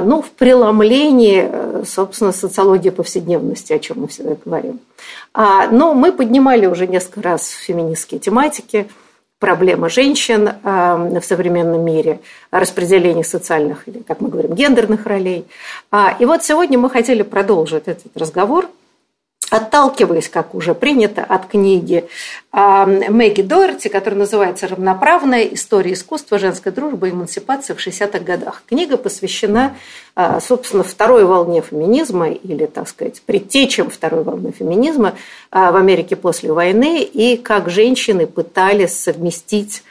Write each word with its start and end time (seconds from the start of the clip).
ну, 0.00 0.22
в 0.22 0.30
преломлении, 0.30 1.48
э, 1.50 1.84
собственно, 1.86 2.32
социологии 2.32 2.90
повседневности, 2.90 3.72
о 3.72 3.78
чем 3.78 4.02
мы 4.02 4.08
всегда 4.08 4.36
говорим. 4.44 4.80
А, 5.32 5.68
но 5.68 5.94
мы 5.94 6.12
поднимали 6.12 6.66
уже 6.66 6.86
несколько 6.86 7.22
раз 7.22 7.48
феминистские 7.48 8.20
тематики, 8.20 8.88
проблемы 9.38 9.88
женщин 9.88 10.50
а, 10.64 10.96
в 10.96 11.24
современном 11.24 11.84
мире, 11.84 12.20
распределение 12.50 13.24
социальных, 13.24 13.86
или, 13.88 13.98
как 14.00 14.20
мы 14.20 14.28
говорим, 14.28 14.54
гендерных 14.54 15.06
ролей. 15.06 15.44
И 16.18 16.24
вот 16.24 16.44
сегодня 16.44 16.78
мы 16.78 16.90
хотели 16.90 17.22
продолжить 17.22 17.84
этот 17.86 18.16
разговор– 18.16 18.68
отталкиваясь, 19.50 20.28
как 20.28 20.54
уже 20.54 20.74
принято, 20.74 21.24
от 21.24 21.46
книги 21.46 22.08
а, 22.52 22.86
Мэгги 22.86 23.42
Дорти, 23.42 23.88
которая 23.88 24.20
называется 24.20 24.68
«Равноправная 24.68 25.44
история 25.44 25.92
искусства, 25.92 26.38
женской 26.38 26.72
дружбы 26.72 27.08
и 27.08 27.10
эмансипации 27.12 27.74
в 27.74 27.78
60-х 27.78 28.18
годах». 28.20 28.62
Книга 28.68 28.96
посвящена, 28.96 29.76
а, 30.14 30.40
собственно, 30.40 30.82
второй 30.82 31.24
волне 31.24 31.62
феминизма 31.62 32.30
или, 32.30 32.66
так 32.66 32.88
сказать, 32.88 33.22
предтечам 33.22 33.90
второй 33.90 34.22
волны 34.22 34.52
феминизма 34.52 35.14
а, 35.50 35.72
в 35.72 35.76
Америке 35.76 36.16
после 36.16 36.52
войны 36.52 37.02
и 37.02 37.36
как 37.36 37.70
женщины 37.70 38.26
пытались 38.26 38.98
совместить 38.98 39.82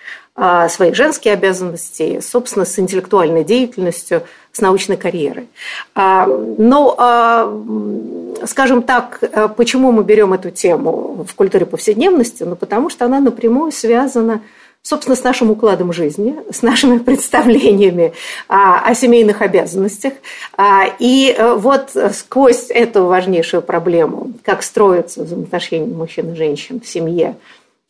свои 0.69 0.93
женские 0.93 1.33
обязанности, 1.33 2.19
собственно, 2.21 2.63
с 2.63 2.77
интеллектуальной 2.77 3.43
деятельностью, 3.43 4.21
с 4.57 4.61
научной 4.61 4.97
карьерой. 4.97 5.47
Но 5.95 6.95
скажем 8.45 8.81
так, 8.81 9.19
э, 9.21 9.47
почему 9.55 9.91
мы 9.91 10.03
берем 10.03 10.33
эту 10.33 10.51
тему 10.51 11.25
в 11.27 11.35
культуре 11.35 11.65
повседневности? 11.65 12.43
Ну, 12.43 12.55
потому 12.55 12.89
что 12.89 13.05
она 13.05 13.19
напрямую 13.19 13.71
связана 13.71 14.41
собственно, 14.83 15.17
с 15.17 15.23
нашим 15.23 15.51
укладом 15.51 15.91
жизни, 15.91 16.37
с 16.49 16.61
нашими 16.61 16.97
представлениями 17.09 18.13
о, 18.47 18.79
о 18.79 18.95
семейных 18.95 19.41
обязанностях. 19.41 20.13
А, 20.55 20.85
и 20.99 21.35
э, 21.37 21.55
вот 21.55 21.91
сквозь 22.13 22.67
эту 22.69 23.05
важнейшую 23.05 23.63
проблему, 23.63 24.31
как 24.43 24.63
строятся 24.63 25.23
взаимоотношения 25.23 25.93
мужчин 25.93 26.31
и 26.31 26.35
женщин 26.35 26.79
в 26.79 26.87
семье, 26.87 27.35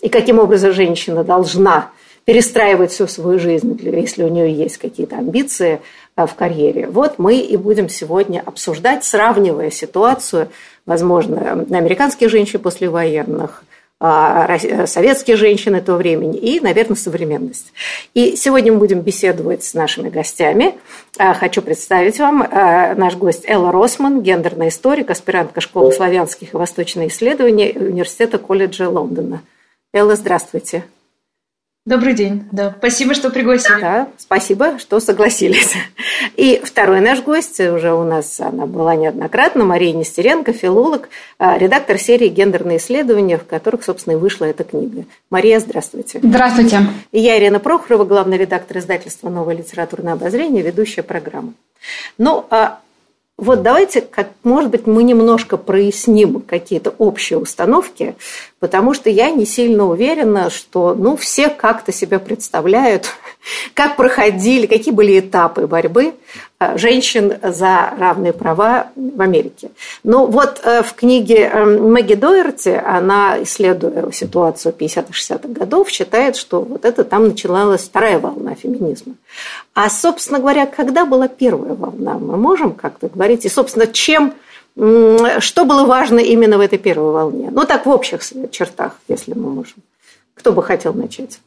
и 0.02 0.10
каким 0.10 0.40
образом 0.40 0.74
женщина 0.74 1.24
должна 1.24 1.92
перестраивать 2.26 2.92
всю 2.92 3.08
свою 3.08 3.40
жизнь, 3.40 3.80
если 3.82 4.24
у 4.24 4.28
нее 4.28 4.52
есть 4.52 4.78
какие-то 4.78 5.18
амбиции, 5.18 5.80
в 6.26 6.34
карьере. 6.34 6.88
Вот 6.88 7.20
мы 7.20 7.38
и 7.38 7.56
будем 7.58 7.90
сегодня 7.90 8.42
обсуждать, 8.44 9.04
сравнивая 9.04 9.70
ситуацию, 9.70 10.50
возможно, 10.86 11.66
американских 11.70 12.30
женщин 12.30 12.60
послевоенных, 12.60 13.64
а, 14.00 14.58
э, 14.58 14.86
советские 14.86 15.38
женщины 15.38 15.82
того 15.82 15.98
времени 15.98 16.38
и, 16.38 16.60
наверное, 16.60 16.96
современность. 16.96 17.74
И 18.14 18.36
сегодня 18.36 18.72
мы 18.72 18.80
будем 18.80 19.02
беседовать 19.02 19.64
с 19.64 19.74
нашими 19.74 20.10
гостями. 20.10 20.76
Э, 21.18 21.34
хочу 21.34 21.62
представить 21.64 22.20
вам 22.20 22.40
наш 22.40 23.16
гость 23.16 23.44
Элла 23.48 23.72
Росман, 23.72 24.22
гендерный 24.22 24.70
историк, 24.70 25.10
аспирантка 25.10 25.62
школы 25.62 25.92
славянских 25.92 26.54
и 26.54 26.58
восточных 26.58 27.12
исследований 27.12 27.76
Университета 27.76 28.38
колледжа 28.38 28.88
Лондона. 28.88 29.42
Элла, 29.94 30.16
здравствуйте. 30.16 30.84
Добрый 31.88 32.16
день. 32.16 32.44
Да, 32.52 32.76
спасибо, 32.80 33.14
что 33.14 33.30
пригласили. 33.30 33.80
Да, 33.80 34.10
спасибо, 34.18 34.78
что 34.78 35.00
согласились. 35.00 35.74
И 36.36 36.62
второй 36.62 37.00
наш 37.00 37.22
гость, 37.22 37.62
уже 37.62 37.94
у 37.94 38.04
нас 38.04 38.42
она 38.42 38.66
была 38.66 38.94
неоднократно, 38.96 39.64
Мария 39.64 39.94
Нестеренко, 39.94 40.52
филолог, 40.52 41.08
а, 41.40 41.58
редактор 41.58 41.98
серии 41.98 42.28
«Гендерные 42.28 42.80
исследования», 42.80 43.38
в 43.38 43.46
которых, 43.46 43.86
собственно, 43.86 44.16
и 44.16 44.18
вышла 44.18 44.44
эта 44.44 44.66
книга. 44.66 45.06
Мария, 45.30 45.62
здравствуйте. 45.62 46.20
Здравствуйте. 46.22 46.82
И 47.14 47.22
я, 47.22 47.40
Ирина 47.40 47.62
Прохорова, 47.62 48.04
главный 48.04 48.38
редактор 48.38 48.80
издательства 48.80 49.30
«Новое 49.30 49.56
литературное 49.56 50.12
обозрение», 50.12 50.64
ведущая 50.64 51.04
программы. 51.04 51.54
Ну, 52.18 52.46
а 52.50 52.82
вот 53.38 53.62
давайте, 53.62 54.02
как, 54.02 54.30
может 54.44 54.72
быть, 54.72 54.88
мы 54.88 55.04
немножко 55.04 55.58
проясним 55.58 56.42
какие-то 56.42 56.96
общие 56.98 57.38
установки, 57.38 58.16
потому 58.60 58.96
что 58.96 59.12
я 59.12 59.30
не 59.30 59.46
сильно 59.46 59.86
уверена, 59.86 60.50
что 60.50 60.96
ну, 60.96 61.16
все 61.16 61.50
как-то 61.50 61.92
себя 61.92 62.18
представляют, 62.18 63.06
как 63.76 63.96
проходили, 63.96 64.66
какие 64.66 64.92
были 64.92 65.20
этапы 65.20 65.68
борьбы 65.68 66.16
э, 66.60 66.80
женщин 66.80 67.36
за 67.44 67.94
равные 68.00 68.34
права 68.34 68.88
в 68.96 69.22
Америке. 69.22 69.70
Ну 70.04 70.26
вот 70.26 70.60
э, 70.64 70.82
в 70.82 70.96
книге 70.96 71.52
э, 71.54 71.64
Мэгги 71.64 72.16
Дойерти, 72.16 72.70
она, 72.70 73.44
исследуя 73.44 74.12
ситуацию 74.12 74.74
50-60-х 74.76 75.48
годов, 75.50 75.92
считает, 75.92 76.38
что 76.38 76.62
вот 76.62 76.86
это 76.86 77.04
там 77.04 77.28
начиналась 77.28 77.84
вторая 77.84 78.18
волна 78.18 78.56
феминизма. 78.56 79.14
А, 79.74 79.90
собственно 79.90 80.40
говоря, 80.40 80.66
когда 80.66 81.06
была 81.06 81.28
первая 81.28 81.74
волна, 81.74 82.14
мы 82.14 82.38
можем 82.38 82.74
как-то 82.74 83.10
говорить, 83.10 83.46
и, 83.46 83.50
собственно, 83.50 83.88
чем 83.88 84.34
что 85.40 85.66
было 85.66 85.86
важно 85.86 86.20
именно 86.20 86.60
в 86.60 86.62
этой 86.62 86.78
первой 86.78 87.12
волне? 87.12 87.50
Ну, 87.52 87.66
так 87.66 87.88
в 87.88 87.90
общих 87.90 88.22
чертах, 88.52 88.94
если 89.08 89.34
мы 89.34 89.50
можем. 89.50 89.78
Кто 90.36 90.52
бы 90.52 90.62
хотел 90.62 90.94
начать? 90.94 91.40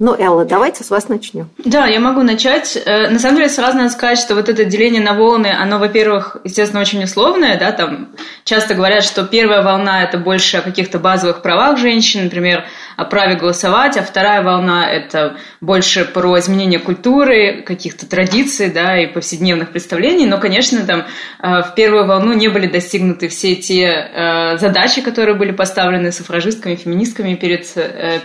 Ну, 0.00 0.14
Элла, 0.16 0.44
давайте 0.44 0.84
с 0.84 0.90
вас 0.90 1.08
начнем. 1.08 1.50
Да, 1.58 1.86
я 1.86 1.98
могу 1.98 2.22
начать. 2.22 2.76
Э, 2.76 3.10
на 3.10 3.18
самом 3.18 3.38
деле, 3.38 3.48
сразу 3.48 3.76
надо 3.76 3.90
сказать, 3.90 4.18
что 4.18 4.36
вот 4.36 4.48
это 4.48 4.64
деление 4.64 5.02
на 5.02 5.14
волны, 5.14 5.48
оно, 5.48 5.80
во-первых, 5.80 6.36
естественно, 6.44 6.80
очень 6.80 7.02
условное, 7.02 7.58
да, 7.58 7.72
там 7.72 8.10
часто 8.44 8.74
говорят, 8.74 9.02
что 9.02 9.24
первая 9.24 9.60
волна– 9.60 10.02
это 10.04 10.18
больше 10.18 10.58
о 10.58 10.62
каких-то 10.62 11.00
базовых 11.00 11.42
правах 11.42 11.78
женщин, 11.78 12.24
например, 12.24 12.64
о 12.98 13.04
праве 13.04 13.36
голосовать, 13.36 13.96
а 13.96 14.02
вторая 14.02 14.42
волна– 14.42 14.90
это 14.92 15.36
больше 15.60 16.04
про 16.04 16.36
изменение 16.40 16.80
культуры, 16.80 17.62
каких-то 17.62 18.06
традиций, 18.06 18.70
да, 18.70 19.00
и 19.00 19.06
повседневных 19.06 19.70
представлений, 19.70 20.26
но, 20.26 20.38
конечно, 20.38 20.84
там 20.84 21.04
э, 21.40 21.62
в 21.62 21.74
первую 21.76 22.08
волну 22.08 22.32
не 22.32 22.48
были 22.48 22.66
достигнуты 22.66 23.28
все 23.28 23.54
те 23.54 23.84
э, 23.84 24.58
задачи, 24.58 25.00
которые 25.00 25.36
были 25.36 25.52
поставлены 25.52 26.10
суфражистками, 26.10 26.74
феминистками 26.74 27.36
перед, 27.36 27.72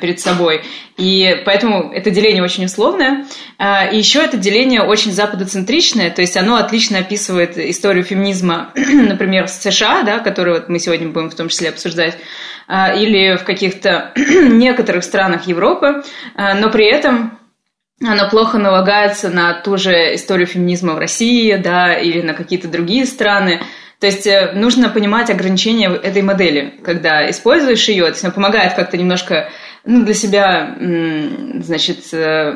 перед 0.02 0.20
собой, 0.20 0.64
и 0.98 1.44
поэтому 1.46 1.92
это 1.94 2.10
деление 2.10 2.42
очень 2.42 2.66
условное. 2.66 3.26
И 3.92 3.98
еще 3.98 4.22
это 4.22 4.38
деление 4.38 4.82
очень 4.82 5.12
западоцентричное, 5.12 6.10
то 6.10 6.22
есть 6.22 6.36
оно 6.36 6.56
отлично 6.56 6.98
описывает 6.98 7.60
историю 7.60 8.04
феминизма, 8.04 8.72
например, 8.76 9.46
в 9.46 9.50
США, 9.52 10.02
да, 10.02 10.18
которую 10.18 10.56
вот 10.56 10.70
мы 10.70 10.80
сегодня 10.80 11.10
будем 11.10 11.30
в 11.30 11.36
том 11.36 11.50
числе 11.50 11.70
обсуждать, 11.70 12.18
или 12.96 13.38
в 13.38 13.44
каких-то 13.44 14.12
некоторых 14.16 15.04
странах 15.04 15.48
Европы, 15.48 16.04
а, 16.36 16.56
но 16.56 16.70
при 16.70 16.86
этом 16.86 17.38
она 18.02 18.28
плохо 18.28 18.58
налагается 18.58 19.30
на 19.30 19.54
ту 19.54 19.78
же 19.78 20.16
историю 20.16 20.48
феминизма 20.48 20.94
в 20.94 20.98
России, 20.98 21.56
да, 21.56 21.94
или 21.94 22.22
на 22.22 22.34
какие-то 22.34 22.68
другие 22.68 23.06
страны. 23.06 23.62
То 24.00 24.08
есть 24.08 24.28
э, 24.28 24.52
нужно 24.54 24.90
понимать 24.90 25.30
ограничения 25.30 25.90
этой 25.90 26.22
модели, 26.22 26.74
когда 26.84 27.30
используешь 27.30 27.88
ее, 27.88 28.04
то 28.06 28.10
есть 28.10 28.24
она 28.24 28.34
помогает 28.34 28.74
как-то 28.74 28.98
немножко 28.98 29.50
ну, 29.86 30.04
для 30.04 30.14
себя, 30.14 30.76
значит, 31.62 32.14
э, 32.14 32.54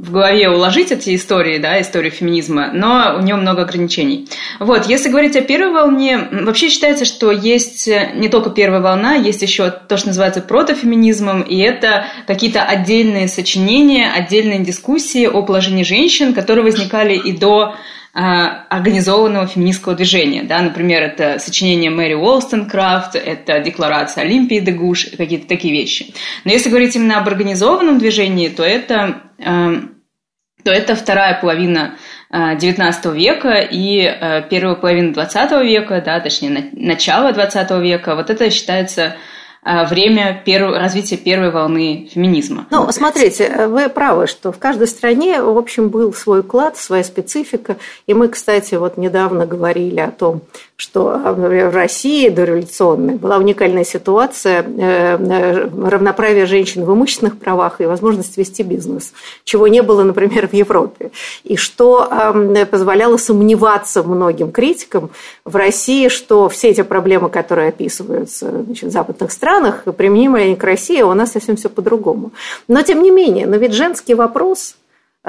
в 0.00 0.12
голове 0.12 0.48
уложить 0.48 0.92
эти 0.92 1.14
истории, 1.14 1.58
да, 1.58 1.80
историю 1.80 2.12
феминизма, 2.12 2.70
но 2.72 3.16
у 3.18 3.22
нее 3.22 3.36
много 3.36 3.62
ограничений. 3.62 4.28
Вот, 4.60 4.86
если 4.86 5.08
говорить 5.08 5.36
о 5.36 5.42
первой 5.42 5.72
волне, 5.72 6.28
вообще 6.30 6.68
считается, 6.68 7.04
что 7.04 7.30
есть 7.30 7.88
не 8.14 8.28
только 8.28 8.50
первая 8.50 8.80
волна, 8.80 9.14
есть 9.14 9.42
еще 9.42 9.70
то, 9.70 9.96
что 9.96 10.08
называется 10.08 10.40
протофеминизмом, 10.40 11.42
и 11.42 11.56
это 11.58 12.06
какие-то 12.26 12.62
отдельные 12.62 13.28
сочинения, 13.28 14.10
отдельные 14.12 14.60
дискуссии 14.60 15.26
о 15.26 15.42
положении 15.42 15.82
женщин, 15.84 16.34
которые 16.34 16.64
возникали 16.64 17.14
и 17.14 17.32
до 17.32 17.74
организованного 18.18 19.46
феминистского 19.46 19.94
движения. 19.94 20.42
Да? 20.42 20.62
Например, 20.62 21.02
это 21.02 21.38
сочинение 21.38 21.90
Мэри 21.90 22.14
Уолстонкрафт, 22.14 23.14
это 23.14 23.60
декларация 23.60 24.24
Олимпии 24.24 24.58
де 24.60 24.72
Гуш, 24.72 25.08
какие-то 25.18 25.46
такие 25.46 25.74
вещи. 25.74 26.14
Но 26.46 26.50
если 26.50 26.70
говорить 26.70 26.96
именно 26.96 27.18
об 27.18 27.28
организованном 27.28 27.98
движении, 27.98 28.48
то 28.48 28.62
это, 28.62 29.20
то 29.36 30.70
это 30.70 30.96
вторая 30.96 31.38
половина 31.38 31.96
XIX 32.32 33.14
века 33.14 33.60
и 33.70 34.00
первая 34.48 34.76
половина 34.76 35.12
XX 35.12 35.62
века, 35.62 36.02
да, 36.02 36.18
точнее, 36.20 36.70
начало 36.72 37.32
XX 37.32 37.82
века, 37.82 38.14
вот 38.14 38.30
это 38.30 38.50
считается 38.50 39.16
время 39.88 40.42
перв... 40.44 40.72
развития 40.72 41.16
первой 41.16 41.50
волны 41.50 42.08
феминизма. 42.12 42.66
Ну, 42.70 42.90
смотрите, 42.92 43.66
вы 43.66 43.88
правы, 43.88 44.26
что 44.26 44.52
в 44.52 44.58
каждой 44.58 44.86
стране, 44.86 45.42
в 45.42 45.58
общем, 45.58 45.88
был 45.88 46.14
свой 46.14 46.40
уклад, 46.40 46.76
своя 46.76 47.02
специфика. 47.02 47.76
И 48.06 48.14
мы, 48.14 48.28
кстати, 48.28 48.76
вот 48.76 48.96
недавно 48.96 49.46
говорили 49.46 50.00
о 50.00 50.10
том, 50.10 50.42
что 50.76 51.18
в 51.24 51.74
России 51.74 52.28
дореволюционной 52.28 53.14
была 53.14 53.38
уникальная 53.38 53.84
ситуация 53.84 54.62
э, 54.62 55.16
э, 55.16 55.68
равноправия 55.88 56.44
женщин 56.44 56.84
в 56.84 56.92
имущественных 56.92 57.38
правах 57.38 57.80
и 57.80 57.86
возможность 57.86 58.36
вести 58.36 58.62
бизнес, 58.62 59.12
чего 59.44 59.68
не 59.68 59.82
было, 59.82 60.02
например, 60.02 60.48
в 60.48 60.52
Европе. 60.52 61.10
И 61.44 61.56
что 61.56 62.08
позволяло 62.70 63.16
сомневаться 63.16 64.02
многим 64.02 64.52
критикам 64.52 65.10
в 65.44 65.56
России, 65.56 66.08
что 66.08 66.48
все 66.48 66.68
эти 66.68 66.82
проблемы, 66.82 67.30
которые 67.30 67.68
описываются 67.68 68.62
значит, 68.64 68.90
в 68.90 68.92
западных 68.92 69.32
странах, 69.32 69.84
применимы 69.96 70.40
они 70.40 70.56
к 70.56 70.64
России, 70.64 71.00
а 71.00 71.06
у 71.06 71.14
нас 71.14 71.32
совсем 71.32 71.56
все 71.56 71.68
по-другому. 71.68 72.32
Но 72.68 72.82
тем 72.82 73.02
не 73.02 73.10
менее, 73.10 73.46
но 73.46 73.56
ведь 73.56 73.72
женский 73.72 74.14
вопрос 74.14 74.76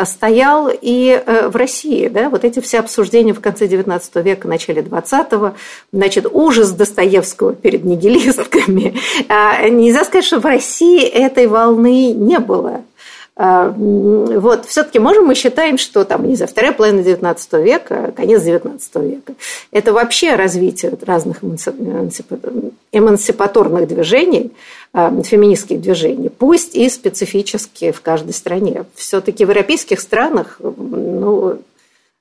стоял 0.06 0.70
и 0.70 1.22
э, 1.26 1.48
в 1.48 1.56
России. 1.56 2.08
Да? 2.08 2.30
Вот 2.30 2.44
эти 2.44 2.60
все 2.60 2.80
обсуждения 2.80 3.34
в 3.34 3.40
конце 3.40 3.66
XIX 3.66 4.02
века, 4.22 4.48
начале 4.48 4.82
XX, 4.82 5.54
значит, 5.92 6.28
ужас 6.32 6.72
Достоевского 6.72 7.54
перед 7.54 7.84
нигилистками. 7.84 8.96
А, 9.30 9.68
нельзя 9.68 10.06
сказать, 10.06 10.26
что 10.26 10.40
в 10.40 10.46
России 10.46 11.02
этой 11.02 11.48
волны 11.48 12.12
не 12.12 12.40
было. 12.40 12.82
А, 13.40 13.70
вот, 13.70 14.66
все-таки 14.66 14.98
можем 14.98 15.26
мы 15.26 15.36
считаем, 15.36 15.78
что 15.78 16.04
там, 16.06 16.28
не 16.28 16.36
знаю, 16.36 16.50
вторая 16.50 16.74
половина 16.74 17.02
XIX 17.02 17.64
века, 17.64 18.12
конец 18.18 18.42
XIX 18.42 19.08
века, 19.08 19.34
это 19.72 19.94
вообще 19.94 20.34
развитие 20.34 20.92
разных 21.06 21.44
эмансипаторных 22.92 23.88
движений, 23.88 24.54
а, 24.92 25.14
феминистских 25.22 25.80
движений, 25.80 26.30
пусть 26.30 26.76
и 26.76 26.90
специфически 26.90 27.92
в 27.92 28.02
каждой 28.02 28.34
стране. 28.34 28.86
Все-таки 28.96 29.46
в 29.46 29.50
европейских 29.50 30.00
странах, 30.00 30.60
ну, 30.60 31.60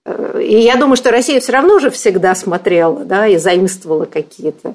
э, 0.04 0.42
и 0.42 0.58
я 0.60 0.76
думаю, 0.76 0.96
что 0.96 1.10
Россия 1.10 1.40
все 1.40 1.52
равно 1.52 1.78
же 1.78 1.90
всегда 1.90 2.34
смотрела 2.34 3.06
да, 3.06 3.26
и 3.26 3.38
заимствовала 3.38 4.04
какие-то 4.04 4.74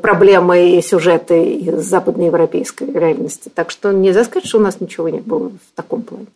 проблемы 0.00 0.70
и 0.70 0.82
сюжеты 0.82 1.44
из 1.44 1.84
западноевропейской 1.84 2.90
реальности. 2.92 3.50
Так 3.54 3.70
что 3.70 3.92
нельзя 3.92 4.24
сказать, 4.24 4.48
что 4.48 4.58
у 4.58 4.62
нас 4.62 4.80
ничего 4.80 5.08
не 5.10 5.20
было 5.20 5.50
в 5.50 5.76
таком 5.76 6.02
плане. 6.02 6.26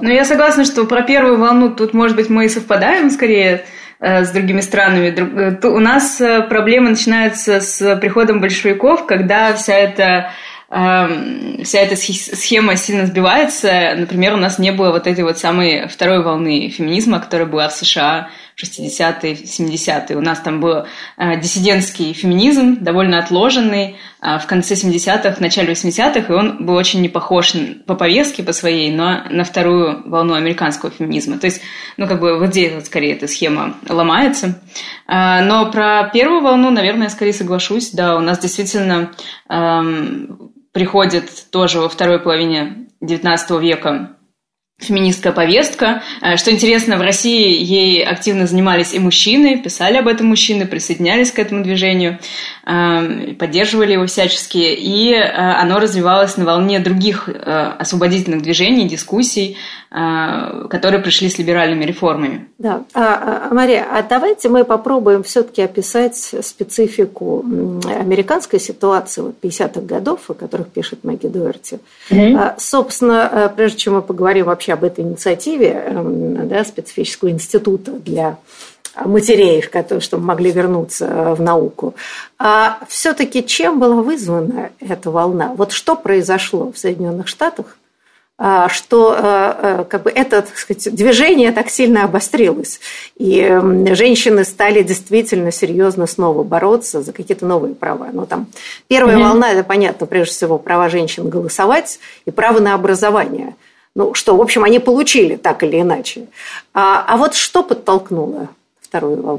Ну, 0.00 0.10
я 0.10 0.24
согласна, 0.24 0.64
что 0.64 0.84
про 0.84 1.02
первую 1.02 1.38
волну 1.38 1.70
тут, 1.70 1.94
может 1.94 2.16
быть, 2.16 2.28
мы 2.28 2.46
и 2.46 2.48
совпадаем 2.48 3.10
скорее 3.10 3.64
э, 4.00 4.24
с 4.24 4.30
другими 4.30 4.60
странами. 4.60 5.14
Э, 5.16 5.68
у 5.68 5.78
нас 5.78 6.20
проблемы 6.48 6.90
начинаются 6.90 7.60
с 7.60 7.96
приходом 7.96 8.40
большевиков, 8.40 9.06
когда 9.06 9.54
вся 9.54 9.74
эта 9.74 10.32
эм, 10.68 11.62
вся 11.64 11.78
эта 11.78 11.96
схема 11.96 12.76
сильно 12.76 13.06
сбивается. 13.06 13.94
Например, 13.96 14.34
у 14.34 14.38
нас 14.38 14.58
не 14.58 14.72
было 14.72 14.90
вот 14.90 15.06
этой 15.06 15.22
вот 15.22 15.38
самой 15.38 15.86
второй 15.88 16.22
волны 16.22 16.68
феминизма, 16.70 17.20
которая 17.20 17.46
была 17.46 17.68
в 17.68 17.72
США 17.72 18.30
60-е, 18.56 19.34
70-е. 19.34 20.16
У 20.16 20.20
нас 20.20 20.40
там 20.40 20.60
был 20.60 20.84
э, 21.16 21.40
диссидентский 21.40 22.12
феминизм, 22.12 22.78
довольно 22.80 23.18
отложенный, 23.18 23.96
э, 24.22 24.38
в 24.38 24.46
конце 24.46 24.74
70-х, 24.74 25.32
в 25.32 25.40
начале 25.40 25.72
80-х, 25.72 26.32
и 26.32 26.36
он 26.36 26.64
был 26.64 26.74
очень 26.74 27.00
не 27.00 27.08
похож 27.08 27.54
по 27.86 27.94
повестке 27.94 28.42
по 28.42 28.52
своей, 28.52 28.92
но 28.92 29.24
на 29.28 29.44
вторую 29.44 30.08
волну 30.08 30.34
американского 30.34 30.92
феминизма. 30.92 31.38
То 31.38 31.46
есть, 31.46 31.62
ну, 31.96 32.06
как 32.06 32.20
бы 32.20 32.38
вот 32.38 32.50
здесь 32.50 32.72
вот 32.74 32.86
скорее 32.86 33.14
эта 33.14 33.26
схема 33.26 33.74
ломается. 33.88 34.60
Э, 35.08 35.42
но 35.42 35.70
про 35.70 36.10
первую 36.12 36.42
волну, 36.42 36.70
наверное, 36.70 37.04
я 37.04 37.10
скорее 37.10 37.32
соглашусь. 37.32 37.90
Да, 37.90 38.16
у 38.16 38.20
нас 38.20 38.38
действительно 38.38 39.12
эм, 39.48 40.52
приходит 40.72 41.50
тоже 41.50 41.80
во 41.80 41.88
второй 41.88 42.20
половине 42.20 42.86
XIX 43.00 43.60
века 43.60 44.16
феминистская 44.78 45.32
повестка. 45.32 46.02
Э, 46.20 46.36
что 46.36 46.50
интересно, 46.50 46.96
в 46.96 47.00
России 47.00 47.62
ей 47.62 48.04
активно 48.04 48.46
занимались 48.46 48.92
и 48.92 48.98
мужчины, 48.98 49.62
писали 49.62 49.96
об 49.96 50.08
этом 50.08 50.28
мужчины, 50.28 50.66
присоединялись 50.66 51.30
к 51.30 51.38
этому 51.38 51.62
движению, 51.62 52.18
поддерживали 52.64 53.92
его 53.92 54.06
всячески, 54.06 54.56
и 54.56 55.12
э, 55.12 55.22
оно 55.22 55.78
развивалось 55.78 56.36
на 56.38 56.46
волне 56.46 56.80
других 56.80 57.28
освободительных 57.28 58.42
движений, 58.42 58.88
дискуссий, 58.88 59.56
которые 59.90 61.00
пришли 61.00 61.28
с 61.28 61.38
либеральными 61.38 61.84
реформами. 61.84 62.48
Да, 62.58 62.84
а, 62.94 63.48
а, 63.50 63.54
Мария, 63.54 63.86
а 63.90 64.02
давайте 64.02 64.48
мы 64.48 64.64
попробуем 64.64 65.22
все-таки 65.22 65.62
описать 65.62 66.16
специфику 66.16 67.44
американской 67.84 68.58
ситуации 68.58 69.20
вот 69.20 69.36
50-х 69.40 69.82
годов, 69.82 70.20
о 70.28 70.34
которых 70.34 70.68
пишет 70.68 71.04
Мэгги 71.04 71.28
Дуэрти. 71.28 71.78
Mm-hmm. 72.10 72.54
Собственно, 72.58 73.52
прежде 73.54 73.78
чем 73.78 73.94
мы 73.94 74.02
поговорим 74.02 74.46
вообще 74.46 74.72
об 74.72 74.84
этой 74.84 75.04
инициативе 75.04 75.84
эм, 75.86 76.48
да, 76.48 76.64
специфического 76.64 77.30
института 77.30 77.92
для 77.92 78.38
матерей, 78.96 79.64
чтобы 80.00 80.24
могли 80.24 80.50
вернуться 80.50 81.06
э, 81.06 81.34
в 81.34 81.40
науку. 81.40 81.94
А 82.38 82.78
все-таки 82.88 83.44
чем 83.44 83.78
была 83.80 83.96
вызвана 83.96 84.70
эта 84.80 85.10
волна? 85.10 85.52
Вот 85.56 85.72
что 85.72 85.96
произошло 85.96 86.72
в 86.72 86.78
Соединенных 86.78 87.28
Штатах, 87.28 87.78
а, 88.36 88.68
что 88.68 89.14
э, 89.16 89.20
э, 89.22 89.84
как 89.88 90.02
бы 90.02 90.10
это 90.10 90.42
так 90.42 90.56
сказать, 90.56 90.94
движение 90.94 91.52
так 91.52 91.70
сильно 91.70 92.04
обострилось, 92.04 92.80
и 93.16 93.60
женщины 93.92 94.44
стали 94.44 94.82
действительно 94.82 95.52
серьезно 95.52 96.06
снова 96.06 96.42
бороться 96.42 97.02
за 97.02 97.12
какие-то 97.12 97.46
новые 97.46 97.74
права. 97.74 98.08
Ну, 98.12 98.26
там, 98.26 98.48
первая 98.88 99.16
mm-hmm. 99.16 99.28
волна, 99.28 99.52
это 99.52 99.64
понятно, 99.64 100.06
прежде 100.06 100.34
всего, 100.34 100.58
права 100.58 100.88
женщин 100.88 101.28
голосовать 101.28 102.00
и 102.26 102.30
право 102.30 102.60
на 102.60 102.74
образование– 102.74 103.54
ну, 103.94 104.12
что, 104.14 104.36
в 104.36 104.40
общем, 104.40 104.64
они 104.64 104.78
получили 104.78 105.36
так 105.36 105.62
или 105.62 105.80
иначе. 105.80 106.26
А, 106.72 107.04
а 107.06 107.16
вот 107.16 107.34
что 107.34 107.62
подтолкнуло 107.62 108.48
вторую 108.94 109.22
волну? 109.22 109.38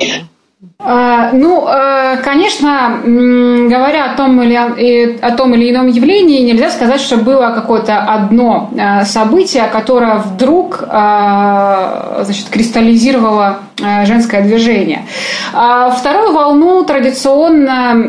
А, 0.80 1.31
ну, 1.31 1.68
э, 1.68 2.18
конечно, 2.18 3.00
говоря 3.06 4.12
о 4.12 4.16
том, 4.18 4.42
или, 4.42 4.56
о 5.21 5.31
том 5.31 5.54
или 5.54 5.71
ином 5.71 5.88
явлении, 5.88 6.42
нельзя 6.42 6.69
сказать, 6.71 7.00
что 7.00 7.18
было 7.18 7.52
какое-то 7.56 8.00
одно 8.00 8.69
э, 8.76 9.06
событие, 9.06 9.68
которое 9.71 10.16
вдруг 10.16 10.81
э, 10.81 12.21
значит, 12.24 12.50
кристаллизировало 12.50 13.59
женское 14.06 14.42
движение. 14.42 15.06
А 15.54 15.90
вторую 15.92 16.33
волну 16.33 16.83
традиционно 16.83 18.07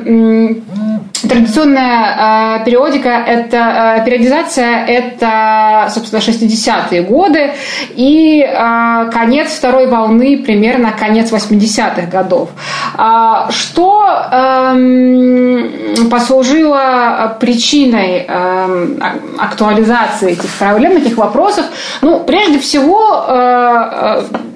Традиционная 1.22 2.60
э, 2.60 2.64
периодика 2.64 3.08
это 3.08 4.00
э, 4.00 4.04
периодизация 4.04 4.84
это, 4.84 5.88
собственно, 5.90 6.20
60-е 6.20 7.02
годы 7.02 7.52
и 7.94 8.42
э, 8.42 9.10
конец 9.12 9.50
второй 9.50 9.88
волны 9.88 10.42
примерно 10.44 10.92
конец 10.92 11.32
80-х 11.32 12.06
годов. 12.10 12.50
А, 12.96 13.50
что 13.50 14.06
э, 14.30 16.06
послужило 16.10 17.36
причиной 17.40 18.26
э, 18.28 18.96
актуализации 19.38 20.32
этих 20.32 20.50
проблем, 20.58 20.92
этих 20.92 21.16
вопросов? 21.16 21.66
Ну, 22.02 22.20
прежде 22.20 22.58
всего, 22.58 23.24
э, 23.28 24.22
э 24.22 24.55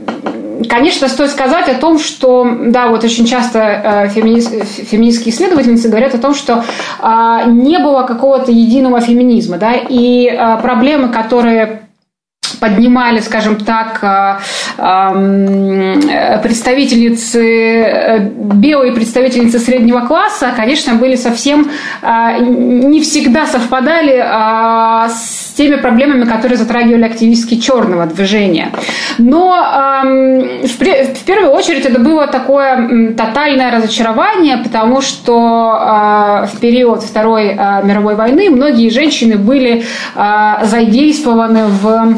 Конечно, 0.68 1.08
стоит 1.08 1.30
сказать 1.30 1.68
о 1.68 1.74
том, 1.74 1.98
что, 1.98 2.46
да, 2.66 2.88
вот 2.88 3.04
очень 3.04 3.24
часто 3.24 3.58
э, 3.58 4.08
феминист, 4.08 4.52
феминистские 4.64 5.32
исследовательницы 5.32 5.88
говорят 5.88 6.14
о 6.14 6.18
том, 6.18 6.34
что 6.34 6.64
а, 6.98 7.44
не 7.44 7.78
было 7.78 8.02
какого-то 8.02 8.50
единого 8.50 9.00
феминизма, 9.00 9.56
да, 9.56 9.72
и 9.74 10.28
а, 10.28 10.58
проблемы, 10.58 11.08
которые 11.08 11.89
поднимали, 12.60 13.20
скажем 13.20 13.56
так, 13.56 14.42
представительницы, 16.42 17.40
э, 17.42 18.18
белые 18.20 18.92
представительницы 18.92 19.58
среднего 19.58 20.00
класса, 20.00 20.52
конечно, 20.56 20.94
были 20.94 21.16
совсем 21.16 21.70
не 22.02 23.00
всегда 23.00 23.46
совпадали 23.46 24.24
с 25.08 25.52
теми 25.56 25.76
проблемами, 25.76 26.24
которые 26.24 26.56
затрагивали 26.58 27.04
активистки 27.04 27.56
черного 27.56 28.06
движения. 28.06 28.70
Но 29.18 30.02
в 30.02 31.24
первую 31.26 31.50
очередь 31.52 31.86
это 31.86 32.00
было 32.00 32.26
такое 32.26 33.12
тотальное 33.14 33.70
разочарование, 33.70 34.58
потому 34.58 35.00
что 35.00 36.46
в 36.52 36.60
период 36.60 37.02
Второй 37.02 37.54
мировой 37.84 38.14
войны 38.14 38.50
многие 38.50 38.90
женщины 38.90 39.36
были 39.36 39.84
задействованы 40.14 41.66
в 41.66 42.00
Э, 42.00 42.14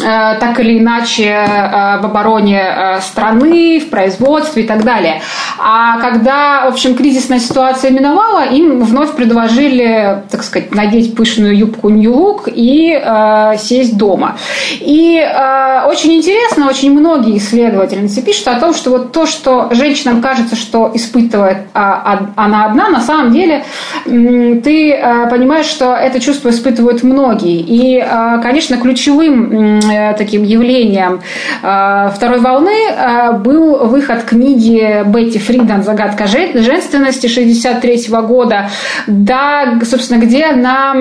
так 0.00 0.60
или 0.60 0.78
иначе 0.78 1.24
э, 1.24 2.00
в 2.00 2.04
обороне 2.04 2.60
э, 2.60 3.00
страны, 3.00 3.80
в 3.80 3.90
производстве 3.90 4.62
и 4.62 4.66
так 4.66 4.84
далее. 4.84 5.22
А 5.58 5.98
когда, 6.00 6.64
в 6.66 6.68
общем, 6.68 6.94
кризисная 6.94 7.38
ситуация 7.38 7.90
миновала, 7.90 8.44
им 8.44 8.80
вновь 8.80 9.12
предложили, 9.12 10.22
так 10.30 10.42
сказать, 10.42 10.74
надеть 10.74 11.14
пышную 11.14 11.56
юбку 11.56 11.88
New 11.88 12.12
Look 12.12 12.52
и 12.52 12.92
э, 12.92 13.56
сесть 13.58 13.96
дома. 13.96 14.36
И 14.80 15.18
э, 15.18 15.88
очень 15.88 16.14
интересно, 16.14 16.68
очень 16.68 16.92
многие 16.92 17.38
исследовательницы 17.38 18.22
пишут 18.22 18.48
о 18.48 18.60
том, 18.60 18.74
что 18.74 18.90
вот 18.90 19.12
то, 19.12 19.26
что 19.26 19.68
женщинам 19.72 20.22
кажется, 20.22 20.56
что 20.56 20.90
испытывает 20.94 21.58
а, 21.74 22.28
она 22.36 22.66
одна, 22.66 22.88
на 22.88 23.00
самом 23.00 23.32
деле 23.32 23.64
ты 24.04 24.92
э, 24.92 25.30
понимаешь, 25.30 25.66
что 25.66 25.94
это 25.94 26.20
чувство 26.20 26.50
испытывают 26.50 27.02
многие. 27.02 27.60
И, 27.60 27.98
э, 27.98 28.40
конечно, 28.42 28.76
ключевым 28.76 29.46
Э, 29.56 29.85
таким 30.18 30.42
явлением. 30.42 31.20
Э, 31.62 32.10
второй 32.14 32.40
волны 32.40 32.70
э, 32.70 33.32
был 33.32 33.86
выход 33.86 34.24
книги 34.24 35.02
Бетти 35.06 35.38
Фридан 35.38 35.82
«Загадка 35.82 36.26
женственности» 36.26 37.26
63 37.26 38.06
года, 38.26 38.70
да, 39.06 39.78
собственно, 39.84 40.18
где 40.20 40.46
она 40.46 40.94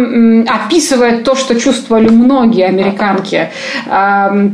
описывает 0.47 1.23
то, 1.23 1.35
что 1.35 1.59
чувствовали 1.59 2.09
многие 2.09 2.65
американки 2.65 3.49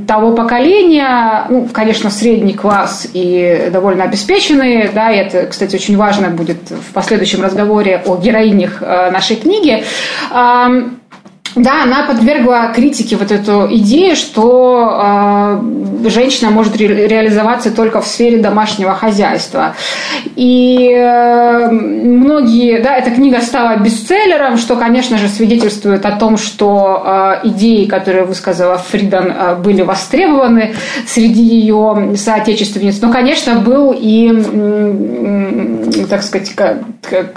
того 0.07 0.31
поколения, 0.33 1.45
ну, 1.49 1.67
конечно, 1.71 2.09
средний 2.09 2.53
класс 2.53 3.07
и 3.13 3.69
довольно 3.71 4.03
обеспеченные, 4.03 4.89
да, 4.93 5.11
и 5.11 5.17
это, 5.17 5.47
кстати, 5.47 5.75
очень 5.75 5.97
важно 5.97 6.29
будет 6.29 6.69
в 6.69 6.93
последующем 6.93 7.43
разговоре 7.43 8.01
о 8.05 8.17
героинях 8.17 8.81
нашей 8.81 9.35
книги, 9.35 9.83
да, 11.55 11.83
она 11.83 12.03
подвергла 12.03 12.71
критике 12.73 13.17
вот 13.17 13.31
эту 13.31 13.67
идею, 13.75 14.15
что 14.15 15.59
э, 16.03 16.09
женщина 16.09 16.49
может 16.49 16.77
ре- 16.77 17.07
реализоваться 17.07 17.71
только 17.71 17.99
в 18.01 18.07
сфере 18.07 18.37
домашнего 18.37 18.93
хозяйства. 18.93 19.75
И 20.35 20.91
э, 20.95 21.69
многие, 21.69 22.79
да, 22.81 22.95
эта 22.95 23.11
книга 23.11 23.41
стала 23.41 23.77
бестселлером, 23.77 24.57
что, 24.57 24.77
конечно 24.77 25.17
же, 25.17 25.27
свидетельствует 25.27 26.05
о 26.05 26.11
том, 26.11 26.37
что 26.37 27.03
э, 27.43 27.47
идеи, 27.49 27.85
которые 27.85 28.23
высказала 28.23 28.77
Фридан, 28.77 29.31
э, 29.31 29.55
были 29.55 29.81
востребованы 29.81 30.73
среди 31.05 31.43
ее 31.43 32.13
соотечественниц. 32.15 33.01
Но, 33.01 33.11
конечно, 33.11 33.55
был 33.55 33.93
и, 33.97 34.31
э, 34.31 36.05
так 36.09 36.23
сказать, 36.23 36.53
как, 36.55 36.77
как, 37.01 37.33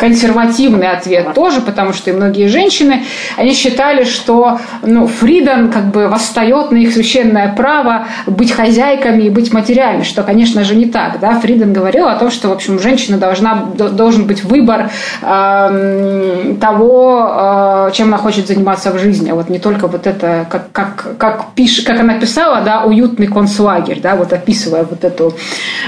консервативный 0.00 0.88
ответ 0.88 1.34
тоже, 1.34 1.60
потому 1.60 1.92
что 1.92 2.10
и 2.10 2.14
многие 2.14 2.46
женщины, 2.46 3.04
они 3.36 3.52
считали, 3.52 4.04
что 4.04 4.58
ну, 4.82 5.06
Фридан 5.06 5.70
как 5.70 5.90
бы 5.90 6.08
восстает 6.08 6.70
на 6.70 6.78
их 6.78 6.92
священное 6.92 7.54
право 7.54 8.06
быть 8.26 8.50
хозяйками 8.50 9.24
и 9.24 9.30
быть 9.30 9.52
материальной, 9.52 10.04
что, 10.04 10.22
конечно 10.22 10.64
же, 10.64 10.74
не 10.74 10.86
так. 10.86 11.20
Да? 11.20 11.38
Фриден 11.38 11.74
говорил 11.74 12.08
о 12.08 12.16
том, 12.16 12.30
что, 12.30 12.48
в 12.48 12.52
общем, 12.52 12.80
женщина 12.80 13.18
должна, 13.18 13.66
должен 13.66 14.26
быть 14.26 14.42
выбор 14.42 14.90
э, 15.20 16.54
того, 16.58 17.88
э, 17.88 17.90
чем 17.92 18.08
она 18.08 18.16
хочет 18.16 18.48
заниматься 18.48 18.92
в 18.92 18.98
жизни. 18.98 19.32
Вот 19.32 19.50
не 19.50 19.58
только 19.58 19.86
вот 19.86 20.06
это, 20.06 20.46
как, 20.48 20.72
как, 20.72 21.18
как, 21.18 21.46
пиш, 21.54 21.82
как 21.82 22.00
она 22.00 22.14
писала, 22.14 22.62
да, 22.62 22.84
уютный 22.84 23.26
концлагерь, 23.26 24.00
да, 24.00 24.16
вот 24.16 24.32
описывая 24.32 24.84
вот 24.84 25.04
эту... 25.04 25.34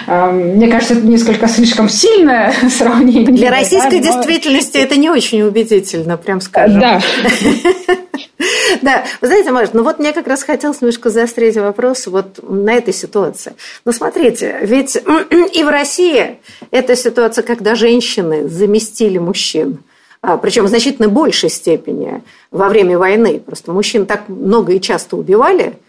Э, 0.07 0.31
мне 0.31 0.69
кажется, 0.69 0.95
это 0.95 1.07
несколько 1.07 1.49
слишком 1.49 1.89
сильное 1.89 2.53
сравнение. 2.69 3.25
Для 3.25 3.51
российской 3.51 4.02
действительности 4.03 4.77
это 4.79 4.97
не 4.97 5.11
очень 5.11 5.43
убедительно, 5.43 6.17
прям 6.17 6.41
скажем. 6.41 6.81
Да. 6.81 7.01
Да, 8.81 9.05
вы 9.21 9.29
знаете, 9.29 9.53
Маш, 9.53 9.69
ну 9.73 9.85
вот 9.85 10.01
мне 10.01 10.13
как 10.13 10.27
раз 10.27 10.43
хотелось 10.43 10.81
немножко 10.81 11.11
заострить 11.11 11.57
вопрос 11.57 12.09
вот 12.09 12.41
на 12.43 12.75
этой 12.75 12.93
ситуации. 12.93 13.55
Ну, 13.85 13.93
смотрите, 13.93 14.59
ведь 14.63 14.97
и 15.53 15.63
в 15.63 15.69
России 15.69 16.39
эта 16.73 16.97
ситуация, 16.97 17.43
когда 17.43 17.77
женщины 17.77 18.49
заместили 18.49 19.19
мужчин, 19.19 19.79
а, 20.23 20.39
причем 20.39 20.65
в 20.65 20.69
значительно 20.69 21.09
большей 21.09 21.51
степени 21.51 22.25
во 22.51 22.69
время 22.69 22.99
войны. 22.99 23.39
Просто 23.39 23.73
мужчин 23.73 24.07
так 24.07 24.29
много 24.29 24.73
и 24.73 24.81
часто 24.81 25.17
убивали– 25.17 25.75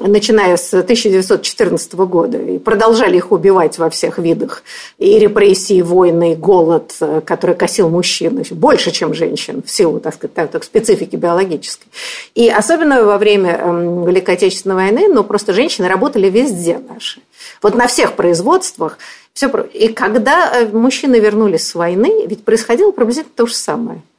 начиная 0.00 0.56
с 0.56 0.72
1914 0.72 1.94
года, 1.94 2.38
и 2.38 2.58
продолжали 2.58 3.16
их 3.16 3.32
убивать 3.32 3.78
во 3.78 3.90
всех 3.90 4.18
видах. 4.18 4.62
И 4.98 5.18
репрессии, 5.18 5.82
войны, 5.82 6.32
и 6.32 6.36
голод, 6.36 6.94
э, 7.00 7.20
который 7.24 7.56
косил 7.56 7.88
мужчин, 7.88 8.42
больше, 8.50 8.90
чем 8.90 9.14
женщин, 9.14 9.62
в 9.64 9.70
силу, 9.70 10.00
так 10.00 10.14
сказать, 10.14 10.50
так, 10.50 10.64
специфики 10.64 11.16
биологической. 11.16 11.88
И 12.34 12.48
особенно 12.48 13.04
во 13.04 13.18
время 13.18 13.52
эм, 13.52 14.04
Великой 14.04 14.34
Отечественной 14.34 14.76
войны, 14.76 15.08
ну, 15.08 15.24
просто 15.24 15.52
женщины 15.52 15.88
работали 15.88 16.28
везде 16.28 16.78
наши. 16.78 17.20
Вот 17.62 17.74
на 17.74 17.86
всех 17.86 18.14
производствах. 18.14 18.98
Все. 19.32 19.48
И 19.72 19.88
когда 19.88 20.50
э, 20.52 20.66
мужчины 20.66 21.20
вернулись 21.20 21.66
с 21.66 21.74
войны, 21.74 22.26
ведь 22.26 22.44
происходило 22.44 22.90
приблизительно 22.90 23.32
то 23.34 23.46
же 23.46 23.54
самое– 23.54 24.02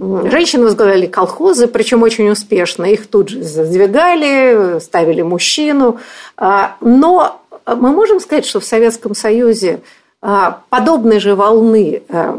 Женщины 0.00 0.64
возглавляли 0.64 1.04
колхозы, 1.04 1.66
причем 1.66 2.02
очень 2.02 2.30
успешно. 2.30 2.84
Их 2.84 3.06
тут 3.06 3.28
же 3.28 3.42
задвигали, 3.42 4.78
ставили 4.80 5.20
мужчину. 5.20 5.98
А, 6.38 6.76
но 6.80 7.42
мы 7.66 7.90
можем 7.90 8.18
сказать, 8.18 8.46
что 8.46 8.60
в 8.60 8.64
Советском 8.64 9.14
Союзе 9.14 9.80
а, 10.22 10.62
подобной 10.70 11.20
же 11.20 11.34
волны 11.34 12.02
а, 12.08 12.32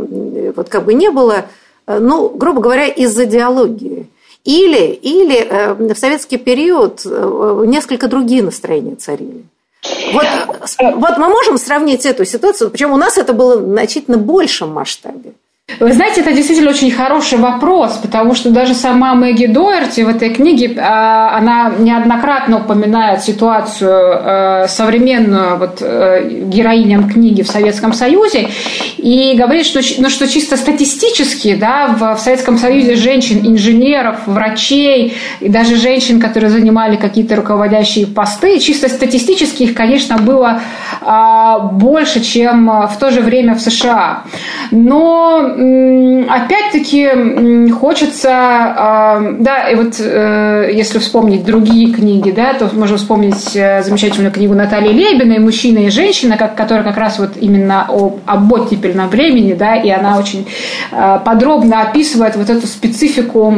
вот 0.55 0.69
как 0.69 0.85
бы 0.85 0.95
не 0.95 1.11
было, 1.11 1.45
ну, 1.85 2.29
грубо 2.29 2.61
говоря, 2.61 2.87
из-за 2.87 3.25
идеологии. 3.25 4.09
Или, 4.43 4.87
или 4.93 5.93
в 5.93 5.95
советский 5.95 6.37
период 6.37 7.05
несколько 7.05 8.07
другие 8.07 8.41
настроения 8.41 8.95
царили. 8.95 9.43
Вот, 10.13 10.25
вот 10.79 11.17
мы 11.19 11.27
можем 11.27 11.59
сравнить 11.59 12.07
эту 12.07 12.25
ситуацию, 12.25 12.71
причем 12.71 12.91
у 12.91 12.97
нас 12.97 13.19
это 13.19 13.33
было 13.33 13.57
в 13.57 13.65
значительно 13.65 14.17
большем 14.17 14.69
масштабе. 14.69 15.33
Вы 15.79 15.93
знаете, 15.93 16.21
это 16.21 16.31
действительно 16.31 16.69
очень 16.69 16.91
хороший 16.91 17.37
вопрос, 17.37 17.97
потому 17.97 18.35
что 18.35 18.49
даже 18.49 18.73
сама 18.73 19.15
Мэгги 19.15 19.45
Доерти 19.45 20.01
в 20.01 20.09
этой 20.09 20.29
книге, 20.29 20.77
а, 20.77 21.37
она 21.37 21.71
неоднократно 21.79 22.57
упоминает 22.57 23.23
ситуацию 23.23 23.91
э, 23.91 24.67
современную 24.67 25.57
вот, 25.57 25.77
э, 25.81 26.27
героиням 26.45 27.09
книги 27.09 27.41
в 27.41 27.47
Советском 27.47 27.93
Союзе 27.93 28.49
и 28.97 29.33
говорит, 29.37 29.65
что, 29.65 29.79
ну, 29.99 30.09
что 30.09 30.27
чисто 30.27 30.57
статистически 30.57 31.55
да, 31.55 31.87
в, 31.87 32.15
в 32.15 32.19
Советском 32.19 32.57
Союзе 32.57 32.95
женщин, 32.95 33.41
инженеров, 33.43 34.17
врачей 34.25 35.15
и 35.39 35.49
даже 35.49 35.75
женщин, 35.75 36.19
которые 36.19 36.49
занимали 36.49 36.95
какие-то 36.95 37.35
руководящие 37.35 38.07
посты, 38.07 38.59
чисто 38.59 38.89
статистически 38.89 39.63
их, 39.63 39.73
конечно, 39.73 40.17
было 40.17 40.61
а, 41.01 41.59
больше, 41.59 42.21
чем 42.21 42.67
в 42.67 42.97
то 42.99 43.11
же 43.11 43.21
время 43.21 43.55
в 43.55 43.61
США. 43.61 44.23
Но 44.71 45.55
опять-таки 46.29 47.71
хочется, 47.71 48.29
а, 48.31 49.21
да, 49.39 49.69
и 49.69 49.75
вот 49.75 49.99
э, 49.99 50.71
если 50.73 50.99
вспомнить 50.99 51.43
другие 51.45 51.93
книги, 51.93 52.31
да, 52.31 52.53
то 52.53 52.69
можно 52.73 52.97
вспомнить 52.97 53.55
э, 53.55 53.83
замечательную 53.83 54.31
книгу 54.31 54.53
Натальи 54.53 54.91
Лебиной 54.91 55.39
«Мужчина 55.39 55.79
и 55.79 55.89
женщина», 55.89 56.37
которая 56.37 56.83
как 56.83 56.97
раз 56.97 57.19
вот 57.19 57.31
именно 57.39 57.85
о, 57.89 58.19
об 58.25 58.51
оттепельном 58.51 59.09
времени, 59.09 59.53
да, 59.53 59.75
и 59.75 59.89
она 59.89 60.17
очень 60.17 60.47
э, 60.91 61.19
подробно 61.23 61.81
описывает 61.81 62.35
вот 62.35 62.49
эту 62.49 62.67
специфику 62.67 63.55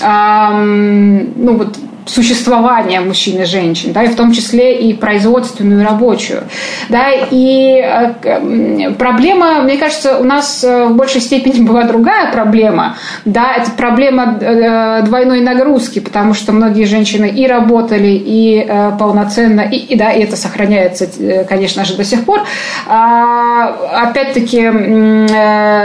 ну 0.00 1.56
вот 1.56 1.76
существования 2.06 3.00
мужчин 3.00 3.40
и 3.40 3.44
женщин, 3.44 3.92
да, 3.92 4.02
и 4.02 4.08
в 4.08 4.16
том 4.16 4.32
числе 4.32 4.80
и 4.80 4.92
производственную, 4.92 5.82
и 5.82 5.84
рабочую. 5.84 6.42
Да, 6.88 7.10
и 7.30 7.80
э, 7.80 8.92
проблема, 8.98 9.62
мне 9.62 9.76
кажется, 9.76 10.18
у 10.18 10.24
нас 10.24 10.64
э, 10.64 10.86
в 10.86 10.96
большей 10.96 11.20
степени 11.20 11.60
была 11.66 11.84
другая 11.84 12.32
проблема. 12.32 12.96
Да, 13.24 13.54
это 13.54 13.70
проблема 13.72 14.38
э, 14.40 15.02
двойной 15.02 15.40
нагрузки, 15.40 16.00
потому 16.00 16.34
что 16.34 16.52
многие 16.52 16.84
женщины 16.84 17.28
и 17.28 17.46
работали, 17.46 18.20
и 18.24 18.66
полноценно, 18.98 19.60
и, 19.60 19.76
и 19.76 19.96
да, 19.96 20.12
и 20.12 20.22
это 20.22 20.36
сохраняется, 20.36 21.08
конечно 21.48 21.84
же, 21.84 21.96
до 21.96 22.04
сих 22.04 22.24
пор. 22.24 22.40
А, 22.86 23.68
опять-таки, 24.04 24.62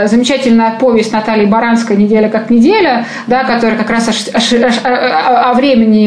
замечательная 0.08 0.72
повесть 0.78 1.12
Натальи 1.12 1.46
Баранской 1.46 1.96
«Неделя 1.96 2.28
как 2.28 2.50
неделя», 2.50 3.06
да, 3.26 3.44
которая 3.44 3.76
как 3.76 3.90
раз 3.90 4.08
о, 4.08 4.12
о, 4.36 4.40
о, 4.84 5.50
о 5.50 5.54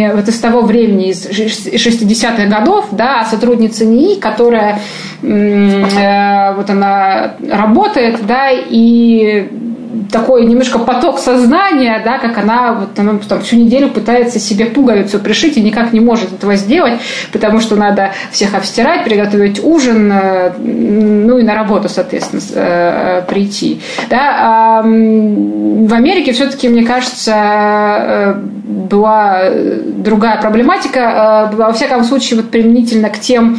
времени 0.02 0.16
вот 0.16 0.28
из 0.28 0.40
того 0.40 0.62
времени, 0.62 1.10
из 1.10 1.28
60-х 1.28 2.46
годов, 2.46 2.88
да, 2.92 3.26
сотрудница 3.26 3.86
НИИ, 3.86 4.20
которая 4.20 4.80
э, 5.22 6.54
вот 6.56 6.70
она 6.70 7.36
работает, 7.50 8.26
да, 8.26 8.50
и 8.52 9.50
такой 10.12 10.46
немножко 10.46 10.80
поток 10.80 11.20
сознания, 11.20 12.02
да, 12.04 12.18
как 12.18 12.38
она 12.38 12.74
вот 12.74 12.98
она 12.98 13.20
там, 13.28 13.42
всю 13.42 13.56
неделю 13.58 13.90
пытается 13.90 14.40
себе 14.40 14.66
пуговицу 14.66 15.20
пришить 15.20 15.58
и 15.58 15.62
никак 15.62 15.94
не 15.94 16.00
может 16.00 16.34
этого 16.34 16.56
сделать, 16.56 17.00
потому 17.32 17.60
что 17.60 17.76
надо 17.76 18.12
всех 18.32 18.56
обстирать, 18.56 19.04
приготовить 19.04 19.64
ужин, 19.64 20.12
э, 20.12 20.52
ну 20.58 21.38
и 21.38 21.44
на 21.44 21.56
работу, 21.56 21.90
соответственно, 21.90 22.42
э, 22.54 23.22
прийти. 23.28 23.82
Да. 24.10 24.82
В 24.84 25.94
Америке 25.94 26.34
все-таки, 26.34 26.70
мне 26.70 26.84
кажется, 26.84 28.38
была 28.66 29.44
другая 29.98 30.42
проблематика, 30.42 31.52
во 31.54 31.74
всяком 31.74 32.04
случае, 32.04 32.42
вот 32.42 32.50
применительно 32.50 33.10
к 33.10 33.20
тем 33.20 33.58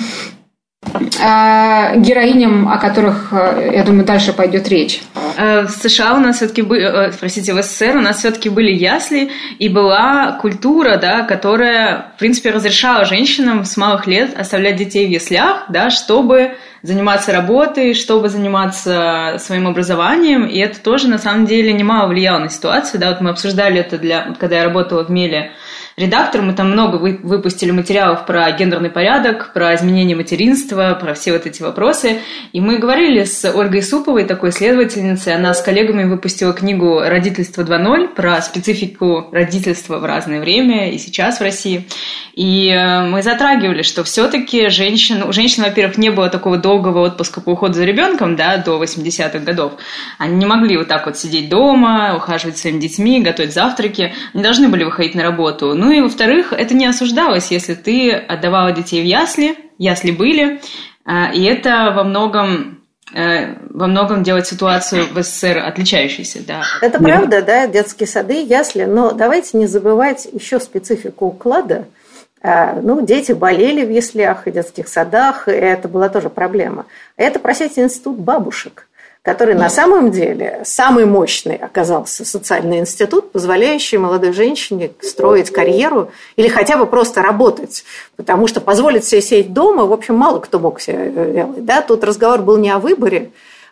героиням, 0.85 2.69
о 2.69 2.79
которых, 2.79 3.33
я 3.33 3.85
думаю, 3.85 4.05
дальше 4.05 4.33
пойдет 4.33 4.69
речь. 4.69 5.03
Э, 5.37 5.63
в 5.63 5.71
США 5.71 6.15
у 6.15 6.21
нас 6.21 6.37
все-таки 6.37 6.63
были, 6.63 7.09
э, 7.09 7.13
простите, 7.19 7.55
в 7.55 7.63
СССР 7.63 7.97
у 7.97 8.01
нас 8.01 8.19
все-таки 8.19 8.49
были 8.49 8.71
ясли, 8.73 9.31
и 9.59 9.69
была 9.69 10.33
культура, 10.41 10.97
да, 10.97 11.23
которая, 11.23 12.13
в 12.17 12.19
принципе, 12.19 12.51
разрешала 12.51 13.05
женщинам 13.05 13.65
с 13.65 13.77
малых 13.77 14.07
лет 14.07 14.39
оставлять 14.39 14.77
детей 14.77 15.07
в 15.07 15.11
яслях, 15.11 15.67
да, 15.69 15.91
чтобы 15.91 16.57
заниматься 16.83 17.33
работой, 17.33 17.95
чтобы 17.95 18.29
заниматься 18.29 19.37
своим 19.39 19.69
образованием, 19.69 20.47
и 20.47 20.59
это 20.59 20.81
тоже, 20.81 21.09
на 21.09 21.19
самом 21.19 21.47
деле, 21.47 21.73
немало 21.73 22.09
влияло 22.09 22.39
на 22.39 22.51
ситуацию, 22.51 23.01
да, 23.01 23.11
вот 23.11 23.21
мы 23.21 23.31
обсуждали 23.31 23.81
это, 23.81 23.99
для, 23.99 24.35
когда 24.39 24.57
я 24.57 24.65
работала 24.65 25.05
в 25.05 25.11
Меле, 25.11 25.53
редактор, 25.97 26.43
мы 26.43 26.53
там 26.53 26.71
много 26.71 26.97
выпустили 26.97 27.71
материалов 27.71 28.27
про 28.27 28.51
гендерный 28.53 28.91
порядок, 28.91 29.53
про 29.53 29.75
изменение 29.75 30.17
материнства, 30.17 30.97
про 31.01 31.15
все 31.15 31.33
вот 31.33 31.47
эти 31.47 31.63
вопросы. 31.63 32.21
И 32.53 32.61
мы 32.61 32.79
говорили 32.79 33.25
с 33.25 33.45
Ольгой 33.51 33.83
Суповой, 33.83 34.25
такой 34.25 34.51
исследовательницей, 34.51 35.35
она 35.35 35.55
с 35.55 35.63
коллегами 35.63 36.05
выпустила 36.05 36.53
книгу 36.53 37.01
«Родительство 37.01 37.63
2.0» 37.63 38.09
про 38.09 38.41
специфику 38.43 39.29
родительства 39.33 39.99
в 39.99 40.05
разное 40.05 40.41
время 40.41 40.93
и 40.93 40.99
сейчас 40.99 41.39
в 41.39 41.43
России. 41.43 41.87
И 42.35 42.69
э, 42.69 43.03
мы 43.05 43.23
затрагивали, 43.23 43.83
что 43.83 44.05
все-таки 44.05 44.69
женщин, 44.71 45.23
у 45.23 45.33
женщин, 45.33 45.65
во-первых, 45.65 45.99
не 45.99 46.11
было 46.11 46.31
такого 46.31 46.57
долгого 46.57 47.01
отпуска 47.01 47.41
по 47.43 47.51
уходу 47.51 47.75
за 47.75 47.85
ребенком, 47.85 48.37
да, 48.37 48.57
до 48.57 48.83
80-х 48.83 49.39
годов. 49.41 49.75
Они 50.19 50.37
не 50.37 50.47
могли 50.47 50.79
вот 50.79 50.89
так 50.89 51.05
вот 51.07 51.19
сидеть 51.19 51.51
дома, 51.51 52.15
ухаживать 52.17 52.57
своими 52.57 52.81
детьми, 52.81 53.21
готовить 53.21 53.53
завтраки. 53.53 54.15
Они 54.33 54.43
должны 54.43 54.69
были 54.69 54.85
выходить 54.85 55.15
на 55.15 55.23
работу. 55.23 55.75
Ну 55.83 55.91
и, 55.91 56.01
во-вторых, 56.01 56.53
это 56.53 56.75
не 56.75 56.87
осуждалось, 56.87 57.51
если 57.51 57.75
ты 57.75 58.13
отдавала 58.13 58.73
детей 58.73 59.03
в 59.03 59.05
ясли, 59.05 59.57
ясли 59.79 60.13
были, 60.13 60.61
э, 61.07 61.35
и 61.35 61.43
это 61.45 61.93
во 61.95 62.05
многом 62.05 62.79
э, 63.13 63.57
во 63.71 63.89
многом 63.89 64.23
делать 64.23 64.47
ситуацию 64.47 65.07
в 65.13 65.21
СССР 65.23 65.59
отличающейся. 65.59 66.39
Да. 66.47 66.63
Это 66.81 66.99
правда, 66.99 67.43
да, 67.43 67.67
детские 67.67 68.07
сады, 68.07 68.45
ясли, 68.45 68.85
но 68.85 69.11
давайте 69.13 69.59
не 69.59 69.67
забывать 69.67 70.29
еще 70.33 70.61
специфику 70.61 71.27
уклада– 71.27 71.87
Э, 72.43 72.81
ну, 72.81 73.05
дети 73.07 73.33
болели 73.33 73.85
в 73.85 73.91
яслях 73.91 74.49
и 74.49 74.51
детских 74.51 74.89
садах, 74.89 75.47
и 75.47 75.53
это 75.53 75.89
была 75.89 76.09
тоже 76.09 76.29
проблема. 76.29 76.87
А 77.17 77.23
это, 77.23 77.39
простите, 77.39 77.83
институт 77.83 78.19
бабушек, 78.19 78.89
который 79.23 79.55
на 79.55 79.71
самом 79.71 80.11
деле 80.11 80.63
самый 80.65 81.07
мощный 81.07 81.55
оказался 81.55 82.25
социальный 82.25 82.81
институт, 82.81 83.31
позволяющий 83.31 83.97
молодой 83.97 84.33
женщине 84.33 84.91
строить 85.01 85.51
карьеру 85.51 86.11
или 86.35 86.49
хотя 86.49 86.77
бы 86.77 86.87
просто 86.87 87.23
работать. 87.23 87.85
Потому 88.17 88.49
что 88.49 88.61
позволить 88.61 89.05
себе 89.05 89.23
сидеть 89.23 89.53
дома, 89.53 89.87
в 89.87 89.93
общем, 89.93 90.17
мало 90.17 90.41
кто 90.41 90.59
мог 90.59 90.81
себе 90.81 91.11
делать. 91.33 91.65
Да? 91.65 91.83
Тут 91.83 92.03
разговор 92.03 92.43
был 92.43 92.57
не 92.57 92.71
о 92.71 92.81
выборе, 92.81 93.31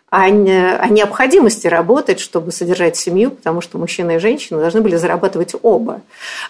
о, 0.09 0.23
о 0.23 0.29
необходимости 0.29 1.67
работать, 1.67 2.21
чтобы 2.21 2.53
содержать 2.53 2.95
семью, 2.95 3.31
потому 3.31 3.59
что 3.59 3.77
мужчина 3.77 4.11
и 4.11 4.19
женщина 4.19 4.61
должны 4.61 4.79
были 4.79 4.95
зарабатывать 4.95 5.53
оба. 5.61 5.99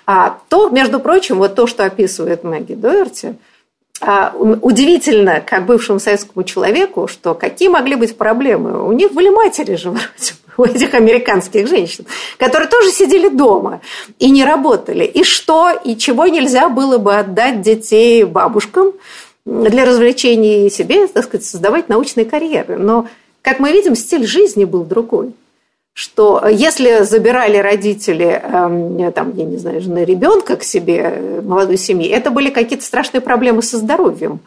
А 0.05 0.37
то, 0.47 0.69
между 0.69 0.99
прочим, 0.99 1.39
вот 1.39 1.55
то, 1.55 1.65
что 1.65 1.85
описывает 1.85 2.43
Мэгги 2.43 2.75
Доерти, 2.75 3.29
а, 3.29 3.50
удивительно, 4.01 5.41
как 5.41 5.65
бывшему 5.65 5.99
советскому 5.99 6.43
человеку, 6.43 7.07
что 7.07 7.35
какие 7.35 7.69
могли 7.69 7.95
быть 7.95 8.17
проблемы. 8.17 8.83
У 8.83 8.91
них 8.91 9.11
были 9.13 9.29
матери 9.29 9.75
же 9.75 9.93
у 10.57 10.63
этих 10.63 10.93
американских 10.93 11.67
женщин, 11.67 12.05
которые 12.37 12.67
тоже 12.67 12.91
сидели 12.91 13.29
дома 13.29 13.81
и 14.19 14.29
не 14.31 14.43
работали. 14.43 15.05
И 15.05 15.23
что, 15.23 15.69
и 15.71 15.95
чего 15.97 16.27
нельзя 16.27 16.69
было 16.69 16.97
бы 16.97 17.15
отдать 17.15 17.61
детей 17.61 18.23
бабушкам 18.23 18.93
для 19.45 19.85
развлечений 19.85 20.69
себе, 20.69 21.07
так 21.07 21.25
сказать, 21.25 21.45
создавать 21.45 21.89
научные 21.89 22.25
карьеры. 22.25 22.77
Но 22.77 23.07
как 23.41 23.59
мы 23.59 23.71
видим, 23.71 23.95
стиль 23.95 24.25
жизни 24.25 24.65
был 24.65 24.83
другой. 24.83 25.33
Что 25.93 26.47
если 26.47 27.03
забирали 27.03 27.57
родители, 27.57 28.41
эм, 28.41 29.11
там, 29.11 29.35
я 29.35 29.43
не 29.43 29.57
знаю, 29.57 29.81
жены 29.81 30.05
ребенка 30.05 30.55
к 30.55 30.63
себе, 30.63 30.99
э, 31.03 31.41
молодой 31.41 31.77
семьи, 31.77 32.07
это 32.07 32.31
были 32.31 32.49
какие-то 32.49 32.85
страшные 32.85 33.21
проблемы 33.21 33.61
со 33.61 33.77
здоровьем 33.77 34.39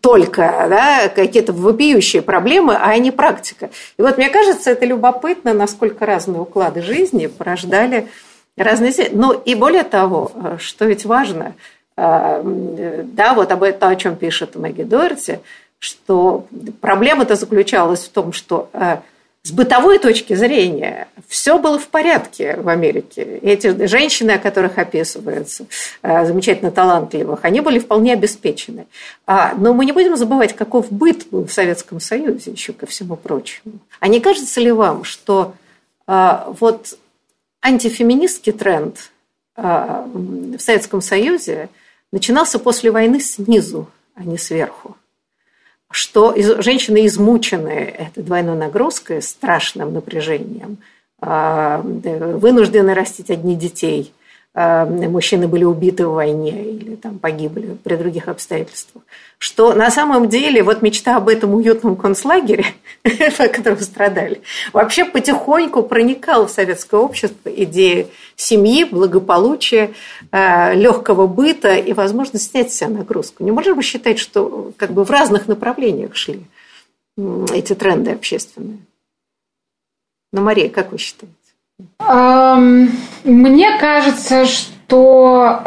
только, 0.00 0.66
да, 0.68 1.08
какие-то 1.08 1.52
вопиющие 1.52 2.22
проблемы, 2.22 2.76
а 2.76 2.96
не 2.98 3.10
практика. 3.10 3.70
И 3.96 4.02
вот 4.02 4.18
мне 4.18 4.30
кажется, 4.30 4.70
это 4.70 4.84
любопытно, 4.84 5.54
насколько 5.54 6.04
разные 6.04 6.40
уклады 6.40 6.82
жизни 6.82 7.26
порождали 7.26 8.08
разные... 8.56 8.92
Ну 9.12 9.32
и 9.32 9.54
более 9.54 9.84
того, 9.84 10.32
э, 10.34 10.56
что 10.58 10.86
ведь 10.86 11.04
важно, 11.04 11.54
э, 11.96 13.04
да, 13.04 13.34
вот 13.34 13.52
об 13.52 13.62
этом, 13.62 13.90
о 13.90 13.96
чем 13.96 14.16
пишет 14.16 14.56
Мэгги 14.56 14.82
Дорти, 14.82 15.38
что 15.78 16.46
проблема-то 16.80 17.34
заключалась 17.36 18.04
в 18.04 18.10
том, 18.10 18.32
что 18.32 18.68
э, 18.72 18.98
с 19.44 19.50
бытовой 19.50 19.98
точки 19.98 20.34
зрения 20.34 21.08
все 21.26 21.58
было 21.58 21.76
в 21.76 21.88
порядке 21.88 22.56
в 22.56 22.68
Америке. 22.68 23.22
Эти 23.42 23.86
женщины, 23.86 24.32
о 24.32 24.38
которых 24.38 24.78
описываются, 24.78 25.66
э, 26.02 26.24
замечательно 26.24 26.70
талантливых, 26.70 27.40
они 27.42 27.60
были 27.60 27.80
вполне 27.80 28.12
обеспечены. 28.12 28.86
А, 29.26 29.54
но 29.56 29.74
мы 29.74 29.84
не 29.84 29.90
будем 29.90 30.16
забывать, 30.16 30.54
каков 30.54 30.92
быт 30.92 31.26
был 31.32 31.44
в 31.44 31.52
Советском 31.52 31.98
Союзе, 31.98 32.52
еще 32.52 32.72
ко 32.72 32.86
всему 32.86 33.16
прочему. 33.16 33.80
А 33.98 34.06
не 34.06 34.20
кажется 34.20 34.60
ли 34.60 34.70
вам, 34.70 35.02
что 35.02 35.54
э, 36.06 36.38
вот 36.60 36.96
антифеминистский 37.62 38.52
тренд 38.52 39.10
в 39.54 40.58
Советском 40.58 41.02
Союзе 41.02 41.68
начинался 42.10 42.58
после 42.58 42.90
войны 42.90 43.20
снизу, 43.20 43.90
а 44.14 44.24
не 44.24 44.38
сверху? 44.38 44.96
Что 45.92 46.34
женщины 46.36 47.06
измучены 47.06 47.94
этой 47.98 48.22
двойной 48.22 48.56
нагрузкой, 48.56 49.22
страшным 49.22 49.92
напряжением, 49.92 50.78
а, 51.20 51.80
вынуждены 51.82 52.94
растить 52.94 53.30
одни 53.30 53.54
детей, 53.54 54.12
мужчины 54.54 55.48
были 55.48 55.64
убиты 55.64 56.06
в 56.06 56.12
войне 56.12 56.72
или 56.72 56.94
там 56.96 57.18
погибли 57.18 57.78
при 57.82 57.96
других 57.96 58.28
обстоятельствах, 58.28 59.02
что 59.38 59.72
на 59.72 59.90
самом 59.90 60.28
деле 60.28 60.62
вот 60.62 60.82
мечта 60.82 61.16
об 61.16 61.28
этом 61.28 61.54
уютном 61.54 61.96
концлагере, 61.96 62.66
по 63.38 63.48
которому 63.48 63.80
страдали, 63.80 64.42
вообще 64.74 65.06
потихоньку 65.06 65.82
проникала 65.82 66.46
в 66.46 66.50
советское 66.50 67.00
общество 67.00 67.48
идея 67.48 68.08
семьи, 68.36 68.84
благополучия, 68.84 69.94
а, 70.30 70.74
легкого 70.74 71.26
быта 71.26 71.74
и 71.74 71.94
возможность 71.94 72.50
снять 72.50 72.72
с 72.72 72.76
себя 72.76 72.90
нагрузку. 72.90 73.44
Не 73.44 73.52
можем 73.52 73.76
мы 73.76 73.82
считать, 73.82 74.18
что 74.18 74.72
как 74.76 74.92
бы 74.92 75.04
в 75.04 75.10
разных 75.10 75.48
направлениях 75.48 76.14
шли 76.14 76.42
эти 77.52 77.74
тренды 77.74 78.10
общественные? 78.10 78.80
Ну, 80.32 80.42
Мария, 80.42 80.68
как 80.68 80.92
вы 80.92 80.98
считаете? 80.98 81.41
Мне 83.24 83.78
кажется, 83.78 84.44
что, 84.46 85.60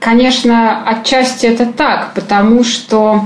конечно, 0.00 0.82
отчасти 0.86 1.46
это 1.46 1.66
так, 1.66 2.12
потому 2.14 2.64
что, 2.64 3.22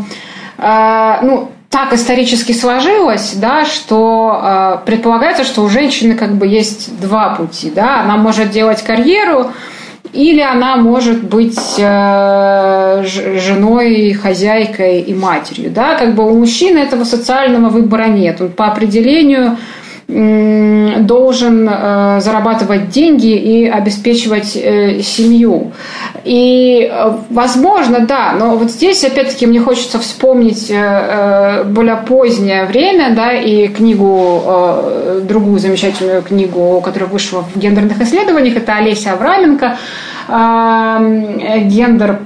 а, 0.58 1.20
ну, 1.22 1.50
так 1.70 1.92
исторически 1.92 2.52
сложилось, 2.52 3.34
да, 3.34 3.64
что 3.66 4.40
э, 4.42 4.86
предполагается, 4.86 5.44
что 5.44 5.62
у 5.62 5.68
женщины 5.68 6.14
как 6.14 6.34
бы 6.34 6.46
есть 6.46 6.98
два 6.98 7.34
пути, 7.34 7.70
да, 7.70 8.00
она 8.00 8.16
может 8.16 8.50
делать 8.50 8.82
карьеру, 8.82 9.50
или 10.14 10.40
она 10.40 10.76
может 10.76 11.22
быть 11.22 11.74
э, 11.78 13.04
женой, 13.04 14.12
хозяйкой 14.14 15.00
и 15.00 15.12
матерью, 15.12 15.70
да, 15.70 15.94
как 15.96 16.14
бы 16.14 16.24
у 16.24 16.38
мужчины 16.38 16.78
этого 16.78 17.04
социального 17.04 17.68
выбора 17.68 18.06
нет, 18.06 18.40
он 18.40 18.48
по 18.48 18.66
определению 18.66 19.58
должен 20.08 21.68
э, 21.68 22.20
зарабатывать 22.22 22.88
деньги 22.88 23.36
и 23.36 23.68
обеспечивать 23.68 24.56
э, 24.56 25.02
семью. 25.02 25.72
И, 26.24 26.90
э, 26.90 27.12
возможно, 27.28 28.00
да, 28.00 28.32
но 28.32 28.56
вот 28.56 28.70
здесь, 28.70 29.04
опять-таки, 29.04 29.46
мне 29.46 29.60
хочется 29.60 29.98
вспомнить 29.98 30.68
более 30.68 31.96
позднее 31.96 32.64
время, 32.64 33.14
да, 33.14 33.32
и 33.32 33.68
книгу, 33.68 34.42
другую 35.24 35.58
замечательную 35.58 36.22
книгу, 36.22 36.80
которая 36.80 37.10
вышла 37.10 37.42
в 37.42 37.58
гендерных 37.58 38.00
исследованиях, 38.00 38.56
это 38.56 38.76
Олеся 38.76 39.12
Авраменко 39.12 39.76
«Гендер 40.28 42.18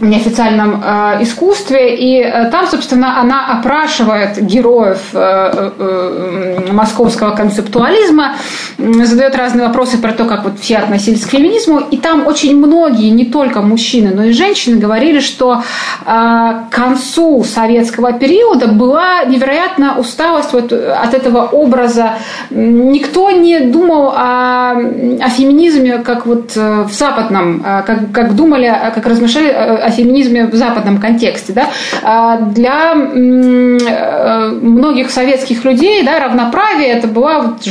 неофициальном 0.00 0.82
э, 0.84 1.22
искусстве, 1.22 1.96
и 1.96 2.20
э, 2.20 2.50
там, 2.50 2.66
собственно, 2.66 3.20
она 3.20 3.58
опрашивает 3.58 4.40
героев 4.40 5.00
э, 5.12 5.18
э, 5.18 5.70
э, 5.78 6.72
московского 6.72 7.34
концептуализма, 7.34 8.36
э, 8.78 9.04
задает 9.04 9.36
разные 9.36 9.66
вопросы 9.66 9.98
про 9.98 10.12
то, 10.12 10.24
как 10.24 10.44
вот 10.44 10.58
все 10.58 10.78
относились 10.78 11.24
к 11.24 11.30
феминизму, 11.30 11.80
и 11.90 11.96
там 11.96 12.26
очень 12.26 12.56
многие, 12.56 13.10
не 13.10 13.24
только 13.24 13.60
мужчины, 13.60 14.12
но 14.14 14.24
и 14.24 14.32
женщины 14.32 14.78
говорили, 14.78 15.20
что 15.20 15.62
э, 16.04 16.06
к 16.06 16.68
концу 16.70 17.44
советского 17.44 18.12
периода 18.12 18.68
была 18.68 19.24
невероятная 19.24 19.94
усталость 19.94 20.52
вот 20.52 20.72
от 20.72 21.14
этого 21.14 21.42
образа. 21.42 22.14
Никто 22.50 23.30
не 23.30 23.60
думал 23.60 24.12
о, 24.16 24.72
о 24.72 25.28
феминизме 25.28 25.98
как 25.98 26.26
вот 26.26 26.52
э, 26.56 26.82
в 26.82 26.92
западном, 26.92 27.62
э, 27.64 27.82
как, 27.86 28.12
как 28.12 28.34
думали, 28.34 28.72
как 28.94 29.06
размышляли 29.06 29.83
о 29.84 29.90
феминизме 29.90 30.46
в 30.46 30.54
западном 30.54 30.98
контексте. 30.98 31.52
Да? 31.52 31.70
А 32.02 32.38
для 32.38 32.94
э, 32.94 34.48
многих 34.62 35.10
советских 35.10 35.64
людей 35.64 36.02
да, 36.04 36.20
равноправие 36.20 36.88
это 36.88 37.06
была 37.06 37.40
вот 37.40 37.68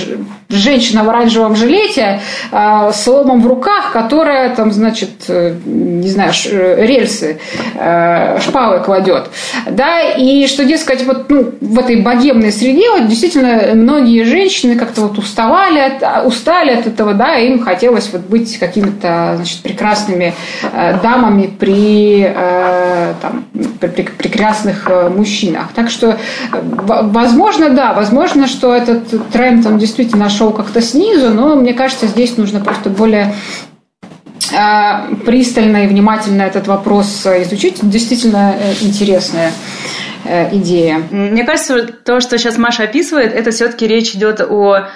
женщина 0.55 1.03
в 1.03 1.09
оранжевом 1.09 1.55
жилете 1.55 2.21
э, 2.51 2.91
с 2.93 3.07
ломом 3.07 3.41
в 3.41 3.47
руках, 3.47 3.91
которая 3.91 4.55
там, 4.55 4.71
значит, 4.71 5.09
э, 5.27 5.55
не 5.65 6.09
знаю, 6.09 6.31
рельсы, 6.33 7.39
шпалы 7.73 8.79
кладет. 8.79 9.29
Да, 9.69 10.01
и 10.01 10.47
что, 10.47 10.65
дескать, 10.65 11.05
вот 11.05 11.29
ну, 11.29 11.51
в 11.61 11.79
этой 11.79 12.01
богемной 12.01 12.51
среде 12.51 12.89
вот, 12.91 13.07
действительно 13.07 13.73
многие 13.73 14.23
женщины 14.23 14.75
как-то 14.75 15.01
вот 15.01 15.17
уставали 15.17 15.79
от, 15.79 16.25
устали 16.25 16.71
от 16.71 16.87
этого, 16.87 17.13
да, 17.13 17.35
им 17.37 17.63
хотелось 17.63 18.09
вот 18.11 18.21
быть 18.21 18.57
какими-то, 18.57 19.33
значит, 19.37 19.61
прекрасными 19.61 20.33
дамами 21.01 21.47
при 21.47 22.33
Э, 22.35 23.13
там, 23.21 23.45
при 23.79 24.03
прекрасных 24.03 24.89
э, 24.89 25.09
мужчинах. 25.09 25.69
Так 25.73 25.89
что, 25.89 26.11
э, 26.11 26.15
возможно, 26.51 27.69
да, 27.69 27.93
возможно, 27.93 28.47
что 28.47 28.73
этот 28.73 29.29
тренд 29.31 29.65
он 29.65 29.77
действительно 29.77 30.29
шел 30.29 30.42
как-то 30.51 30.81
снизу, 30.81 31.29
но 31.29 31.55
мне 31.55 31.73
кажется, 31.73 32.07
здесь 32.07 32.37
нужно 32.37 32.59
просто 32.59 32.89
более 32.89 33.33
пристально 35.25 35.85
и 35.85 35.87
внимательно 35.87 36.43
этот 36.43 36.67
вопрос 36.67 37.25
изучить. 37.25 37.79
Действительно 37.81 38.55
интересная 38.81 39.51
идея. 40.51 41.01
Мне 41.11 41.43
кажется, 41.43 41.87
то, 41.87 42.19
что 42.19 42.37
сейчас 42.37 42.57
Маша 42.57 42.83
описывает, 42.83 43.33
это 43.33 43.51
все-таки 43.51 43.87
речь 43.87 44.13
идет 44.15 44.41
о 44.41 44.87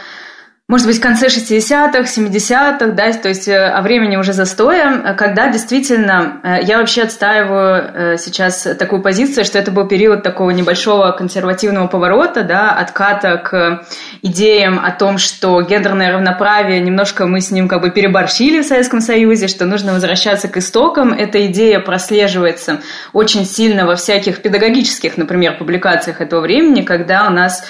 может 0.70 0.86
быть, 0.86 0.98
в 0.98 1.02
конце 1.02 1.28
60-х, 1.28 2.02
70-х, 2.02 2.88
да, 2.88 3.14
то 3.14 3.30
есть 3.30 3.48
э, 3.48 3.58
о 3.58 3.82
времени 3.82 4.18
уже 4.18 4.34
застоя, 4.34 5.16
когда 5.18 5.50
действительно 5.50 6.42
э, 6.44 6.58
я 6.64 6.80
вообще 6.80 7.04
отстаиваю 7.04 7.92
э, 7.94 8.18
сейчас 8.18 8.68
такую 8.78 9.02
позицию, 9.02 9.46
что 9.46 9.58
это 9.58 9.72
был 9.72 9.88
период 9.88 10.24
такого 10.24 10.50
небольшого 10.50 11.12
консервативного 11.14 11.88
поворота, 11.88 12.44
да, 12.44 12.72
отката 12.72 13.38
к 13.38 13.86
идеям 14.22 14.78
о 14.84 14.92
том, 14.92 15.20
что 15.20 15.62
гендерное 15.62 16.12
равноправие, 16.12 16.82
немножко 16.82 17.28
мы 17.28 17.40
с 17.40 17.50
ним 17.50 17.70
как 17.70 17.80
бы 17.80 17.90
переборщили 17.90 18.62
в 18.62 18.66
Советском 18.66 19.00
Союзе, 19.00 19.48
что 19.48 19.66
нужно 19.66 19.94
возвращаться 19.94 20.50
к 20.50 20.58
истокам. 20.58 21.14
Эта 21.14 21.46
идея 21.46 21.80
прослеживается 21.80 22.82
очень 23.14 23.46
сильно 23.46 23.86
во 23.86 23.96
всяких 23.96 24.42
педагогических, 24.42 25.16
например, 25.16 25.58
публикациях 25.58 26.20
этого 26.20 26.42
времени, 26.42 26.82
когда 26.82 27.26
у 27.28 27.30
нас 27.30 27.64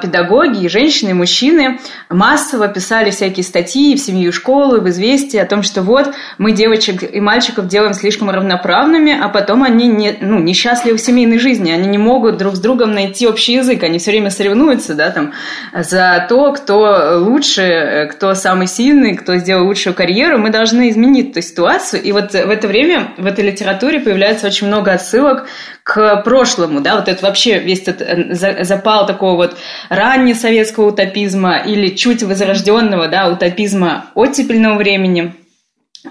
педагоги, 0.00 0.64
и 0.64 0.68
женщины, 0.68 1.10
и 1.10 1.14
мужчины 1.14 1.80
массово 2.08 2.68
писали 2.68 3.10
всякие 3.10 3.42
статьи 3.42 3.96
в 3.96 4.00
семью 4.00 4.32
школы, 4.32 4.80
в 4.80 4.88
известия 4.88 5.42
о 5.42 5.46
том, 5.46 5.62
что 5.62 5.82
вот 5.82 6.14
мы 6.38 6.52
девочек 6.52 7.02
и 7.14 7.20
мальчиков 7.20 7.66
делаем 7.66 7.92
слишком 7.94 8.30
равноправными, 8.30 9.18
а 9.20 9.28
потом 9.28 9.64
они 9.64 9.88
не, 9.88 10.16
ну, 10.20 10.38
несчастливы 10.38 10.98
в 10.98 11.00
семейной 11.00 11.38
жизни, 11.38 11.72
они 11.72 11.88
не 11.88 11.98
могут 11.98 12.36
друг 12.36 12.54
с 12.54 12.60
другом 12.60 12.92
найти 12.92 13.26
общий 13.26 13.54
язык, 13.54 13.82
они 13.82 13.98
все 13.98 14.12
время 14.12 14.30
соревнуются 14.30 14.94
да, 14.94 15.10
там, 15.10 15.32
за 15.74 16.24
то, 16.28 16.52
кто 16.52 17.18
лучше, 17.18 18.08
кто 18.12 18.34
самый 18.34 18.66
сильный, 18.66 19.16
кто 19.16 19.36
сделал 19.36 19.66
лучшую 19.66 19.94
карьеру. 19.94 20.38
Мы 20.38 20.50
должны 20.50 20.90
изменить 20.90 21.30
эту 21.30 21.42
ситуацию. 21.42 22.02
И 22.02 22.12
вот 22.12 22.32
в 22.32 22.50
это 22.50 22.68
время 22.68 23.08
в 23.16 23.26
этой 23.26 23.44
литературе 23.44 24.00
появляется 24.00 24.46
очень 24.46 24.66
много 24.66 24.92
отсылок 24.92 25.46
к 25.86 26.16
прошлому, 26.24 26.80
да, 26.80 26.96
вот 26.96 27.06
это 27.06 27.24
вообще 27.24 27.60
весь 27.60 27.82
этот 27.82 28.02
э, 28.02 28.64
запал 28.64 29.06
такого 29.06 29.36
вот 29.36 29.56
раннесоветского 29.88 30.88
утопизма 30.88 31.58
или 31.58 31.94
чуть 31.94 32.24
возрожденного, 32.24 33.06
да, 33.06 33.28
утопизма 33.28 34.06
оттепельного 34.14 34.78
времени– 34.78 35.32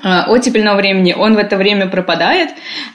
оттепельного 0.03 0.77
времени, 0.77 1.13
он 1.13 1.36
в 1.36 1.38
это 1.38 1.58
время 1.58 1.88
пропадает, 1.88 2.49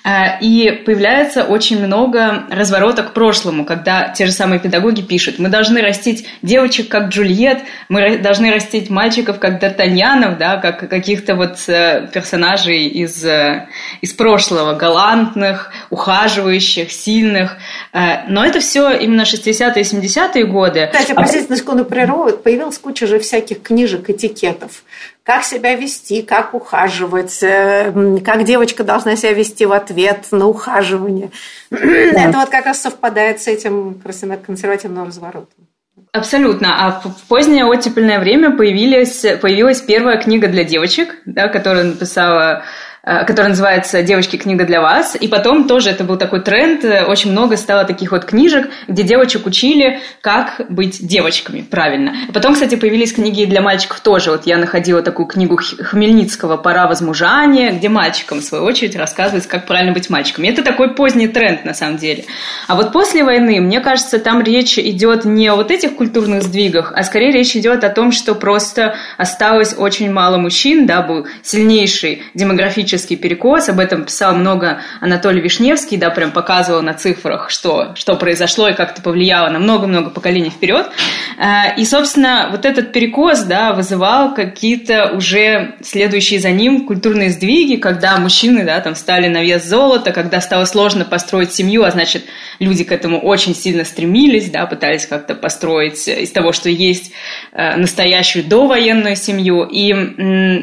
э, 0.05 0.41
и 0.41 0.83
появляется 0.85 1.45
очень 1.45 1.85
много 1.85 2.45
разворота 2.51 3.03
к 3.03 3.13
прошлому, 3.13 3.65
когда 3.65 4.09
те 4.09 4.27
же 4.27 4.33
самые 4.33 4.61
педагоги 4.61 5.03
пишут, 5.03 5.39
мы 5.39 5.49
должны 5.49 5.81
растить 5.81 6.27
девочек, 6.43 6.89
как 6.89 7.09
Джульет, 7.09 7.59
мы 7.89 8.19
должны 8.19 8.53
растить 8.53 8.91
мальчиков, 8.91 9.39
как 9.39 9.63
Д'Артаньянов, 9.63 10.39
да, 10.39 10.57
как 10.57 10.89
каких-то 10.89 11.35
вот 11.35 11.57
э, 11.69 12.09
персонажей 12.13 12.87
из, 12.87 13.25
из 14.01 14.13
прошлого, 14.13 14.75
галантных, 14.75 15.73
ухаживающих, 15.91 16.91
сильных, 16.91 17.57
но 17.92 18.44
это 18.44 18.61
все 18.61 18.92
именно 18.92 19.22
60-е 19.22 19.83
и 19.83 19.85
70-е 19.85 20.44
годы. 20.44 20.88
Кстати, 20.92 21.12
простите, 21.12 21.46
на 21.48 21.57
секунду 21.57 21.85
прерву, 21.85 22.31
появилась 22.31 22.79
куча 22.79 23.07
же 23.07 23.18
всяких 23.18 23.62
книжек, 23.62 24.09
этикетов 24.11 24.85
как 25.22 25.44
себя 25.44 25.76
вести, 25.76 26.22
как 26.22 26.55
ухаживать, 26.55 27.40
э, 27.42 27.92
как 28.24 28.42
девочка 28.42 28.83
должна 28.83 29.14
себя 29.14 29.33
вести 29.33 29.64
в 29.64 29.72
ответ 29.72 30.26
на 30.33 30.48
ухаживание. 30.48 31.31
Да. 31.70 31.79
Это 31.79 32.38
вот 32.38 32.48
как 32.48 32.66
раз 32.66 32.81
совпадает 32.81 33.40
с 33.40 33.46
этим 33.46 34.03
консервативным 34.44 35.07
разворотом. 35.07 35.68
Абсолютно. 36.12 36.85
А 36.85 37.00
в 37.00 37.29
позднее 37.29 37.64
оттепельное 37.64 38.18
время 38.18 38.57
появились, 38.57 39.24
появилась 39.40 39.81
первая 39.81 40.20
книга 40.20 40.48
для 40.48 40.64
девочек, 40.64 41.14
да, 41.26 41.46
которую 41.46 41.85
написала 41.85 42.64
Э, 42.64 42.64
который 43.03 43.49
называется 43.49 44.03
«Девочки, 44.03 44.37
книга 44.37 44.65
для 44.65 44.81
вас». 44.81 45.17
И 45.19 45.27
потом 45.27 45.67
тоже 45.67 45.91
это 45.91 46.05
был 46.05 46.19
такой 46.19 46.43
тренд, 46.43 46.85
э, 46.85 47.05
очень 47.05 47.31
много 47.33 47.57
стало 47.57 47.85
таких 47.85 48.13
вот 48.13 48.27
книжек, 48.27 48.69
где 48.89 49.03
девочек 49.03 49.47
учили, 49.47 50.01
как 50.21 50.61
быть 50.69 51.07
девочками 51.07 51.63
правильно. 51.63 52.15
Потом, 52.35 52.55
кстати, 52.55 52.75
появились 52.75 53.15
книги 53.15 53.45
для 53.47 53.63
мальчиков 53.63 54.01
тоже. 54.01 54.31
Вот 54.31 54.47
я 54.47 54.59
находила 54.59 55.03
такую 55.03 55.27
книгу 55.27 55.57
Хмельницкого 55.57 56.59
«Пора 56.59 56.89
возмужания», 56.89 57.73
где 57.73 57.89
мальчикам, 57.89 58.41
в 58.41 58.45
свою 58.45 58.65
очередь, 58.65 58.97
рассказывается, 58.97 59.49
как 59.49 59.67
правильно 59.67 59.93
быть 59.93 60.11
мальчиком. 60.11 60.45
И 60.45 60.49
это 60.49 60.63
такой 60.63 60.95
поздний 60.95 61.29
тренд, 61.29 61.65
на 61.65 61.73
самом 61.73 61.97
деле. 61.97 62.25
А 62.69 62.75
вот 62.75 62.93
после 62.93 63.25
войны, 63.25 63.61
мне 63.61 63.81
кажется, 63.81 64.19
там 64.19 64.43
речь 64.43 64.79
идет 64.79 65.25
не 65.25 65.49
о 65.49 65.57
вот 65.57 65.71
этих 65.71 65.97
культурных 65.97 66.43
сдвигах, 66.43 66.93
а 66.95 67.03
скорее 67.03 67.33
речь 67.33 67.57
идет 67.57 67.83
о 67.83 67.89
том, 67.89 68.13
что 68.13 68.35
просто 68.35 68.95
осталось 69.17 69.75
очень 69.77 70.13
мало 70.13 70.37
мужчин, 70.37 70.87
да, 70.87 71.01
был 71.01 71.27
сильнейший 71.43 72.23
демографический 72.35 72.89
демографический 72.90 73.16
перекос, 73.16 73.68
об 73.68 73.79
этом 73.79 74.05
писал 74.05 74.35
много 74.35 74.81
Анатолий 75.00 75.40
Вишневский, 75.40 75.96
да, 75.96 76.11
прям 76.11 76.33
показывал 76.33 76.83
на 76.83 76.94
цифрах, 76.94 77.50
что, 77.50 77.94
что 77.94 78.16
произошло 78.16 78.68
и 78.68 78.74
как 78.74 78.92
это 78.92 79.03
повлияло 79.03 79.50
на 79.50 79.59
много-много 79.59 80.11
поколений 80.11 80.50
вперед. 80.50 80.87
Э, 81.38 81.74
и, 81.76 81.85
собственно, 81.85 82.48
вот 82.50 82.64
этот 82.64 82.92
перекос, 82.92 83.42
да, 83.44 83.72
вызывал 83.72 84.35
какие-то 84.35 85.12
уже 85.14 85.74
следующие 85.83 86.40
за 86.40 86.50
ним 86.50 86.87
культурные 86.87 87.31
сдвиги, 87.31 87.76
когда 87.76 88.16
мужчины, 88.18 88.64
да, 88.64 88.81
там 88.81 88.94
стали 88.94 89.29
на 89.29 89.42
вес 89.42 89.64
золота, 89.64 90.12
когда 90.12 90.40
стало 90.40 90.64
сложно 90.64 91.05
построить 91.05 91.53
семью, 91.53 91.85
а 91.85 91.90
значит, 91.90 92.24
люди 92.59 92.85
к 92.85 92.92
этому 92.92 93.20
очень 93.20 93.55
сильно 93.55 93.85
стремились, 93.85 94.50
да, 94.50 94.66
пытались 94.66 95.07
как-то 95.07 95.35
построить 95.35 96.09
из 96.09 96.31
того, 96.31 96.53
что 96.53 96.68
есть 96.68 97.12
э, 97.53 97.76
настоящую 97.76 98.44
довоенную 98.44 99.16
семью. 99.16 99.64
И 99.64 99.92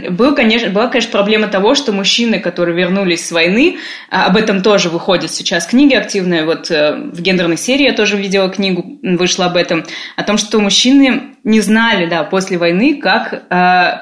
был, 0.09 0.35
конечно, 0.35 0.69
была, 0.69 0.87
конечно, 0.87 1.11
проблема 1.11 1.47
того, 1.47 1.75
что 1.75 1.91
мужчины 1.91 2.16
мужчины, 2.17 2.39
которые 2.39 2.75
вернулись 2.75 3.27
с 3.27 3.31
войны. 3.31 3.77
А, 4.09 4.25
об 4.25 4.37
этом 4.37 4.63
тоже 4.63 4.89
выходят 4.89 5.31
сейчас 5.31 5.67
книги 5.67 5.93
активные. 5.93 6.45
Вот 6.45 6.71
э, 6.71 6.95
в 6.95 7.21
гендерной 7.21 7.57
серии 7.57 7.83
я 7.83 7.93
тоже 7.93 8.17
видела 8.17 8.49
книгу, 8.49 8.99
вышла 9.03 9.45
об 9.45 9.55
этом, 9.55 9.85
о 10.15 10.23
том, 10.23 10.37
что 10.37 10.59
мужчины 10.59 11.35
не 11.43 11.61
знали, 11.61 12.07
да, 12.07 12.23
после 12.23 12.57
войны, 12.57 12.99
как, 12.99 13.33
э, 13.33 13.39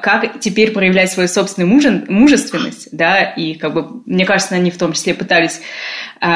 как 0.02 0.40
теперь 0.40 0.72
проявлять 0.72 1.12
свою 1.12 1.28
собственную 1.28 1.70
мужен, 1.70 2.06
мужественность, 2.08 2.88
да, 2.92 3.22
и 3.22 3.56
как 3.56 3.74
бы, 3.74 4.02
мне 4.06 4.26
кажется, 4.26 4.56
они 4.56 4.72
в 4.72 4.78
том 4.78 4.94
числе 4.94 5.14
пытались 5.14 5.62
э, 6.22 6.28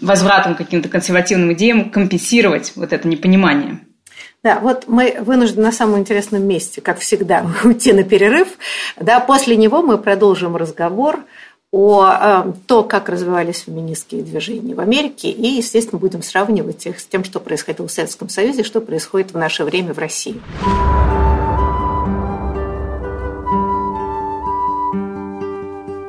возвратом 0.00 0.56
каким-то 0.56 0.88
консервативным 0.90 1.54
идеям 1.54 1.90
компенсировать 1.90 2.72
вот 2.76 2.92
это 2.92 3.08
непонимание. 3.08 3.80
Да, 4.44 4.60
вот 4.60 4.84
мы 4.88 5.16
вынуждены 5.20 5.62
на 5.62 5.72
самом 5.72 6.00
интересном 6.00 6.46
месте, 6.46 6.82
как 6.82 6.98
всегда, 6.98 7.46
уйти 7.64 7.94
на 7.94 8.04
перерыв. 8.04 8.48
Да, 9.00 9.18
после 9.18 9.56
него 9.56 9.80
мы 9.80 9.96
продолжим 9.96 10.54
разговор 10.54 11.20
о 11.72 12.44
э, 12.46 12.52
том, 12.66 12.86
как 12.86 13.08
развивались 13.08 13.60
феминистские 13.60 14.22
движения 14.22 14.74
в 14.74 14.80
Америке, 14.80 15.30
и, 15.30 15.46
естественно, 15.46 15.98
будем 15.98 16.22
сравнивать 16.22 16.84
их 16.84 17.00
с 17.00 17.06
тем, 17.06 17.24
что 17.24 17.40
происходило 17.40 17.88
в 17.88 17.90
Советском 17.90 18.28
Союзе, 18.28 18.64
что 18.64 18.82
происходит 18.82 19.32
в 19.32 19.38
наше 19.38 19.64
время 19.64 19.94
в 19.94 19.98
России. 19.98 20.38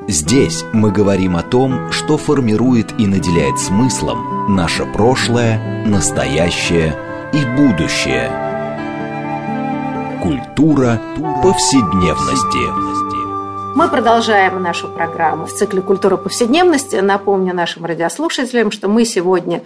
Здесь 0.10 0.66
мы 0.74 0.92
говорим 0.92 1.38
о 1.38 1.42
том, 1.42 1.90
что 1.92 2.18
формирует 2.18 3.00
и 3.00 3.08
наделяет 3.08 3.60
смыслом 3.60 4.54
наше 4.54 4.86
прошлое, 4.86 5.86
настоящее 5.86 6.96
и 7.36 7.44
будущее. 7.44 8.32
Культура 10.24 11.02
повседневности. 11.44 13.76
Мы 13.76 13.90
продолжаем 13.90 14.64
нашу 14.64 14.88
программу 14.88 15.46
в 15.46 15.52
цикле 15.52 15.82
«Культура 15.82 16.16
повседневности». 16.16 16.96
Напомню 16.96 17.54
нашим 17.54 17.84
радиослушателям, 17.84 18.72
что 18.72 18.88
мы 18.88 19.04
сегодня 19.04 19.64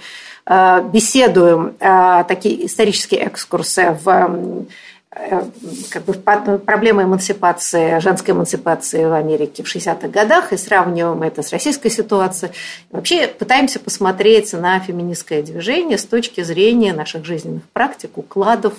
э, 0.47 0.81
беседуем 0.91 1.75
э, 1.79 2.23
такие 2.27 2.65
исторические 2.65 3.27
экскурсы 3.27 3.95
в 4.03 4.65
как 5.11 6.05
бы 6.05 6.13
проблемы 6.13 7.03
эмансипации, 7.03 7.99
женской 7.99 8.35
эмансипации 8.35 9.05
в 9.05 9.13
Америке 9.13 9.63
в 9.63 9.65
60-х 9.65 10.07
годах 10.07 10.53
и 10.53 10.57
сравниваем 10.57 11.23
это 11.23 11.41
с 11.41 11.51
российской 11.51 11.89
ситуацией. 11.89 12.51
Вообще 12.91 13.27
пытаемся 13.27 13.79
посмотреть 13.79 14.53
на 14.53 14.79
феминистское 14.79 15.41
движение 15.41 15.97
с 15.97 16.05
точки 16.05 16.41
зрения 16.41 16.93
наших 16.93 17.25
жизненных 17.25 17.63
практик, 17.73 18.17
укладов, 18.19 18.73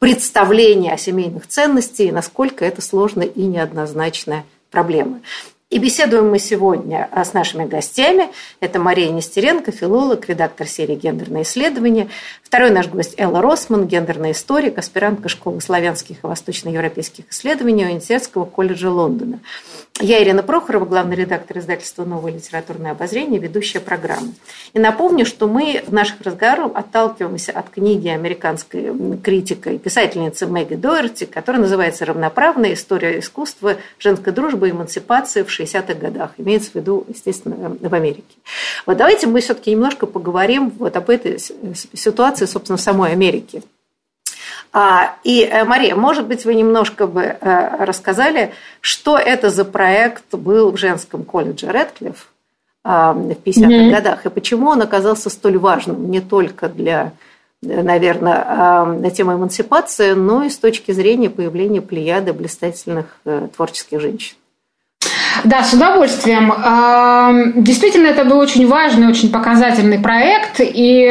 представления 0.00 0.92
о 0.92 0.98
семейных 0.98 1.46
ценностях 1.46 2.06
и 2.06 2.12
насколько 2.12 2.64
это 2.64 2.82
сложная 2.82 3.26
и 3.28 3.42
неоднозначная 3.42 4.44
проблема. 4.72 5.20
И 5.68 5.80
беседуем 5.80 6.30
мы 6.30 6.38
сегодня 6.38 7.08
а, 7.10 7.24
с 7.24 7.32
нашими 7.32 7.64
гостями. 7.64 8.28
Это 8.60 8.78
Мария 8.78 9.10
Нестеренко, 9.10 9.72
филолог, 9.72 10.28
редактор 10.28 10.68
серии 10.68 10.94
«Гендерные 10.94 11.42
исследования». 11.42 12.08
Второй 12.44 12.70
наш 12.70 12.86
гость 12.86 13.14
Элла 13.18 13.42
Росман, 13.42 13.88
гендерный 13.88 14.30
историк, 14.30 14.78
аспирантка 14.78 15.28
школы 15.28 15.60
славянских 15.60 16.18
и 16.22 16.26
восточноевропейских 16.26 17.30
исследований 17.30 17.84
Университетского 17.84 18.44
колледжа 18.44 18.92
Лондона. 18.92 19.40
Я 20.00 20.22
Ирина 20.22 20.42
Прохорова, 20.42 20.84
главный 20.84 21.16
редактор 21.16 21.58
издательства 21.58 22.04
«Новое 22.04 22.32
литературное 22.32 22.90
обозрение», 22.90 23.40
ведущая 23.40 23.80
программы. 23.80 24.34
И 24.74 24.78
напомню, 24.78 25.24
что 25.24 25.46
мы 25.46 25.82
в 25.86 25.92
наших 25.92 26.20
разговорах 26.20 26.72
отталкиваемся 26.74 27.52
от 27.52 27.70
книги 27.70 28.08
американской 28.08 28.92
критика 29.22 29.70
и 29.70 29.78
писательницы 29.78 30.46
Мэгги 30.46 30.74
Доерти, 30.74 31.24
которая 31.24 31.62
называется 31.62 32.04
«Равноправная 32.04 32.74
история 32.74 33.18
искусства, 33.18 33.76
женской 33.98 34.34
дружбы 34.34 34.68
и 34.68 34.72
эмансипации 34.72 35.42
в 35.42 35.48
60-х 35.48 35.94
годах». 35.94 36.32
Имеется 36.36 36.72
в 36.72 36.74
виду, 36.74 37.06
естественно, 37.08 37.74
в 37.80 37.94
Америке. 37.94 38.36
Вот 38.84 38.98
давайте 38.98 39.26
мы 39.28 39.40
все-таки 39.40 39.70
немножко 39.70 40.04
поговорим 40.04 40.70
вот 40.78 40.94
об 40.94 41.08
этой 41.08 41.38
ситуации, 41.38 42.44
собственно, 42.44 42.76
в 42.76 42.82
самой 42.82 43.12
Америке. 43.12 43.62
А, 44.78 45.14
и, 45.24 45.40
э, 45.40 45.64
Мария, 45.64 45.96
может 45.96 46.26
быть, 46.26 46.44
вы 46.44 46.54
немножко 46.54 47.06
бы 47.06 47.22
э, 47.22 47.76
рассказали, 47.82 48.52
что 48.82 49.16
это 49.16 49.48
за 49.48 49.64
проект 49.64 50.34
был 50.34 50.70
в 50.70 50.76
женском 50.76 51.24
колледже 51.24 51.68
Редклифф 51.68 52.28
а, 52.84 53.14
в 53.14 53.30
50-х 53.30 53.68
mm-hmm. 53.68 53.90
годах, 53.90 54.26
и 54.26 54.28
почему 54.28 54.68
он 54.68 54.82
оказался 54.82 55.30
столь 55.30 55.56
важным 55.56 56.10
не 56.10 56.20
только 56.20 56.68
для, 56.68 57.12
наверное, 57.62 58.44
а, 58.46 58.84
на 58.84 59.10
тему 59.10 59.32
эмансипации, 59.32 60.12
но 60.12 60.44
и 60.44 60.50
с 60.50 60.58
точки 60.58 60.92
зрения 60.92 61.30
появления 61.30 61.80
плеяды 61.80 62.34
блистательных 62.34 63.06
э, 63.24 63.48
творческих 63.56 63.98
женщин. 64.02 64.36
Да, 65.44 65.64
с 65.64 65.72
удовольствием. 65.72 66.52
Действительно, 67.62 68.08
это 68.08 68.26
был 68.26 68.38
очень 68.38 68.68
важный, 68.68 69.06
очень 69.06 69.30
показательный 69.30 69.98
проект, 69.98 70.56
и 70.58 71.08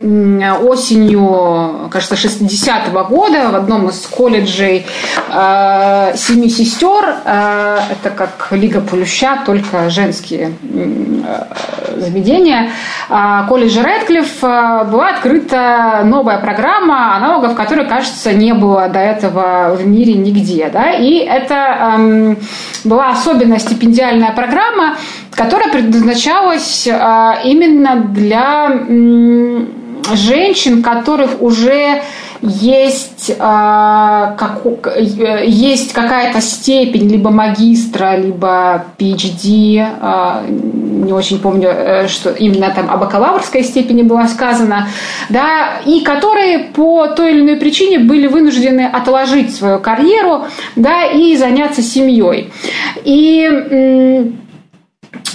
осенью, 0.00 1.88
кажется, 1.90 2.14
60-го 2.14 3.04
года 3.04 3.50
в 3.50 3.56
одном 3.56 3.88
из 3.88 4.06
колледжей 4.06 4.86
э, 5.32 6.12
«Семи 6.16 6.48
сестер», 6.48 7.16
э, 7.24 7.78
это 7.90 8.10
как 8.10 8.48
Лига 8.52 8.80
Плюща, 8.80 9.38
только 9.44 9.90
женские 9.90 10.52
э, 10.62 11.44
заведения, 11.96 12.70
э, 13.08 13.48
колледжа 13.48 13.82
Рэдклифф 13.82 14.44
э, 14.44 14.84
была 14.84 15.08
открыта 15.10 16.02
новая 16.04 16.38
программа, 16.38 17.16
аналогов 17.16 17.56
которой, 17.56 17.86
кажется, 17.86 18.32
не 18.32 18.54
было 18.54 18.88
до 18.88 19.00
этого 19.00 19.74
в 19.74 19.84
мире 19.84 20.14
нигде. 20.14 20.70
Да? 20.72 20.92
И 20.92 21.16
это 21.16 21.98
э, 21.98 22.36
была 22.84 23.10
особенная 23.10 23.58
стипендиальная 23.58 24.32
программа, 24.32 24.96
которая 25.32 25.72
предназначалась 25.72 26.86
э, 26.86 27.34
именно 27.44 27.96
для 27.96 28.68
женщин, 30.14 30.82
которых 30.82 31.42
уже 31.42 32.02
есть, 32.40 33.30
э, 33.30 33.36
как, 33.36 34.62
есть 35.44 35.92
какая-то 35.92 36.40
степень 36.40 37.08
либо 37.08 37.30
магистра, 37.30 38.16
либо 38.16 38.84
PhD, 38.96 39.78
э, 39.78 40.46
не 40.48 41.12
очень 41.12 41.40
помню, 41.40 41.68
э, 41.68 42.08
что 42.08 42.30
именно 42.30 42.70
там 42.70 42.90
о 42.90 42.96
бакалаврской 42.96 43.64
степени 43.64 44.02
было 44.02 44.26
сказано, 44.26 44.88
да, 45.28 45.80
и 45.84 46.00
которые 46.00 46.60
по 46.60 47.08
той 47.08 47.32
или 47.32 47.40
иной 47.40 47.56
причине 47.56 47.98
были 47.98 48.28
вынуждены 48.28 48.86
отложить 48.86 49.54
свою 49.54 49.80
карьеру 49.80 50.44
да, 50.76 51.06
и 51.06 51.36
заняться 51.36 51.82
семьей. 51.82 52.52
И 53.04 53.48
а, 53.50 54.47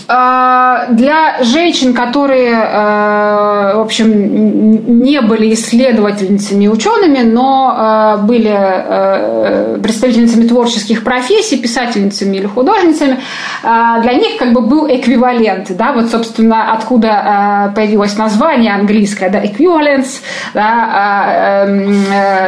для 0.06 1.38
женщин, 1.42 1.94
которые, 1.94 2.52
э, 2.52 3.74
в 3.76 3.80
общем, 3.80 5.02
не 5.02 5.22
были 5.22 5.54
исследовательницами 5.54 6.68
учеными, 6.68 7.20
но 7.20 8.18
э, 8.20 8.24
были 8.24 8.54
э, 8.54 9.80
представительницами 9.82 10.48
творческих 10.48 11.04
профессий, 11.04 11.58
писательницами 11.58 12.36
или 12.36 12.48
художницами, 12.48 13.20
для 13.64 14.14
них 14.14 14.38
как 14.38 14.54
бы 14.54 14.62
был 14.62 14.88
эквивалент, 14.88 15.76
да, 15.78 15.94
вот, 15.94 16.10
собственно, 16.10 16.74
откуда 16.74 17.72
появилось 17.76 18.18
название 18.18 18.74
английское, 18.74 19.30
да, 19.30 19.44
equivalence, 19.44 20.22
да, 20.54 21.66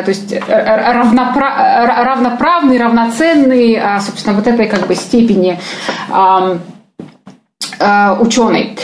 то 0.03 0.09
есть 0.09 0.35
равноправный, 0.47 2.77
равноценный, 2.77 3.81
собственно, 3.99 4.35
вот 4.35 4.47
этой 4.47 4.67
как 4.67 4.88
бы 4.88 4.95
степени 4.95 5.57
Э, 6.09 6.57
ученый. 8.19 8.77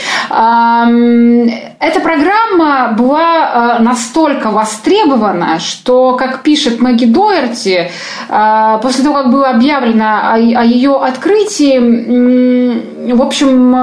Эта 1.82 2.00
программа 2.00 2.94
была 2.96 3.76
э, 3.78 3.82
настолько 3.82 4.50
востребована, 4.50 5.58
что, 5.58 6.16
как 6.16 6.42
пишет 6.42 6.80
Мэгги 6.80 7.06
Доерти, 7.06 7.90
э, 8.28 8.78
после 8.80 9.02
того, 9.02 9.16
как 9.16 9.32
было 9.32 9.48
объявлено 9.48 10.32
о 10.32 10.38
ее 10.38 10.96
открытии, 10.96 13.12
в 13.12 13.20
общем, 13.20 13.74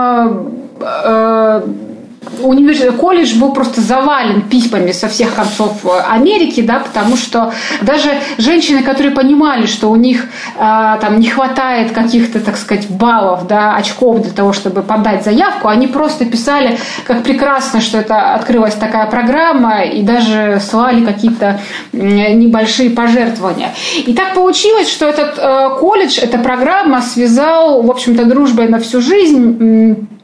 университет, 2.42 2.96
колледж 2.96 3.38
был 3.38 3.54
просто 3.54 3.82
завален 3.82 4.44
письмами 4.44 4.92
со 4.92 5.08
всех 5.08 5.36
концов 5.36 5.86
э, 5.86 5.90
Америки, 6.10 6.62
да, 6.62 6.80
потому 6.80 7.16
что 7.18 7.54
даже 7.82 8.12
женщины, 8.38 8.84
которые 8.84 9.12
понимали, 9.12 9.66
что 9.66 9.90
у 9.90 9.96
них 9.96 10.26
э, 10.56 10.58
там 10.58 11.20
не 11.20 11.30
хватает 11.30 11.92
каких-то, 11.92 12.40
так 12.40 12.58
сказать, 12.58 12.90
баллов, 12.90 13.48
да, 13.48 13.76
очков 13.76 14.22
для 14.22 14.32
того, 14.32 14.54
чтобы 14.54 14.82
подать 14.82 15.24
заявку, 15.24 15.68
они 15.68 15.88
просто 15.88 16.26
писали, 16.26 16.78
как 17.06 17.24
прекрасно, 17.24 17.82
что 17.82 17.98
это 17.98 18.34
открылась 18.34 18.76
такая 18.76 19.06
программа, 19.08 19.84
и 19.84 20.02
даже 20.02 20.60
слали 20.62 21.06
какие-то 21.06 21.60
небольшие 21.92 22.90
пожертвования. 22.90 23.74
И 24.06 24.14
так 24.14 24.34
получилось, 24.34 24.90
что 24.90 25.08
этот 25.08 25.38
э, 25.38 25.70
колледж, 25.80 26.20
эта 26.20 26.38
программа 26.38 27.02
связал, 27.02 27.82
в 27.82 27.90
общем-то, 27.90 28.26
дружбой 28.26 28.68
на 28.68 28.80
всю 28.80 29.02
жизнь 29.02 29.58
а, 29.60 30.19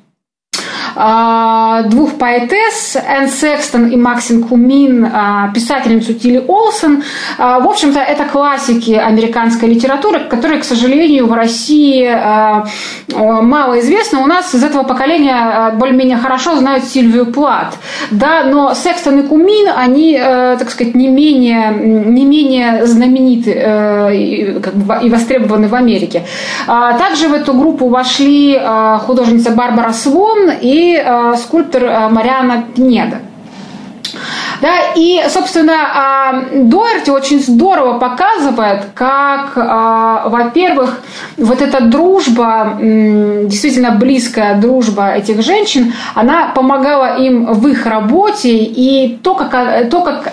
двух 0.95 2.13
поэтесс, 2.17 2.95
Энн 2.95 3.27
Секстон 3.27 3.87
и 3.87 3.97
Максин 3.97 4.43
Кумин, 4.43 5.05
а, 5.05 5.51
писательницу 5.53 6.13
Тилли 6.13 6.43
Олсен. 6.47 7.03
А, 7.37 7.59
в 7.59 7.67
общем-то, 7.67 7.99
это 7.99 8.23
классики 8.23 8.91
американской 8.91 9.67
литературы, 9.67 10.21
которые, 10.29 10.61
к 10.61 10.63
сожалению, 10.63 11.27
в 11.27 11.33
России 11.33 12.09
мало 13.13 13.79
известны. 13.81 14.19
У 14.19 14.25
нас 14.25 14.53
из 14.53 14.63
этого 14.63 14.83
поколения 14.83 15.73
более-менее 15.77 16.17
хорошо 16.17 16.55
знают 16.55 16.85
Сильвию 16.85 17.25
Плат. 17.25 17.75
Да, 18.11 18.43
но 18.45 18.73
Секстон 18.73 19.19
и 19.19 19.23
Кумин, 19.23 19.69
они, 19.75 20.17
так 20.17 20.69
сказать, 20.69 20.95
не 20.95 21.09
менее, 21.09 21.73
не 21.73 22.25
менее 22.25 22.85
знамениты 22.85 23.51
и 24.13 25.09
востребованы 25.09 25.67
в 25.67 25.75
Америке. 25.75 26.23
Также 26.65 27.27
в 27.27 27.33
эту 27.33 27.53
группу 27.53 27.89
вошли 27.89 28.59
художница 29.05 29.51
Барбара 29.51 29.91
Свон 29.91 30.51
и 30.61 30.84
э, 30.93 31.35
скульптор 31.37 31.83
э, 31.83 32.09
Мариана 32.09 32.65
Пнеда. 32.75 33.19
Да, 34.61 34.93
и, 34.95 35.21
собственно, 35.29 35.73
а, 35.93 36.45
Дуэрти 36.53 37.09
очень 37.09 37.41
здорово 37.41 37.97
показывает, 37.99 38.83
как, 38.93 39.53
а, 39.55 40.29
во-первых, 40.29 41.01
вот 41.37 41.61
эта 41.61 41.81
дружба, 41.81 42.77
действительно 42.79 43.91
близкая 43.91 44.59
дружба 44.59 45.13
этих 45.13 45.41
женщин, 45.41 45.93
она 46.13 46.51
помогала 46.55 47.17
им 47.17 47.45
в 47.53 47.67
их 47.67 47.85
работе, 47.85 48.57
и 48.57 49.17
то, 49.21 49.35
как, 49.35 49.53
а, 49.53 49.83
то, 49.85 50.01
как 50.01 50.31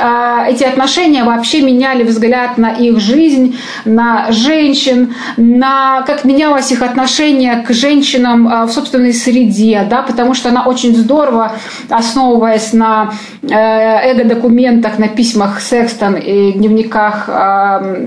эти 0.49 0.65
отношения 0.65 1.25
вообще 1.25 1.63
меняли 1.63 2.05
взгляд 2.05 2.59
на 2.59 2.71
их 2.71 3.01
жизнь, 3.01 3.59
на 3.85 4.31
женщин, 4.31 5.15
на 5.37 6.03
как 6.03 6.25
менялось 6.25 6.71
их 6.73 6.83
отношение 6.83 7.57
к 7.67 7.73
женщинам 7.73 8.67
в 8.67 8.71
собственной 8.71 9.13
среде, 9.13 9.87
да, 9.89 10.03
потому 10.03 10.35
что 10.35 10.49
она 10.49 10.65
очень 10.65 10.95
здорово, 10.95 11.53
основываясь 11.89 12.73
на 12.73 13.13
э, 13.43 14.12
эго-документах, 14.13 14.99
на 14.99 15.09
письмах 15.09 15.61
Секстон 15.61 16.15
и 16.15 16.53
дневниках 16.53 17.25
э, 17.29 18.07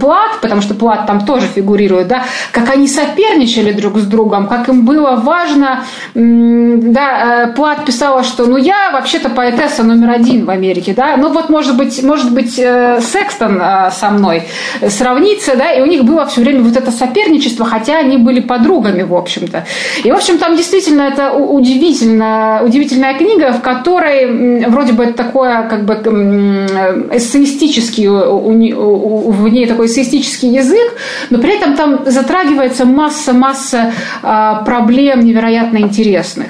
Плат, 0.00 0.40
потому 0.40 0.62
что 0.62 0.74
Плат 0.74 1.06
там 1.06 1.24
тоже 1.24 1.46
фигурирует, 1.46 2.08
да, 2.08 2.24
как 2.52 2.70
они 2.70 2.88
соперничали 2.88 3.72
друг 3.72 3.98
с 3.98 4.06
другом, 4.06 4.46
как 4.48 4.68
им 4.68 4.84
было 4.84 5.16
важно, 5.16 5.84
да, 6.14 7.46
э, 7.48 7.52
Плат 7.54 7.84
писала, 7.84 8.22
что, 8.24 8.46
ну, 8.46 8.56
я 8.56 8.90
вообще-то 8.92 9.28
поэтесса 9.28 9.82
номер 9.82 10.10
один 10.10 10.44
в 10.44 10.50
Америке, 10.50 10.94
да, 10.96 11.16
ну, 11.16 11.32
вот, 11.32 11.50
может 11.50 11.76
быть, 11.76 12.02
может 12.02 12.32
быть, 12.32 12.54
Секстон 12.54 13.60
со 13.90 14.10
мной 14.10 14.44
сравнится, 14.88 15.56
да, 15.56 15.72
и 15.72 15.80
у 15.80 15.86
них 15.86 16.04
было 16.04 16.26
все 16.26 16.40
время 16.40 16.62
вот 16.62 16.76
это 16.76 16.90
соперничество, 16.90 17.64
хотя 17.64 17.98
они 17.98 18.16
были 18.16 18.40
подругами, 18.40 19.02
в 19.02 19.14
общем-то. 19.14 19.64
И, 20.04 20.10
в 20.10 20.14
общем, 20.14 20.38
там 20.38 20.56
действительно 20.56 21.02
это 21.02 21.32
удивительно, 21.32 22.60
удивительная 22.64 23.14
книга, 23.14 23.52
в 23.52 23.60
которой 23.60 24.66
вроде 24.66 24.92
бы 24.92 25.04
это 25.04 25.22
такое 25.32 25.66
как 25.68 25.86
бы 25.86 25.94
эссеистический, 25.94 28.08
в 28.08 29.48
ней 29.48 29.66
такой 29.66 29.86
эссеистический 29.86 30.54
язык, 30.54 30.92
но 31.30 31.38
при 31.38 31.56
этом 31.56 31.74
там 31.74 32.04
затрагивается 32.04 32.84
масса-масса 32.84 33.94
а, 34.22 34.62
проблем 34.64 35.20
невероятно 35.20 35.78
интересных. 35.78 36.48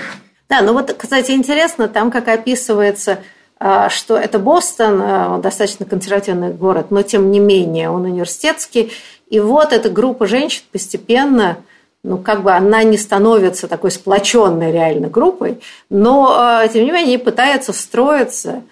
Да, 0.49 0.63
ну 0.63 0.73
вот, 0.73 0.93
кстати, 0.99 1.31
интересно, 1.31 1.87
там 1.87 2.11
как 2.11 2.27
описывается 2.29 3.21
а, 3.59 3.89
что 3.89 4.17
это 4.17 4.41
Бостон, 4.41 5.01
а, 5.01 5.39
достаточно 5.39 5.87
консервативный 5.87 6.53
город, 6.53 6.87
но 6.91 7.03
тем 7.03 7.31
не 7.31 7.39
менее 7.39 7.89
он 7.89 8.05
университетский. 8.05 8.91
И 9.31 9.39
вот 9.39 9.73
эта 9.73 9.91
группа 9.91 10.27
женщин 10.27 10.65
постепенно 10.73 11.59
ну, 12.05 12.19
как 12.19 12.43
бы 12.43 12.53
она 12.53 12.83
не 12.83 12.99
становится 12.99 13.69
такой 13.69 13.93
сплоченной 13.93 14.73
реально 14.73 15.09
группой, 15.09 15.61
но, 15.89 16.61
э, 16.65 16.69
тем 16.69 16.85
не 16.85 16.91
менее, 16.91 17.15
они 17.15 17.19
пытаются 17.19 17.73
встроиться 17.73 18.63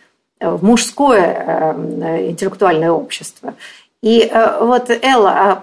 в 0.40 0.64
мужское 0.64 1.74
э, 1.76 2.30
интеллектуальное 2.30 2.90
общество. 2.90 3.54
И 4.02 4.20
э, 4.20 4.58
вот, 4.60 4.90
Элла, 4.90 5.30
а, 5.30 5.62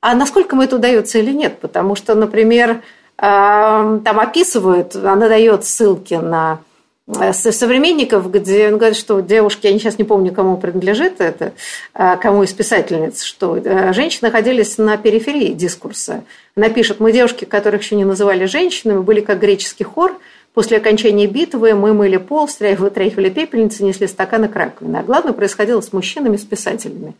а 0.00 0.14
насколько 0.14 0.54
ему 0.56 0.62
это 0.62 0.76
удается 0.76 1.18
или 1.18 1.32
нет? 1.32 1.58
Потому 1.60 1.94
что, 1.94 2.14
например, 2.14 2.82
там 3.16 4.02
описывают, 4.04 4.96
она 4.96 5.28
дает 5.28 5.64
ссылки 5.64 6.14
на 6.14 6.58
Э, 7.06 7.34
современников, 7.34 8.30
где 8.30 8.68
он 8.68 8.78
говорит, 8.78 8.96
что 8.96 9.20
девушки, 9.20 9.66
я 9.66 9.78
сейчас 9.78 9.98
не 9.98 10.04
помню, 10.04 10.32
кому 10.32 10.56
принадлежит 10.56 11.20
это, 11.20 11.52
э, 11.92 12.16
кому 12.16 12.44
из 12.44 12.52
писательниц, 12.54 13.22
что 13.22 13.60
женщины 13.92 14.28
находились 14.28 14.78
на 14.78 14.96
периферии 14.96 15.52
дискурса. 15.52 16.24
Она 16.56 16.70
пишет, 16.70 17.00
мы 17.00 17.12
девушки, 17.12 17.44
которых 17.44 17.82
еще 17.82 17.96
не 17.96 18.06
называли 18.06 18.46
женщинами, 18.46 19.00
были 19.00 19.20
как 19.20 19.40
греческий 19.40 19.84
хор– 19.84 20.18
После 20.54 20.76
окончания 20.76 21.26
битвы 21.26 21.74
мы 21.74 21.92
мыли 21.94 22.16
пол, 22.16 22.48
вытряхивали 22.78 23.28
пепельницы, 23.28 23.82
несли 23.82 24.06
стаканы 24.06 24.48
к 24.48 24.54
раковине. 24.54 25.00
А 25.00 25.02
главное 25.02 25.32
происходило 25.32 25.80
с 25.80 25.92
мужчинами, 25.92 26.36
с 26.36 26.44
писателями. 26.44 27.14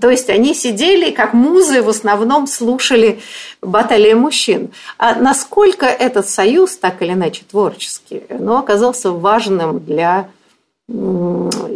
То 0.00 0.08
есть 0.08 0.30
они 0.30 0.54
сидели, 0.54 1.10
как 1.10 1.34
музы, 1.34 1.82
в 1.82 1.90
основном 1.90 2.46
слушали 2.46 3.20
баталии 3.60 4.14
мужчин. 4.14 4.70
А 4.96 5.14
насколько 5.16 5.84
этот 5.84 6.26
союз, 6.26 6.78
так 6.78 7.02
или 7.02 7.12
иначе 7.12 7.42
творческий, 7.50 8.22
ну, 8.30 8.56
оказался 8.56 9.10
важным 9.12 9.78
для 9.78 10.30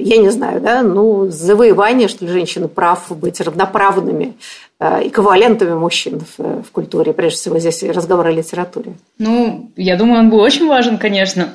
я 0.07 0.19
не 0.19 0.31
знаю, 0.31 0.61
да, 0.61 0.83
ну, 0.83 1.29
завоевание, 1.29 2.09
что 2.09 2.25
ли, 2.25 2.31
женщины 2.31 2.69
прав 2.69 3.07
быть 3.11 3.41
равноправными 3.41 4.37
э, 4.79 5.09
эквивалентами 5.09 5.75
мужчин 5.75 6.21
в, 6.21 6.63
в 6.63 6.71
культуре, 6.71 7.13
прежде 7.13 7.39
всего 7.39 7.59
здесь 7.59 7.83
разговор 7.83 8.27
о 8.27 8.33
литературе. 8.33 8.95
Ну, 9.19 9.73
я 9.77 9.97
думаю, 9.97 10.21
он 10.21 10.31
был 10.31 10.41
очень 10.41 10.69
важен, 10.69 10.99
конечно. 10.99 11.55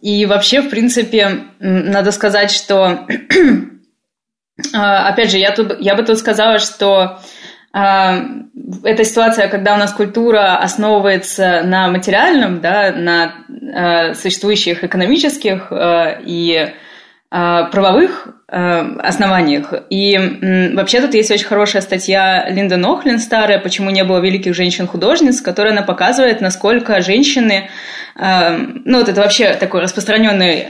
И 0.00 0.26
вообще, 0.26 0.62
в 0.62 0.70
принципе, 0.70 1.44
надо 1.60 2.10
сказать, 2.10 2.50
что, 2.50 3.06
опять 4.72 5.30
же, 5.30 5.38
я, 5.38 5.52
тут, 5.52 5.78
я 5.80 5.94
бы 5.94 6.02
тут 6.02 6.18
сказала, 6.18 6.58
что 6.58 7.18
эта 7.72 9.04
ситуация, 9.04 9.48
когда 9.48 9.74
у 9.74 9.78
нас 9.78 9.92
культура 9.92 10.56
основывается 10.56 11.62
на 11.64 11.88
материальном, 11.88 12.60
да, 12.60 12.92
на 12.92 13.34
э, 13.48 14.14
существующих 14.14 14.84
экономических 14.84 15.68
э, 15.70 16.20
и 16.24 16.52
э, 16.52 16.72
правовых 17.32 18.28
основаниях. 18.46 19.72
И 19.88 20.70
вообще 20.74 21.00
тут 21.00 21.14
есть 21.14 21.30
очень 21.30 21.46
хорошая 21.46 21.80
статья 21.80 22.46
Линда 22.50 22.76
Нохлин 22.76 23.18
старая 23.18 23.58
«Почему 23.58 23.88
не 23.88 24.04
было 24.04 24.18
великих 24.18 24.54
женщин-художниц», 24.54 25.40
которая 25.40 25.72
она 25.72 25.80
показывает, 25.80 26.42
насколько 26.42 27.00
женщины, 27.00 27.70
ну 28.14 28.98
вот 28.98 29.08
это 29.08 29.22
вообще 29.22 29.54
такой 29.54 29.80
распространенный, 29.80 30.66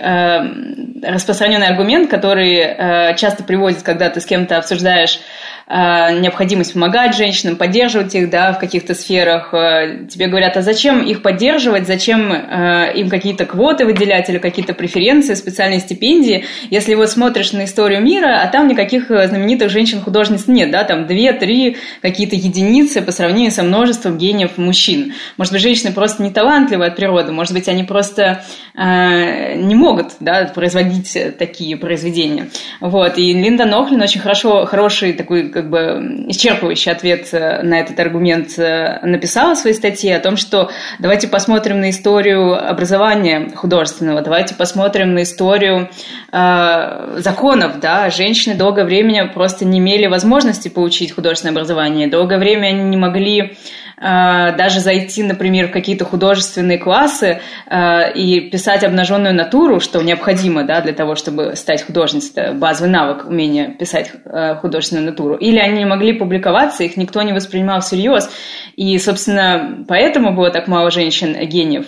распространенный 1.03 1.67
аргумент, 1.67 2.09
который 2.09 3.17
часто 3.17 3.43
приводит, 3.43 3.83
когда 3.83 4.09
ты 4.11 4.21
с 4.21 4.27
кем-то 4.27 4.59
обсуждаешь 4.59 5.19
Э, 5.19 5.52
необходимость 5.69 6.75
помогать 6.75 7.17
женщинам, 7.17 7.57
поддерживать 7.57 8.15
их 8.15 8.31
да, 8.31 8.53
в 8.53 8.59
каких-то 8.59 8.95
сферах. 8.95 9.55
Э, 9.55 10.07
тебе 10.11 10.27
говорят, 10.27 10.57
а 10.57 10.63
зачем 10.63 11.03
их 11.03 11.23
поддерживать, 11.23 11.87
зачем 11.87 12.33
э, 12.33 12.93
им 12.95 13.09
какие-то 13.09 13.47
квоты 13.47 13.85
выделять 13.85 14.29
или 14.29 14.39
какие-то 14.39 14.75
преференции, 14.75 15.35
специальные 15.35 15.81
стипендии, 15.81 16.45
если 16.71 16.95
вот 16.95 17.11
смотришь 17.11 17.53
на 17.53 17.65
историю 17.65 18.03
мира, 18.03 18.41
а 18.43 18.49
там 18.49 18.69
никаких 18.69 19.07
знаменитых 19.07 19.71
женщин-художниц 19.71 20.47
нет, 20.47 20.71
да, 20.71 20.85
там 20.85 21.07
две-три 21.07 21.77
какие-то 22.01 22.37
единицы 22.37 23.01
по 23.03 23.13
сравнению 23.13 23.53
со 23.53 23.63
множеством 23.63 24.19
гениев 24.19 24.59
мужчин. 24.59 25.15
Может 25.37 25.53
быть, 25.53 25.63
женщины 25.63 25.93
просто 25.93 26.23
не 26.23 26.31
талантливые 26.31 26.89
от 26.89 26.97
природы, 26.97 27.33
может 27.33 27.53
быть, 27.53 27.69
они 27.69 27.85
просто 27.85 28.45
э, 28.75 29.55
не 29.55 29.75
могут 29.75 30.13
да, 30.21 30.51
производить 30.55 31.17
такие 31.39 31.77
произведения. 31.77 32.49
Вот. 32.81 33.19
И 33.19 33.33
Линда 33.33 33.65
Нохлин 33.65 34.03
очень 34.03 34.21
хорошо, 34.21 34.67
хороший 34.67 35.13
такой 35.13 35.52
как 35.53 35.71
бы 35.71 36.25
исчерпывающий 36.29 36.91
ответ 36.91 37.29
э, 37.33 37.63
на 37.63 37.81
этот 37.81 37.99
аргумент 38.01 38.59
э, 38.59 38.99
написала 39.03 39.55
в 39.55 39.59
своей 39.59 39.77
статье 39.77 40.17
о 40.17 40.21
том, 40.21 40.37
что 40.37 40.71
давайте 40.99 41.29
посмотрим 41.29 41.81
на 41.81 41.91
историю 41.91 42.55
образования 42.69 43.51
художественного, 43.55 44.23
давайте 44.23 44.55
посмотрим 44.55 45.15
на 45.15 45.23
историю 45.23 45.91
э, 46.33 47.15
законов, 47.19 47.81
да, 47.81 48.11
женщины 48.11 48.55
долгое 48.55 48.85
время 48.85 49.29
просто 49.29 49.65
не 49.65 49.79
имели 49.79 50.07
возможности 50.07 50.69
получить 50.69 51.13
художественное 51.13 51.53
образование, 51.53 52.09
долгое 52.09 52.39
время 52.39 52.69
они 52.69 52.83
не 52.83 52.97
могли 52.97 53.57
даже 54.03 54.81
зайти, 54.81 55.23
например, 55.23 55.69
в 55.69 55.71
какие-то 55.71 56.05
художественные 56.05 56.79
классы 56.79 57.41
э, 57.67 58.13
и 58.15 58.51
писать 58.51 58.83
обнаженную 58.83 59.35
натуру, 59.35 59.79
что 59.79 60.03
необходимо 60.03 60.65
да, 60.65 60.81
для 60.81 60.93
того, 60.93 61.15
чтобы 61.15 61.55
стать 61.55 61.85
художницей, 61.85 62.31
это 62.35 62.53
базовый 62.53 62.91
навык, 62.91 63.27
умение 63.27 63.69
писать 63.69 64.11
э, 64.25 64.57
художественную 64.57 65.07
натуру. 65.07 65.37
Или 65.37 65.59
они 65.59 65.79
не 65.79 65.87
могли 65.87 66.15
публиковаться, 66.15 66.83
их 66.83 66.97
никто 66.97 67.23
не 67.23 67.33
воспринимал 67.33 67.81
всерьез. 67.81 68.29
И, 68.77 68.99
собственно, 68.99 69.85
поэтому 69.87 70.35
было 70.35 70.51
так 70.51 70.67
мало 70.67 70.91
женщин-гениев. 70.91 71.87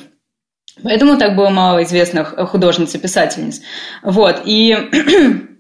Поэтому 0.83 1.17
так 1.17 1.37
было 1.37 1.51
мало 1.51 1.83
известных 1.85 2.35
художниц 2.49 2.95
и 2.95 2.99
писательниц. 2.99 3.61
Вот. 4.03 4.43
И 4.45 4.77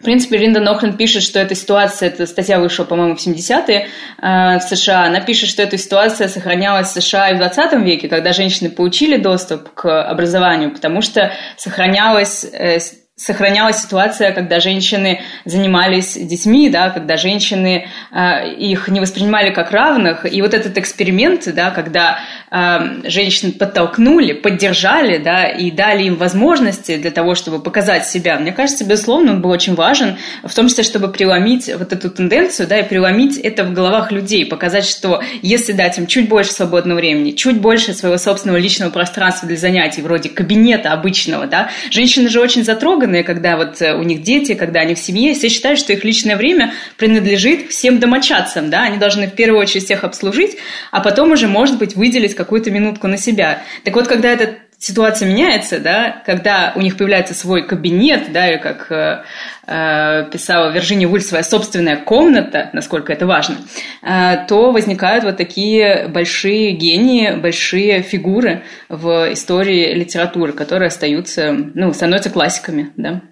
В 0.00 0.04
принципе, 0.04 0.38
Линда 0.38 0.60
Нохлин 0.60 0.96
пишет, 0.96 1.24
что 1.24 1.40
эта 1.40 1.56
ситуация, 1.56 2.08
эта 2.08 2.24
статья 2.26 2.60
вышла, 2.60 2.84
по-моему, 2.84 3.16
в 3.16 3.26
70-е 3.26 3.88
э, 4.22 4.58
в 4.58 4.62
США, 4.62 5.06
она 5.06 5.20
пишет, 5.20 5.48
что 5.48 5.60
эта 5.60 5.76
ситуация 5.76 6.28
сохранялась 6.28 6.88
в 6.88 7.02
США 7.02 7.30
и 7.30 7.34
в 7.34 7.38
20 7.38 7.72
веке, 7.84 8.08
когда 8.08 8.32
женщины 8.32 8.70
получили 8.70 9.16
доступ 9.16 9.74
к 9.74 10.08
образованию, 10.08 10.70
потому 10.72 11.02
что 11.02 11.32
сохранялась 11.56 12.44
э, 12.44 12.78
сохранялась 13.18 13.82
ситуация, 13.82 14.30
когда 14.30 14.60
женщины 14.60 15.20
занимались 15.44 16.14
детьми, 16.14 16.70
да, 16.70 16.90
когда 16.90 17.16
женщины 17.16 17.88
э, 18.12 18.54
их 18.54 18.86
не 18.88 19.00
воспринимали 19.00 19.50
как 19.50 19.72
равных. 19.72 20.32
И 20.32 20.40
вот 20.40 20.54
этот 20.54 20.78
эксперимент, 20.78 21.52
да, 21.52 21.70
когда 21.70 22.20
э, 22.50 23.08
женщин 23.10 23.52
подтолкнули, 23.52 24.34
поддержали 24.34 25.18
да, 25.18 25.48
и 25.48 25.72
дали 25.72 26.04
им 26.04 26.14
возможности 26.14 26.96
для 26.96 27.10
того, 27.10 27.34
чтобы 27.34 27.60
показать 27.60 28.06
себя, 28.06 28.38
мне 28.38 28.52
кажется, 28.52 28.84
безусловно, 28.84 29.32
он 29.32 29.42
был 29.42 29.50
очень 29.50 29.74
важен, 29.74 30.16
в 30.44 30.54
том 30.54 30.68
числе, 30.68 30.84
чтобы 30.84 31.08
преломить 31.08 31.68
вот 31.76 31.92
эту 31.92 32.10
тенденцию 32.10 32.68
да, 32.68 32.78
и 32.78 32.88
преломить 32.88 33.36
это 33.36 33.64
в 33.64 33.72
головах 33.72 34.12
людей, 34.12 34.46
показать, 34.46 34.86
что 34.86 35.24
если 35.42 35.72
дать 35.72 35.98
им 35.98 36.06
чуть 36.06 36.28
больше 36.28 36.52
свободного 36.52 36.98
времени, 36.98 37.32
чуть 37.32 37.60
больше 37.60 37.94
своего 37.94 38.16
собственного 38.16 38.58
личного 38.58 38.90
пространства 38.90 39.48
для 39.48 39.56
занятий, 39.56 40.02
вроде 40.02 40.28
кабинета 40.28 40.92
обычного, 40.92 41.48
да, 41.48 41.70
женщины 41.90 42.28
же 42.28 42.40
очень 42.40 42.62
затроганы 42.62 43.07
затрепанные, 43.08 43.24
когда 43.24 43.56
вот 43.56 43.80
э, 43.82 43.94
у 43.94 44.02
них 44.02 44.22
дети, 44.22 44.54
когда 44.54 44.80
они 44.80 44.94
в 44.94 44.98
семье, 44.98 45.34
все 45.34 45.48
считают, 45.48 45.78
что 45.78 45.92
их 45.92 46.04
личное 46.04 46.36
время 46.36 46.72
принадлежит 46.96 47.70
всем 47.70 47.98
домочадцам, 47.98 48.70
да, 48.70 48.82
они 48.82 48.98
должны 48.98 49.26
в 49.26 49.34
первую 49.34 49.60
очередь 49.60 49.84
всех 49.84 50.04
обслужить, 50.04 50.56
а 50.90 51.00
потом 51.00 51.32
уже, 51.32 51.48
может 51.48 51.78
быть, 51.78 51.96
выделить 51.96 52.34
какую-то 52.34 52.70
минутку 52.70 53.08
на 53.08 53.16
себя. 53.16 53.62
Так 53.84 53.94
вот, 53.94 54.06
когда 54.06 54.28
эта 54.28 54.58
ситуация 54.78 55.28
меняется, 55.28 55.80
да, 55.80 56.22
когда 56.24 56.72
у 56.76 56.80
них 56.80 56.96
появляется 56.96 57.34
свой 57.34 57.66
кабинет, 57.66 58.32
да, 58.32 58.48
или 58.48 58.58
как 58.58 58.90
э, 58.92 59.24
э, 59.66 60.30
писала 60.30 60.70
Вирджиния 60.70 61.08
Вульф, 61.08 61.24
своя 61.24 61.42
собственная 61.42 61.96
комната, 61.96 62.70
насколько 62.72 63.12
это 63.12 63.26
важно, 63.26 63.56
э, 64.02 64.46
то 64.48 64.70
возникают 64.70 65.24
вот 65.24 65.36
такие 65.36 66.08
большие 66.08 66.72
гении, 66.72 67.32
большие 67.32 68.02
фигуры 68.02 68.62
в 68.88 69.32
истории 69.32 69.92
литературы, 69.94 70.52
которые 70.52 70.88
остаются, 70.88 71.52
ну, 71.52 71.92
становятся 71.92 72.30
классиками, 72.30 72.92
да. 72.96 73.22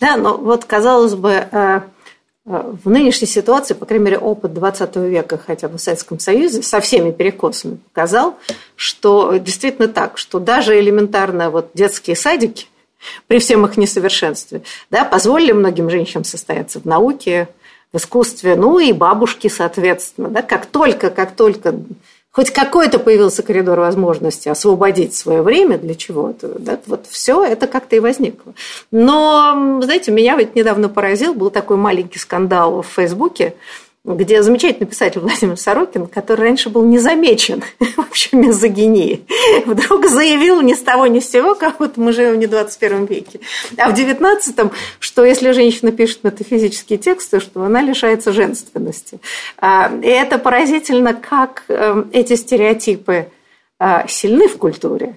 Да, 0.00 0.16
но 0.16 0.38
вот, 0.38 0.64
казалось 0.64 1.14
бы, 1.14 1.46
э, 1.50 1.80
в 2.46 2.88
нынешней 2.88 3.26
ситуации, 3.26 3.74
по 3.74 3.84
крайней 3.84 4.06
мере, 4.06 4.18
опыт 4.18 4.54
20 4.54 4.96
века 4.96 5.38
хотя 5.38 5.68
бы 5.68 5.76
в 5.76 5.80
Советском 5.80 6.18
Союзе 6.18 6.62
со 6.62 6.80
всеми 6.80 7.10
перекосами 7.10 7.76
показал, 7.92 8.38
что 8.76 9.36
действительно 9.36 9.88
так, 9.88 10.16
что 10.16 10.38
даже 10.38 10.78
элементарно 10.78 11.50
вот 11.50 11.70
детские 11.74 12.16
садики 12.16 12.66
при 13.26 13.38
всем 13.38 13.66
их 13.66 13.76
несовершенстве 13.76 14.62
да, 14.90 15.04
позволили 15.04 15.52
многим 15.52 15.90
женщинам 15.90 16.24
состояться 16.24 16.80
в 16.80 16.86
науке, 16.86 17.48
в 17.92 17.96
искусстве, 17.96 18.54
ну 18.56 18.78
и 18.78 18.92
бабушки, 18.92 19.48
соответственно. 19.48 20.28
Да, 20.28 20.42
как 20.42 20.66
только, 20.66 21.10
как 21.10 21.34
только 21.34 21.74
хоть 22.32 22.50
какой-то 22.50 22.98
появился 22.98 23.42
коридор 23.42 23.80
возможности 23.80 24.48
освободить 24.48 25.14
свое 25.14 25.42
время 25.42 25.78
для 25.78 25.94
чего-то, 25.94 26.58
да, 26.58 26.78
вот 26.86 27.06
все 27.08 27.44
это 27.44 27.66
как-то 27.66 27.96
и 27.96 28.00
возникло. 28.00 28.54
Но, 28.90 29.80
знаете, 29.82 30.12
меня 30.12 30.36
ведь 30.36 30.54
недавно 30.54 30.88
поразил, 30.88 31.34
был 31.34 31.50
такой 31.50 31.76
маленький 31.76 32.18
скандал 32.18 32.82
в 32.82 32.86
Фейсбуке, 32.86 33.54
где 34.04 34.42
замечательный 34.42 34.86
писатель 34.86 35.20
Владимир 35.20 35.58
Сорокин, 35.58 36.06
который 36.06 36.40
раньше 36.42 36.70
был 36.70 36.84
не 36.84 36.98
замечен 36.98 37.62
в 37.78 37.98
общем 37.98 38.40
мизогинии, 38.40 39.26
вдруг 39.66 40.06
заявил 40.06 40.62
ни 40.62 40.72
с 40.72 40.80
того 40.80 41.06
ни 41.06 41.20
с 41.20 41.30
сего, 41.30 41.54
как 41.54 41.80
вот 41.80 41.98
мы 41.98 42.12
живем 42.12 42.38
не 42.38 42.46
в 42.46 42.50
21 42.50 43.04
веке, 43.04 43.40
а 43.76 43.90
в 43.90 43.94
19-м, 43.94 44.72
что 44.98 45.24
если 45.24 45.52
женщина 45.52 45.92
пишет 45.92 46.24
метафизические 46.24 46.98
тексты, 46.98 47.40
что 47.40 47.62
она 47.62 47.82
лишается 47.82 48.32
женственности. 48.32 49.20
А, 49.58 49.92
и 50.02 50.08
это 50.08 50.38
поразительно, 50.38 51.12
как 51.12 51.64
эм, 51.68 52.08
эти 52.12 52.36
стереотипы 52.36 53.28
а, 53.78 54.06
сильны 54.08 54.48
в 54.48 54.56
культуре. 54.56 55.16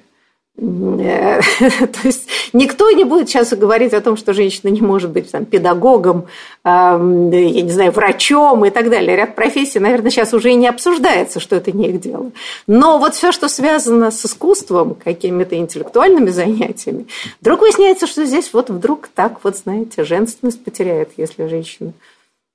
Э, 0.56 1.42
то 1.60 2.00
есть 2.04 2.28
никто 2.54 2.92
не 2.92 3.04
будет 3.04 3.28
сейчас 3.28 3.54
говорить 3.54 3.94
о 3.94 4.02
том, 4.02 4.18
что 4.18 4.34
женщина 4.34 4.70
не 4.70 4.82
может 4.82 5.10
быть 5.10 5.32
там, 5.32 5.46
педагогом, 5.46 6.28
я 6.64 6.98
не 7.00 7.72
знаю, 7.72 7.92
врачом 7.92 8.64
и 8.66 8.70
так 8.70 8.90
далее. 8.90 9.16
Ряд 9.16 9.36
профессий, 9.36 9.80
наверное, 9.80 10.12
сейчас 10.12 10.34
уже 10.34 10.52
и 10.52 10.56
не 10.56 10.68
обсуждается, 10.68 11.40
что 11.40 11.56
это 11.56 11.72
не 11.72 11.90
их 11.90 12.00
дело. 12.00 12.32
Но 12.68 13.00
вот 13.00 13.16
все, 13.16 13.32
что 13.32 13.48
связано 13.48 14.12
с 14.12 14.26
искусством, 14.26 14.96
какими-то 14.96 15.56
интеллектуальными 15.56 16.30
занятиями, 16.30 17.08
вдруг 17.42 17.62
выясняется, 17.62 18.06
что 18.08 18.26
здесь 18.26 18.54
вот 18.54 18.70
вдруг 18.70 19.08
так 19.08 19.44
вот, 19.44 19.58
знаете, 19.58 20.04
женственность 20.04 20.64
потеряет, 20.64 21.12
если 21.18 21.48
женщина 21.48 21.94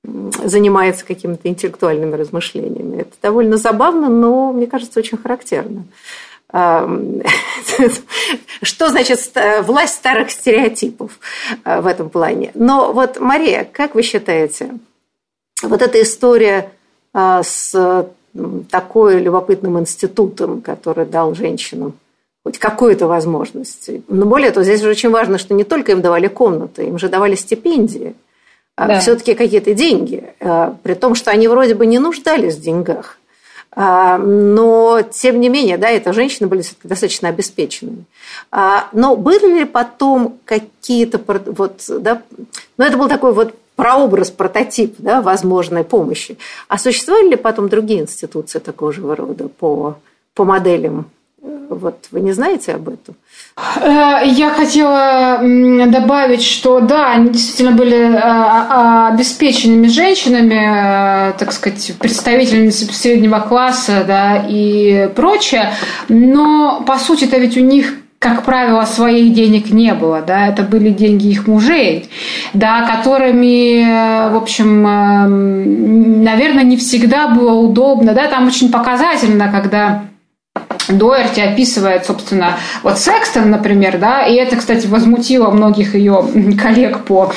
занимается 0.05 1.05
какими-то 1.05 1.49
интеллектуальными 1.49 2.15
размышлениями. 2.15 3.01
Это 3.01 3.13
довольно 3.21 3.57
забавно, 3.57 4.09
но, 4.09 4.53
мне 4.53 4.67
кажется, 4.67 5.01
очень 5.01 5.19
характерно. 5.19 5.85
Что 8.63 8.89
значит 8.89 9.21
власть 9.63 9.95
старых 9.95 10.31
стереотипов 10.31 11.19
э, 11.65 11.81
в 11.81 11.87
этом 11.87 12.09
плане? 12.09 12.53
Но 12.55 12.93
вот, 12.93 13.21
Мария, 13.21 13.69
как 13.71 13.95
вы 13.95 14.03
считаете, 14.03 14.71
вот 15.63 15.83
эта 15.83 16.01
история 16.01 16.71
э, 17.13 17.43
с 17.45 18.07
такой 18.71 19.21
любопытным 19.21 19.79
институтом, 19.79 20.63
который 20.63 21.05
дал 21.05 21.35
женщинам 21.35 21.95
хоть 22.45 22.59
какую-то 22.59 23.09
возможность. 23.09 23.91
Но 24.09 24.25
более 24.25 24.51
того, 24.51 24.65
здесь 24.65 24.81
же 24.81 24.89
очень 24.89 25.11
важно, 25.11 25.39
что 25.39 25.55
не 25.55 25.65
только 25.65 25.93
им 25.93 26.01
давали 26.01 26.29
комнаты, 26.29 26.87
им 26.87 26.99
же 26.99 27.09
давали 27.09 27.35
стипендии, 27.35 28.15
а 28.77 28.87
да. 28.87 29.01
все-таки 29.01 29.35
какие-то 29.35 29.75
деньги, 29.75 30.33
при 30.39 30.95
том, 30.95 31.15
что 31.15 31.31
они 31.31 31.49
вроде 31.49 31.75
бы 31.75 31.85
не 31.85 31.99
нуждались 31.99 32.57
в 32.57 32.61
деньгах. 32.61 33.18
А, 33.81 34.19
но, 34.19 35.03
тем 35.03 35.39
не 35.39 35.49
менее, 35.49 35.79
да, 35.79 35.89
это 35.89 36.13
женщины 36.13 36.49
были 36.49 36.65
достаточно 36.83 37.29
обеспеченными. 37.29 38.07
А, 38.51 38.89
но 38.93 39.15
были 39.15 39.61
ли 39.61 39.65
потом 39.65 40.41
какие-то, 40.45 41.21
вот, 41.53 41.85
да, 41.89 42.23
ну, 42.77 42.85
это 42.85 42.97
был 42.97 43.09
такой 43.09 43.33
вот 43.33 43.55
прообраз, 43.77 44.33
прототип 44.33 44.97
да, 44.99 45.23
возможной 45.23 45.85
помощи. 45.85 46.39
А 46.67 46.77
существовали 46.77 47.29
ли 47.29 47.37
потом 47.37 47.69
другие 47.69 48.01
институции 48.01 48.59
такого 48.59 48.93
же 48.93 49.15
рода 49.15 49.47
по, 49.47 49.99
по 50.35 50.43
моделям 50.43 51.09
вот 51.69 52.07
вы 52.11 52.21
не 52.21 52.33
знаете 52.33 52.73
об 52.73 52.89
этом? 52.89 53.15
Э, 53.77 54.21
я 54.25 54.51
хотела 54.51 55.39
добавить, 55.87 56.43
что 56.43 56.81
да, 56.81 57.13
они 57.13 57.31
действительно 57.31 57.77
были 57.77 58.15
э, 58.15 58.21
а, 58.23 59.09
обеспеченными 59.09 59.89
женщинами, 59.89 61.31
э, 61.31 61.33
так 61.39 61.53
сказать, 61.53 61.93
представителями 61.99 62.71
среднего 62.71 63.41
класса 63.41 64.05
да, 64.07 64.45
и 64.49 65.11
прочее, 65.15 65.73
но 66.09 66.83
по 66.87 66.99
сути 66.99 67.25
это 67.25 67.39
ведь 67.39 67.57
у 67.57 67.61
них 67.61 67.95
как 68.21 68.43
правило, 68.43 68.85
своих 68.85 69.33
денег 69.33 69.71
не 69.71 69.95
было, 69.95 70.23
да, 70.23 70.49
это 70.49 70.65
были 70.65 70.91
деньги 70.91 71.29
их 71.29 71.47
мужей, 71.47 72.11
да, 72.53 72.83
которыми, 72.83 74.33
в 74.33 74.37
общем, 74.37 74.83
наверное, 76.25 76.65
не 76.65 76.77
всегда 76.77 77.29
было 77.29 77.53
удобно, 77.53 78.15
да, 78.15 78.27
там 78.27 78.49
очень 78.49 78.73
показательно, 78.73 79.53
когда 79.53 80.03
Дуэрти 80.89 81.41
описывает, 81.41 82.07
собственно, 82.07 82.59
вот 82.83 82.99
Секстон, 82.99 83.51
например, 83.51 83.99
да, 83.99 84.27
и 84.27 84.35
это, 84.35 84.57
кстати, 84.57 84.87
возмутило 84.87 85.51
многих 85.51 85.95
ее 85.95 86.25
коллег 86.61 87.05
по 87.05 87.33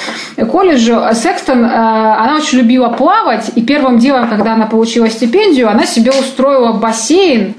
колледжу. 0.50 1.02
Секстон, 1.14 1.66
э, 1.66 1.68
она 1.68 2.38
очень 2.38 2.60
любила 2.60 2.90
плавать, 2.90 3.52
и 3.56 3.62
первым 3.62 4.00
делом, 4.00 4.30
когда 4.30 4.54
она 4.54 4.66
получила 4.66 5.10
стипендию, 5.10 5.70
она 5.70 5.86
себе 5.86 6.12
устроила 6.12 6.74
бассейн, 6.74 7.56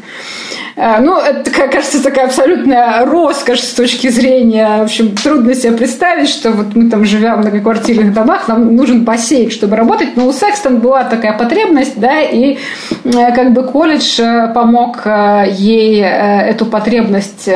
ну, 0.76 1.18
это, 1.18 1.50
кажется, 1.50 2.02
такая 2.02 2.26
абсолютная 2.26 3.04
роскошь 3.04 3.60
с 3.60 3.74
точки 3.74 4.08
зрения, 4.08 4.78
в 4.78 4.82
общем, 4.82 5.14
трудно 5.14 5.54
себе 5.54 5.72
представить, 5.72 6.28
что 6.28 6.50
вот 6.50 6.74
мы 6.74 6.88
там 6.90 7.04
живем 7.04 7.34
в 7.34 7.38
многоквартирных 7.38 8.12
домах, 8.12 8.48
нам 8.48 8.74
нужен 8.74 9.04
бассейн, 9.04 9.50
чтобы 9.50 9.76
работать, 9.76 10.16
но 10.16 10.26
у 10.26 10.32
Секстон 10.32 10.78
была 10.78 11.04
такая 11.04 11.36
потребность, 11.36 11.98
да, 11.98 12.20
и 12.20 12.58
э, 13.04 13.34
как 13.34 13.52
бы 13.52 13.64
колледж 13.64 14.20
э, 14.20 14.52
помог 14.54 15.06
ей 15.06 16.02
эту 16.02 16.66
потребность 16.66 17.48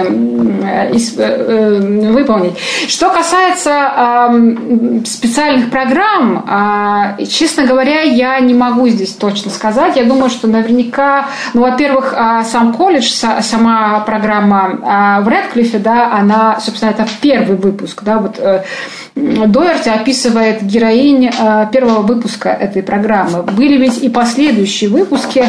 выполнить. 2.07 2.59
Что 2.89 3.11
касается 3.11 4.31
специальных 5.05 5.71
программ, 5.71 6.45
а, 6.49 7.17
честно 7.29 7.65
говоря, 7.65 8.03
я 8.03 8.39
не 8.41 8.55
могу 8.55 8.89
здесь 8.89 9.13
точно 9.13 9.51
сказать. 9.51 9.97
Я 9.97 10.05
думаю, 10.05 10.31
что 10.31 10.47
наверняка, 10.47 11.29
ну, 11.55 11.63
во-первых, 11.63 12.15
а, 12.17 12.45
сам 12.45 12.73
колледж 12.73 13.06
Image, 13.07 13.43
сама 13.43 14.01
программа 14.01 14.79
а, 14.83 15.21
в 15.21 15.29
Редклифе, 15.29 15.79
да, 15.79 16.13
она, 16.13 16.59
собственно, 16.61 16.91
это 16.91 17.07
первый 17.21 17.57
выпуск, 17.57 18.03
да, 18.03 18.19
вот 18.19 18.39
э, 18.39 18.65
Доерти 19.15 19.89
описывает 19.89 20.63
героинь 20.63 21.27
э, 21.27 21.67
первого 21.73 22.03
выпуска 22.03 22.51
этой 22.51 22.83
программы. 22.83 23.43
Были 23.43 23.79
ведь 23.79 23.99
и 23.99 24.09
последующие 24.09 24.91
выпуски, 24.91 25.45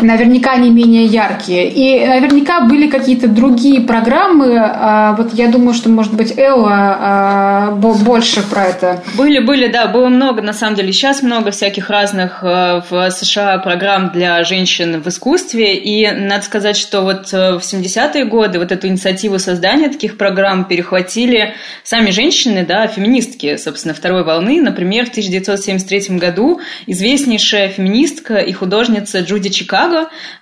наверняка 0.00 0.56
не 0.56 0.70
менее 0.70 1.04
яркие. 1.04 1.70
И 1.70 2.06
наверняка 2.06 2.62
были 2.62 2.88
какие-то 2.88 3.28
другие 3.28 3.80
программы. 3.80 4.58
А, 4.58 5.14
вот 5.16 5.34
я 5.34 5.48
думаю, 5.48 5.74
что, 5.74 5.88
может 5.88 6.14
быть, 6.14 6.38
Элла 6.38 6.70
а, 6.72 7.70
больше 7.72 8.42
про 8.42 8.64
это. 8.64 9.02
Были, 9.14 9.40
были, 9.40 9.68
да, 9.68 9.86
было 9.86 10.08
много, 10.08 10.42
на 10.42 10.52
самом 10.52 10.76
деле. 10.76 10.92
Сейчас 10.92 11.22
много 11.22 11.50
всяких 11.50 11.90
разных 11.90 12.42
э, 12.42 12.82
в 12.88 13.10
США 13.10 13.58
программ 13.58 14.10
для 14.12 14.42
женщин 14.44 15.02
в 15.02 15.08
искусстве. 15.08 15.76
И 15.76 16.10
надо 16.10 16.44
сказать, 16.44 16.76
что 16.76 17.02
вот 17.02 17.32
э, 17.32 17.58
в 17.58 17.60
70-е 17.60 18.24
годы 18.24 18.58
вот 18.58 18.72
эту 18.72 18.88
инициативу 18.88 19.38
создания 19.38 19.88
таких 19.88 20.16
программ 20.16 20.64
перехватили 20.64 21.54
сами 21.82 22.10
женщины, 22.10 22.64
да, 22.66 22.86
феминистки, 22.86 23.56
собственно, 23.56 23.94
второй 23.94 24.24
волны. 24.24 24.60
Например, 24.60 25.06
в 25.06 25.10
1973 25.10 26.16
году 26.18 26.60
известнейшая 26.86 27.68
феминистка 27.68 28.36
и 28.36 28.52
художница 28.52 29.20
Джуди 29.20 29.50
Чикаго, 29.50 29.71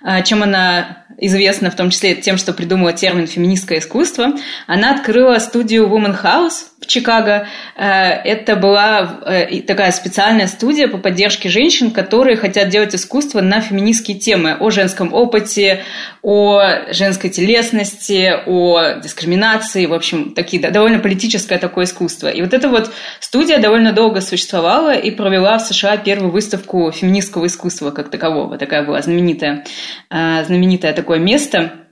а, 0.01 0.21
чем 0.21 0.43
она 0.43 1.01
известна 1.21 1.69
в 1.69 1.75
том 1.75 1.89
числе 1.89 2.15
тем, 2.15 2.37
что 2.37 2.51
придумала 2.51 2.93
термин 2.93 3.27
«феминистское 3.27 3.79
искусство», 3.79 4.33
она 4.67 4.91
открыла 4.91 5.37
студию 5.39 5.87
Woman 5.87 6.17
House 6.21 6.65
в 6.81 6.87
Чикаго. 6.87 7.47
Э, 7.75 7.85
это 7.85 8.55
была 8.55 9.19
э, 9.25 9.61
такая 9.61 9.91
специальная 9.91 10.47
студия 10.47 10.87
по 10.87 10.97
поддержке 10.97 11.47
женщин, 11.47 11.91
которые 11.91 12.37
хотят 12.37 12.69
делать 12.69 12.95
искусство 12.95 13.41
на 13.41 13.61
феминистские 13.61 14.17
темы, 14.17 14.57
о 14.59 14.71
женском 14.71 15.13
опыте, 15.13 15.83
о 16.23 16.91
женской 16.91 17.29
телесности, 17.29 18.33
о 18.47 18.99
дискриминации, 19.01 19.85
в 19.85 19.93
общем, 19.93 20.33
такие 20.33 20.61
довольно 20.71 20.99
политическое 20.99 21.59
такое 21.59 21.85
искусство. 21.85 22.29
И 22.29 22.41
вот 22.41 22.53
эта 22.53 22.67
вот 22.67 22.91
студия 23.19 23.59
довольно 23.59 23.93
долго 23.93 24.21
существовала 24.21 24.95
и 24.95 25.11
провела 25.11 25.59
в 25.59 25.61
США 25.61 25.97
первую 25.97 26.31
выставку 26.31 26.91
феминистского 26.91 27.45
искусства 27.45 27.91
как 27.91 28.09
такового. 28.09 28.57
Такая 28.57 28.83
была 28.83 29.01
знаменитая, 29.01 29.20
э, 29.29 30.43
знаменитое 30.45 30.93
такое 30.93 31.19
место, 31.19 31.87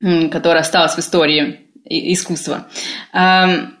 которое 0.00 0.60
осталось 0.60 0.94
в 0.94 0.98
истории 0.98 1.70
искусства. 1.84 2.68
Эм, 3.12 3.76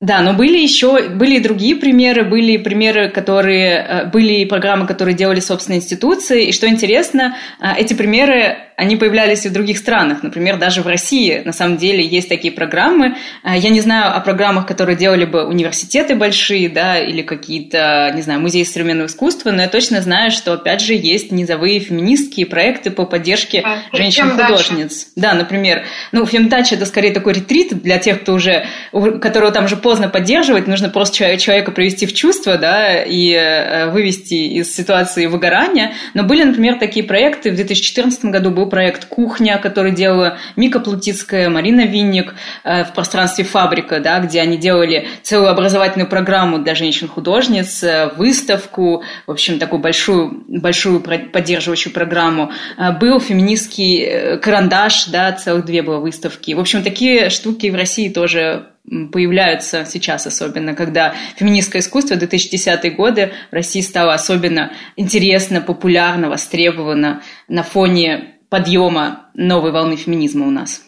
да, 0.00 0.20
но 0.20 0.34
были 0.34 0.58
еще, 0.58 1.08
были 1.08 1.36
и 1.36 1.40
другие 1.40 1.76
примеры, 1.76 2.24
были 2.24 2.58
примеры, 2.58 3.08
которые, 3.08 3.70
э, 3.70 4.10
были 4.10 4.44
программы, 4.44 4.86
которые 4.86 5.14
делали 5.14 5.40
собственные 5.40 5.78
институции, 5.78 6.48
и 6.48 6.52
что 6.52 6.68
интересно, 6.68 7.36
э, 7.60 7.74
эти 7.78 7.94
примеры 7.94 8.58
они 8.76 8.96
появлялись 8.96 9.46
и 9.46 9.48
в 9.48 9.52
других 9.52 9.78
странах. 9.78 10.22
Например, 10.22 10.58
даже 10.58 10.82
в 10.82 10.86
России 10.86 11.42
на 11.44 11.52
самом 11.52 11.76
деле 11.76 12.04
есть 12.04 12.28
такие 12.28 12.52
программы. 12.52 13.16
А, 13.42 13.56
я 13.56 13.70
не 13.70 13.80
знаю 13.80 14.16
о 14.16 14.20
программах, 14.20 14.66
которые 14.66 14.96
делали 14.96 15.24
бы 15.24 15.44
университеты 15.44 16.14
большие, 16.16 16.68
да, 16.68 16.98
или 16.98 17.22
какие-то, 17.22 18.12
не 18.14 18.22
знаю, 18.22 18.40
музеи 18.40 18.64
современного 18.64 19.06
искусства, 19.06 19.50
но 19.52 19.62
я 19.62 19.68
точно 19.68 20.00
знаю, 20.02 20.30
что, 20.30 20.52
опять 20.52 20.80
же, 20.80 20.94
есть 20.94 21.30
низовые 21.30 21.78
феминистские 21.78 22.46
проекты 22.46 22.90
по 22.90 23.06
поддержке 23.06 23.62
а, 23.64 23.78
женщин-художниц. 23.96 25.08
Да, 25.14 25.34
например, 25.34 25.84
ну, 26.12 26.26
фемдач 26.26 26.72
это 26.72 26.86
скорее 26.86 27.12
такой 27.12 27.34
ретрит 27.34 27.80
для 27.82 27.98
тех, 27.98 28.22
кто 28.22 28.34
уже, 28.34 28.66
которого 28.92 29.52
там 29.52 29.66
уже 29.66 29.76
поздно 29.76 30.08
поддерживать, 30.08 30.66
нужно 30.66 30.88
просто 30.88 31.36
человека 31.36 31.70
привести 31.70 32.06
в 32.06 32.12
чувство, 32.12 32.58
да, 32.58 33.02
и 33.02 33.32
э, 33.32 33.90
вывести 33.90 34.34
из 34.34 34.74
ситуации 34.74 35.26
выгорания. 35.26 35.92
Но 36.14 36.24
были, 36.24 36.42
например, 36.42 36.78
такие 36.78 37.04
проекты. 37.04 37.50
В 37.50 37.54
2014 37.54 38.24
году 38.26 38.50
был 38.50 38.63
был 38.64 38.70
проект 38.70 39.06
«Кухня», 39.06 39.58
который 39.58 39.92
делала 39.92 40.38
Мика 40.56 40.80
Плутицкая, 40.80 41.48
Марина 41.48 41.86
Винник 41.86 42.34
э, 42.64 42.84
в 42.84 42.92
пространстве 42.92 43.44
«Фабрика», 43.44 44.00
да, 44.00 44.18
где 44.20 44.40
они 44.40 44.56
делали 44.56 45.06
целую 45.22 45.50
образовательную 45.50 46.08
программу 46.08 46.58
для 46.58 46.74
женщин-художниц, 46.74 47.82
э, 47.82 48.10
выставку, 48.16 49.04
в 49.26 49.30
общем, 49.30 49.58
такую 49.58 49.80
большую, 49.80 50.44
большую 50.48 51.00
поддерживающую 51.00 51.92
программу. 51.92 52.52
Э, 52.78 52.92
был 52.92 53.20
феминистский 53.20 54.38
карандаш, 54.38 55.06
да, 55.06 55.32
целых 55.32 55.64
две 55.64 55.82
было 55.82 55.98
выставки. 55.98 56.54
В 56.54 56.60
общем, 56.60 56.82
такие 56.82 57.30
штуки 57.30 57.70
в 57.70 57.74
России 57.74 58.08
тоже 58.08 58.66
появляются 59.12 59.86
сейчас 59.86 60.26
особенно, 60.26 60.74
когда 60.74 61.14
феминистское 61.36 61.80
искусство 61.80 62.16
2010-е 62.16 62.90
годы 62.90 63.32
в 63.50 63.54
России 63.54 63.80
стало 63.80 64.12
особенно 64.12 64.72
интересно, 64.96 65.62
популярно, 65.62 66.28
востребовано 66.28 67.22
на 67.48 67.62
фоне 67.62 68.33
подъема 68.54 69.22
новой 69.34 69.72
волны 69.72 69.96
феминизма 69.96 70.46
у 70.46 70.50
нас. 70.50 70.80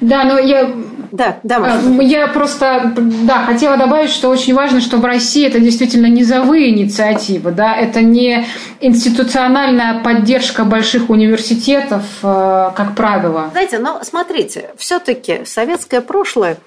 Да, 0.00 0.22
но 0.22 0.38
я, 0.38 0.70
да, 1.10 1.40
да, 1.42 1.56
а, 1.56 2.02
я 2.02 2.28
просто 2.28 2.94
да, 2.96 3.44
хотела 3.44 3.76
добавить, 3.76 4.10
что 4.10 4.28
очень 4.28 4.54
важно, 4.54 4.80
что 4.80 4.98
в 4.98 5.04
России 5.04 5.44
это 5.44 5.58
действительно 5.58 6.06
низовые 6.06 6.70
инициативы, 6.70 7.50
да, 7.50 7.74
это 7.74 8.02
не 8.02 8.46
институциональная 8.80 10.00
поддержка 10.04 10.62
больших 10.62 11.10
университетов, 11.10 12.04
э, 12.22 12.70
как 12.76 12.94
правило. 12.94 13.48
Знаете, 13.50 13.80
но 13.80 13.98
смотрите, 14.04 14.70
все-таки 14.76 15.40
советское 15.44 16.00
прошлое 16.00 16.58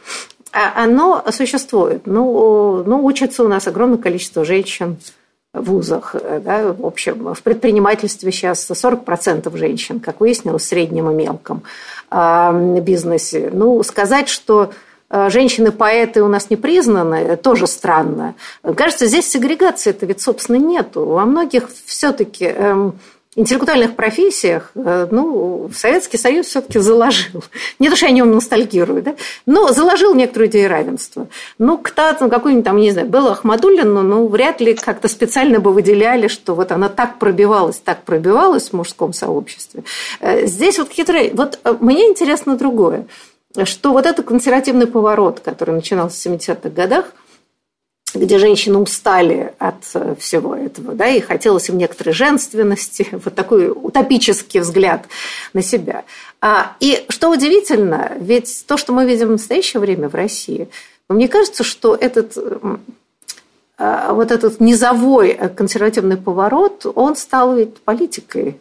а, 0.52 0.84
оно 0.84 1.24
существует. 1.32 2.02
Ну, 2.06 2.84
ну, 2.86 3.06
учится 3.06 3.46
у 3.46 3.48
нас 3.48 3.68
огромное 3.68 4.00
количество 4.00 4.44
женщин, 4.44 4.98
вузах. 5.54 6.16
Э, 6.16 6.40
да, 6.44 6.74
в 6.74 6.86
общем, 6.86 7.34
в 7.34 7.42
предпринимательстве 7.42 8.32
сейчас 8.32 8.70
40% 8.70 9.56
женщин, 9.58 10.00
как 10.00 10.20
выяснилось, 10.20 10.64
в 10.64 10.68
среднем 10.68 11.10
и 11.10 11.14
мелком 11.14 11.64
бизнесе. 12.82 13.50
Ну, 13.54 13.82
сказать, 13.84 14.28
что 14.28 14.72
э, 15.10 15.30
женщины-поэты 15.30 16.22
у 16.24 16.28
нас 16.28 16.50
не 16.50 16.58
признаны, 16.58 17.38
тоже 17.38 17.68
странно. 17.68 18.36
Кажется, 18.76 19.06
здесь 19.06 19.30
сегрегации-то 19.30 20.06
ведь, 20.06 20.22
собственно, 20.22 20.58
нету. 20.58 21.06
Во 21.06 21.26
многих 21.26 21.70
все-таки 21.86 22.46
эм, 22.46 23.00
интеллектуальных 23.36 23.96
профессиях, 23.96 24.72
э, 24.76 25.08
ну, 25.10 25.70
Советский 25.74 26.18
Союз 26.18 26.48
все-таки 26.48 26.80
заложил. 26.80 27.44
Не 27.80 27.90
то, 27.90 27.96
что 27.96 28.06
я 28.06 28.12
о 28.12 28.16
нем 28.16 28.32
ностальгирую, 28.32 29.02
да, 29.02 29.16
но 29.46 29.70
заложил 29.70 30.14
некоторую 30.14 30.50
идею 30.50 30.70
равенства. 30.70 31.28
Ну, 31.58 31.78
кто-то, 31.78 32.28
какой-нибудь 32.28 32.66
там, 32.66 32.78
не 32.78 32.92
знаю, 32.92 33.08
Белла 33.08 33.32
Ахмадуллина, 33.32 34.02
ну, 34.02 34.28
вряд 34.28 34.60
ли 34.60 34.74
как-то 34.74 35.08
специально 35.08 35.60
бы 35.60 35.72
выделяли, 35.72 36.28
что 36.28 36.56
вот 36.56 36.74
она 36.74 36.90
так 36.90 37.20
пробивалась, 37.20 37.78
так 37.78 38.04
пробивалась 38.04 38.70
в 38.70 38.74
мужском 38.74 39.14
сообществе. 39.14 39.84
Э, 40.20 40.46
здесь 40.46 40.78
вот 40.78 40.90
хитрый... 40.90 41.32
Вот 41.34 41.58
э, 41.64 41.76
мне 41.80 42.10
интересно 42.10 42.58
другое, 42.58 43.08
что 43.64 43.94
вот 43.94 44.06
этот 44.06 44.26
консервативный 44.26 44.88
поворот, 44.88 45.40
который 45.40 45.74
начинался 45.74 46.18
в 46.18 46.34
70-х 46.34 46.70
годах, 46.70 47.06
где 48.14 48.38
женщины 48.38 48.78
устали 48.78 49.54
от 49.58 49.84
э, 49.94 50.16
всего 50.20 50.56
этого, 50.56 50.94
да, 50.94 51.08
и 51.08 51.20
хотелось 51.20 51.70
им 51.70 51.78
некоторой 51.78 52.14
женственности, 52.14 53.08
вот 53.12 53.36
такой 53.36 53.70
утопический 53.70 54.60
взгляд 54.60 55.06
на 55.54 55.62
себя. 55.62 56.04
А, 56.42 56.76
и 56.80 57.06
что 57.10 57.30
удивительно, 57.30 58.12
ведь 58.20 58.66
то, 58.68 58.78
что 58.78 58.94
мы 58.94 59.06
видим 59.06 59.28
в 59.28 59.32
настоящее 59.32 59.80
время 59.80 60.10
в 60.10 60.16
России, 60.16 60.70
мне 61.10 61.28
кажется, 61.28 61.64
что 61.64 61.96
этот 61.96 62.38
а, 63.78 64.14
вот 64.14 64.32
этот 64.32 64.60
низовой 64.60 65.34
консервативный 65.56 66.18
поворот, 66.18 66.86
он 66.94 67.16
стал 67.16 67.56
ведь 67.56 67.78
политикой 67.82 68.60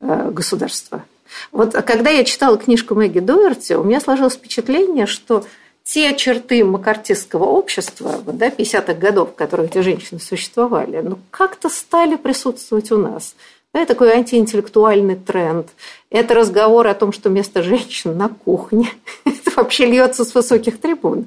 э, 0.00 0.30
государства. 0.30 1.04
Вот 1.52 1.72
когда 1.72 2.10
я 2.10 2.24
читала 2.24 2.56
книжку 2.56 2.94
Мэгги 2.94 3.18
Дуэрти, 3.18 3.74
у 3.74 3.84
меня 3.84 4.00
сложилось 4.00 4.34
впечатление, 4.34 5.06
что 5.06 5.44
те 5.86 6.16
черты 6.16 6.64
макартистского 6.64 7.44
общества 7.44 8.20
да, 8.26 8.48
50-х 8.48 8.94
годов, 8.94 9.30
в 9.30 9.34
которых 9.34 9.70
эти 9.70 9.78
женщины 9.82 10.18
существовали, 10.18 11.00
ну, 11.00 11.18
как-то 11.30 11.68
стали 11.68 12.16
присутствовать 12.16 12.90
у 12.90 12.98
нас. 12.98 13.36
Да, 13.72 13.82
это 13.82 13.94
такой 13.94 14.10
антиинтеллектуальный 14.12 15.14
тренд. 15.14 15.68
Это 16.10 16.34
разговор 16.34 16.88
о 16.88 16.94
том, 16.94 17.12
что 17.12 17.28
место 17.28 17.62
женщин 17.62 18.16
на 18.16 18.28
кухне. 18.28 18.90
это 19.24 19.52
вообще 19.54 19.86
льется 19.86 20.24
с 20.24 20.34
высоких 20.34 20.80
трибун. 20.80 21.26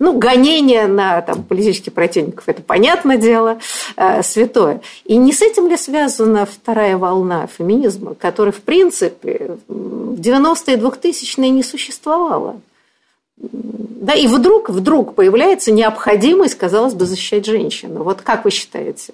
Ну, 0.00 0.18
гонение 0.18 0.88
на 0.88 1.20
там, 1.20 1.44
политических 1.44 1.92
противников– 1.92 2.44
это 2.46 2.62
понятное 2.62 3.16
дело, 3.16 3.60
э, 3.96 4.24
святое. 4.24 4.80
И 5.04 5.16
не 5.16 5.32
с 5.32 5.40
этим 5.40 5.68
ли 5.68 5.76
связана 5.76 6.46
вторая 6.46 6.96
волна 6.96 7.46
феминизма, 7.46 8.16
которая, 8.16 8.52
в 8.52 8.62
принципе, 8.62 9.58
в 9.68 10.18
90-е 10.18 10.76
и 10.76 10.80
2000-е 10.80 11.50
не 11.50 11.62
существовала? 11.62 12.60
Да, 13.40 14.14
и 14.14 14.26
вдруг, 14.26 14.70
вдруг 14.70 15.14
появляется 15.14 15.72
необходимость, 15.72 16.56
казалось 16.56 16.94
бы, 16.94 17.06
защищать 17.06 17.46
женщину. 17.46 18.02
Вот 18.02 18.22
как 18.22 18.44
вы 18.44 18.50
считаете? 18.50 19.12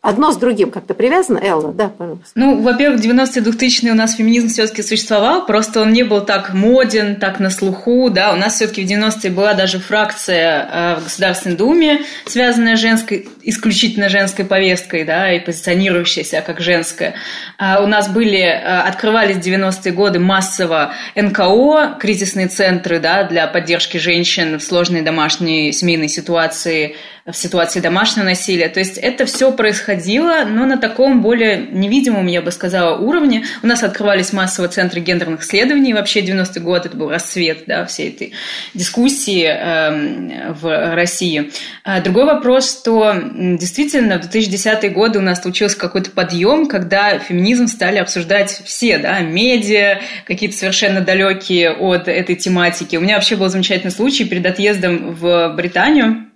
Одно 0.00 0.32
с 0.32 0.36
другим 0.36 0.70
как-то 0.70 0.94
привязано? 0.94 1.38
Элла, 1.38 1.72
да, 1.72 1.88
пожалуйста. 1.88 2.30
Ну, 2.34 2.62
во-первых, 2.62 3.00
90-е 3.00 3.42
2000-е 3.42 3.92
у 3.92 3.94
нас 3.94 4.14
феминизм 4.14 4.48
все-таки 4.48 4.82
существовал, 4.82 5.44
просто 5.46 5.82
он 5.82 5.92
не 5.92 6.02
был 6.02 6.22
так 6.22 6.54
моден, 6.54 7.16
так 7.16 7.40
на 7.40 7.50
слуху, 7.50 8.08
да, 8.10 8.32
у 8.32 8.36
нас 8.36 8.54
все-таки 8.54 8.84
в 8.84 8.90
90-е 8.90 9.30
была 9.30 9.54
даже 9.54 9.78
фракция 9.78 10.68
э, 10.70 11.00
в 11.00 11.04
Государственной 11.04 11.56
Думе, 11.56 12.02
связанная 12.26 12.76
женской, 12.76 13.28
исключительно 13.42 14.08
женской 14.08 14.44
повесткой, 14.44 15.04
да, 15.04 15.32
и 15.32 15.40
позиционирующая 15.40 16.24
себя 16.24 16.40
как 16.40 16.60
женская. 16.60 17.14
А 17.58 17.82
у 17.82 17.86
нас 17.86 18.08
были, 18.08 18.40
э, 18.40 18.62
открывались 18.62 19.36
в 19.36 19.40
90-е 19.40 19.92
годы 19.92 20.20
массово 20.20 20.92
НКО, 21.16 21.98
кризисные 22.00 22.48
центры, 22.48 23.00
да, 23.00 23.24
для 23.24 23.46
поддержки 23.46 23.98
женщин 23.98 24.58
в 24.58 24.62
сложной 24.62 25.02
домашней 25.02 25.72
семейной 25.72 26.08
ситуации, 26.08 26.96
в 27.30 27.36
ситуации 27.36 27.80
домашнего 27.80 28.24
насилия. 28.24 28.68
То 28.68 28.80
есть 28.80 28.96
это 28.96 29.26
все 29.26 29.52
происходило, 29.52 30.44
но 30.46 30.64
на 30.64 30.78
таком 30.78 31.20
более 31.20 31.58
невидимом, 31.70 32.26
я 32.26 32.40
бы 32.40 32.50
сказала, 32.50 32.96
уровне. 32.98 33.44
У 33.62 33.66
нас 33.66 33.82
открывались 33.82 34.32
массовые 34.32 34.70
центры 34.70 35.00
гендерных 35.00 35.42
исследований. 35.42 35.92
Вообще 35.92 36.20
90-й 36.20 36.60
год 36.60 36.86
это 36.86 36.96
был 36.96 37.10
расцвет 37.10 37.64
да, 37.66 37.84
всей 37.84 38.10
этой 38.10 38.32
дискуссии 38.72 39.44
э, 39.44 40.52
в 40.54 40.94
России. 40.94 41.50
А 41.84 42.00
другой 42.00 42.24
вопрос, 42.24 42.80
что 42.80 43.14
действительно 43.34 44.20
в 44.20 44.24
2010-е 44.24 44.90
годы 44.90 45.18
у 45.18 45.22
нас 45.22 45.42
случился 45.42 45.78
какой-то 45.78 46.10
подъем, 46.10 46.66
когда 46.66 47.18
феминизм 47.18 47.66
стали 47.66 47.98
обсуждать 47.98 48.62
все, 48.64 48.98
да, 48.98 49.20
медиа, 49.20 50.00
какие-то 50.24 50.56
совершенно 50.56 51.02
далекие 51.02 51.72
от 51.72 52.08
этой 52.08 52.36
тематики. 52.36 52.96
У 52.96 53.00
меня 53.00 53.16
вообще 53.16 53.36
был 53.36 53.48
замечательный 53.48 53.90
случай 53.90 54.24
перед 54.24 54.46
отъездом 54.46 55.14
в 55.14 55.52
Британию. 55.54 56.27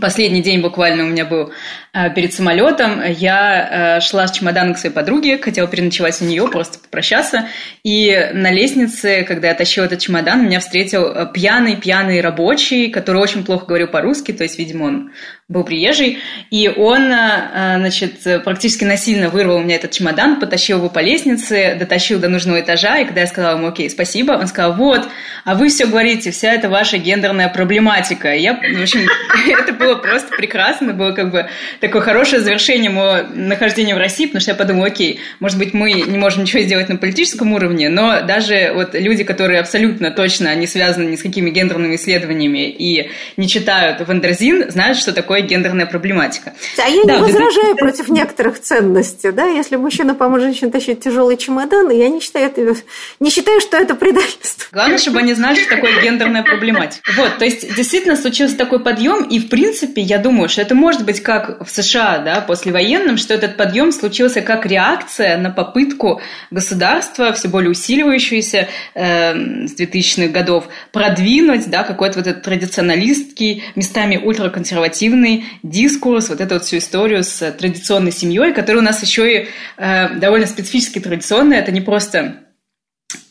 Последний 0.00 0.42
день 0.42 0.60
буквально 0.60 1.02
у 1.02 1.08
меня 1.08 1.24
был 1.24 1.52
э, 1.92 2.14
перед 2.14 2.32
самолетом. 2.32 3.02
Я 3.04 3.96
э, 3.96 4.00
шла 4.00 4.28
с 4.28 4.30
чемоданом 4.30 4.74
к 4.74 4.78
своей 4.78 4.94
подруге, 4.94 5.38
хотела 5.38 5.66
переночевать 5.66 6.22
у 6.22 6.24
нее, 6.24 6.46
просто 6.46 6.78
попрощаться. 6.78 7.48
И 7.82 8.30
на 8.32 8.52
лестнице, 8.52 9.24
когда 9.24 9.48
я 9.48 9.54
тащила 9.54 9.86
этот 9.86 9.98
чемодан, 9.98 10.44
меня 10.44 10.60
встретил 10.60 11.32
пьяный-пьяный 11.32 12.20
рабочий, 12.20 12.90
который 12.90 13.20
очень 13.20 13.44
плохо 13.44 13.66
говорил 13.66 13.88
по-русски, 13.88 14.32
то 14.32 14.44
есть, 14.44 14.56
видимо, 14.56 14.84
он 14.84 15.12
был 15.52 15.64
приезжий, 15.64 16.18
и 16.50 16.68
он, 16.68 17.12
э, 17.12 17.76
значит, 17.78 18.42
практически 18.44 18.84
насильно 18.84 19.28
вырвал 19.28 19.58
у 19.58 19.62
меня 19.62 19.76
этот 19.76 19.90
чемодан, 19.90 20.40
потащил 20.40 20.78
его 20.78 20.88
по 20.88 20.98
лестнице, 21.00 21.76
дотащил 21.78 22.18
до 22.18 22.28
нужного 22.28 22.60
этажа, 22.60 22.98
и 22.98 23.04
когда 23.04 23.20
я 23.20 23.26
сказала 23.26 23.56
ему, 23.56 23.68
окей, 23.68 23.88
спасибо, 23.90 24.32
он 24.32 24.46
сказал, 24.46 24.74
вот, 24.74 25.08
а 25.44 25.54
вы 25.54 25.68
все 25.68 25.86
говорите, 25.86 26.30
вся 26.30 26.52
эта 26.52 26.68
ваша 26.68 26.98
гендерная 26.98 27.48
проблематика. 27.48 28.34
Я, 28.34 28.54
в 28.54 28.82
общем, 28.82 29.06
это 29.58 29.72
было 29.72 29.96
просто 29.96 30.34
прекрасно, 30.36 30.92
было 30.92 31.12
как 31.12 31.30
бы 31.30 31.48
такое 31.80 32.00
хорошее 32.00 32.40
завершение 32.40 32.90
моего 32.90 33.28
нахождения 33.34 33.94
в 33.94 33.98
России, 33.98 34.26
потому 34.26 34.40
что 34.40 34.52
я 34.52 34.56
подумала, 34.56 34.86
окей, 34.86 35.20
может 35.40 35.58
быть, 35.58 35.74
мы 35.74 35.92
не 35.92 36.18
можем 36.18 36.42
ничего 36.42 36.62
сделать 36.62 36.88
на 36.88 36.96
политическом 36.96 37.52
уровне, 37.52 37.88
но 37.88 38.22
даже 38.22 38.72
вот 38.74 38.94
люди, 38.94 39.24
которые 39.24 39.60
абсолютно 39.60 40.10
точно 40.10 40.54
не 40.54 40.66
связаны 40.66 41.10
ни 41.10 41.16
с 41.16 41.22
какими 41.22 41.50
гендерными 41.50 41.96
исследованиями 41.96 42.70
и 42.70 43.10
не 43.36 43.48
читают 43.48 44.06
Wonderzine, 44.06 44.70
знают, 44.70 44.98
что 44.98 45.12
такое 45.12 45.41
гендерная 45.42 45.86
проблематика. 45.86 46.54
А 46.78 46.88
я 46.88 47.04
да, 47.04 47.16
не 47.16 47.22
возражаю 47.22 47.76
против 47.76 48.08
некоторых 48.08 48.60
ценностей, 48.60 49.32
да, 49.32 49.46
если 49.46 49.76
мужчина 49.76 50.14
поможет 50.14 50.48
женщине 50.48 50.70
тащить 50.70 51.00
тяжелый 51.00 51.36
чемодан, 51.36 51.90
я 51.90 52.08
не 52.08 52.20
считаю, 52.20 52.46
это, 52.46 52.76
не 53.20 53.30
считаю, 53.30 53.60
что 53.60 53.76
это 53.76 53.94
предательство. 53.94 54.66
Главное, 54.72 54.98
чтобы 54.98 55.20
они 55.20 55.34
знали, 55.34 55.60
что 55.60 55.74
такое 55.76 56.00
гендерная 56.02 56.42
проблематика. 56.42 57.10
Вот, 57.16 57.38
то 57.38 57.44
есть 57.44 57.74
действительно 57.74 58.16
случился 58.16 58.56
такой 58.56 58.80
подъем, 58.80 59.24
и 59.24 59.38
в 59.38 59.48
принципе, 59.48 60.02
я 60.02 60.18
думаю, 60.18 60.48
что 60.48 60.62
это 60.62 60.74
может 60.74 61.04
быть 61.04 61.22
как 61.22 61.66
в 61.66 61.70
США, 61.70 62.18
да, 62.18 62.40
послевоенном, 62.40 63.16
что 63.16 63.34
этот 63.34 63.56
подъем 63.56 63.92
случился 63.92 64.42
как 64.42 64.66
реакция 64.66 65.36
на 65.36 65.50
попытку 65.50 66.20
государства, 66.50 67.32
все 67.32 67.48
более 67.48 67.70
усиливающуюся 67.70 68.68
э, 68.94 69.66
с 69.66 69.74
2000-х 69.78 70.28
годов, 70.28 70.68
продвинуть, 70.92 71.68
да, 71.68 71.82
какой-то 71.84 72.18
вот 72.18 72.26
этот 72.26 72.42
традиционалистский, 72.42 73.64
местами 73.74 74.16
ультраконсервативный 74.16 75.21
традиционный 75.22 75.44
дискурс, 75.62 76.28
вот 76.28 76.40
эту 76.40 76.54
вот 76.54 76.64
всю 76.64 76.78
историю 76.78 77.24
с 77.24 77.50
традиционной 77.52 78.12
семьей, 78.12 78.52
которая 78.52 78.82
у 78.82 78.84
нас 78.84 79.02
еще 79.02 79.42
и 79.42 79.48
э, 79.76 80.18
довольно 80.18 80.46
специфически 80.46 80.98
традиционная. 80.98 81.58
Это 81.58 81.72
не 81.72 81.80
просто 81.80 82.36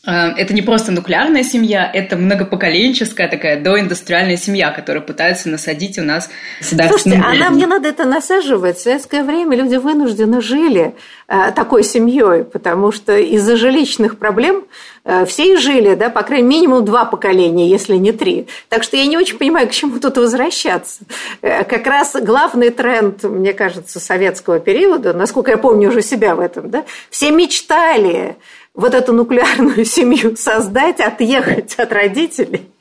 это 0.04 0.52
не 0.52 0.62
просто 0.62 0.90
нуклеарная 0.92 1.44
семья, 1.44 1.88
это 1.92 2.16
многопоколенческая 2.16 3.28
такая 3.28 3.60
доиндустриальная 3.60 4.36
семья, 4.36 4.70
которая 4.70 5.02
пытается 5.02 5.48
насадить 5.48 5.98
у 5.98 6.02
нас 6.02 6.28
Слушайте, 6.60 7.22
а 7.24 7.34
нам 7.34 7.56
не 7.56 7.66
надо 7.66 7.88
это 7.88 8.04
насаживать. 8.04 8.78
В 8.78 8.82
советское 8.82 9.22
время 9.22 9.56
люди 9.56 9.76
вынуждены 9.76 10.40
жили 10.40 10.94
э, 11.28 11.52
такой 11.54 11.84
семьей, 11.84 12.44
потому 12.44 12.92
что 12.92 13.16
из-за 13.16 13.56
жилищных 13.56 14.18
проблем 14.18 14.64
Э, 15.04 15.24
все 15.24 15.54
и 15.54 15.56
жили, 15.56 15.94
да, 15.94 16.10
по 16.10 16.22
крайней 16.22 16.46
мере, 16.46 16.60
минимум 16.62 16.84
два 16.84 17.04
поколения, 17.04 17.68
если 17.68 17.96
не 17.96 18.12
три. 18.12 18.46
Так 18.68 18.84
что 18.84 18.96
я 18.96 19.06
не 19.06 19.16
очень 19.16 19.36
понимаю, 19.36 19.66
к 19.68 19.72
чему 19.72 19.98
тут 19.98 20.16
возвращаться. 20.16 21.02
Э, 21.40 21.64
как 21.64 21.86
раз 21.86 22.14
главный 22.14 22.70
тренд, 22.70 23.24
мне 23.24 23.52
кажется, 23.52 23.98
советского 23.98 24.60
периода, 24.60 25.12
насколько 25.12 25.50
я 25.50 25.58
помню 25.58 25.88
уже 25.88 26.02
себя 26.02 26.36
в 26.36 26.40
этом, 26.40 26.70
да, 26.70 26.84
все 27.10 27.32
мечтали 27.32 28.36
вот 28.74 28.94
эту 28.94 29.12
нуклеарную 29.12 29.84
семью 29.84 30.36
создать, 30.36 31.00
отъехать 31.00 31.74
от 31.76 31.92
родителей 31.92 32.72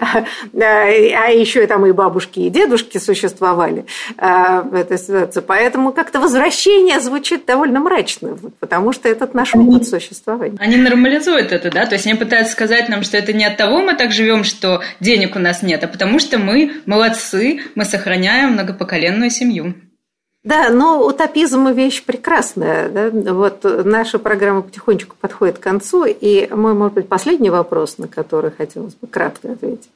а 0.00 1.30
еще 1.30 1.66
там 1.66 1.86
и 1.86 1.92
бабушки, 1.92 2.40
и 2.40 2.50
дедушки 2.50 2.98
существовали 2.98 3.84
в 4.16 4.74
этой 4.74 4.98
ситуации. 4.98 5.40
Поэтому 5.40 5.92
как-то 5.92 6.20
возвращение 6.20 7.00
звучит 7.00 7.46
довольно 7.46 7.80
мрачно, 7.80 8.36
потому 8.60 8.92
что 8.92 9.08
этот 9.08 9.34
наш 9.34 9.54
опыт 9.54 9.86
существования. 9.86 10.56
Они 10.60 10.76
нормализуют 10.76 11.52
это, 11.52 11.70
да? 11.70 11.86
То 11.86 11.94
есть 11.94 12.06
они 12.06 12.14
пытаются 12.14 12.52
сказать 12.52 12.88
нам, 12.88 13.02
что 13.02 13.16
это 13.16 13.32
не 13.32 13.44
от 13.44 13.56
того 13.56 13.80
мы 13.80 13.94
так 13.94 14.12
живем, 14.12 14.44
что 14.44 14.82
денег 15.00 15.36
у 15.36 15.38
нас 15.38 15.62
нет, 15.62 15.82
а 15.82 15.88
потому 15.88 16.18
что 16.18 16.38
мы 16.38 16.72
молодцы, 16.86 17.60
мы 17.74 17.84
сохраняем 17.84 18.52
многопоколенную 18.52 19.30
семью. 19.30 19.74
Да, 20.46 20.70
но 20.70 21.04
утопизм– 21.04 21.66
вещь 21.72 22.04
прекрасная. 22.04 22.88
Да? 22.88 23.10
Вот 23.32 23.64
наша 23.84 24.20
программа 24.20 24.62
потихонечку 24.62 25.16
подходит 25.20 25.58
к 25.58 25.62
концу, 25.62 26.04
и 26.04 26.48
мой, 26.54 26.72
может 26.72 26.94
быть, 26.94 27.08
последний 27.08 27.50
вопрос, 27.50 27.98
на 27.98 28.06
который 28.06 28.52
хотелось 28.52 28.94
бы 28.94 29.08
кратко 29.08 29.50
ответить. 29.50 29.90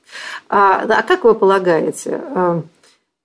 А, 0.48 0.82
а 0.88 1.02
как 1.04 1.22
вы 1.22 1.36
полагаете, 1.36 2.20
а, 2.34 2.62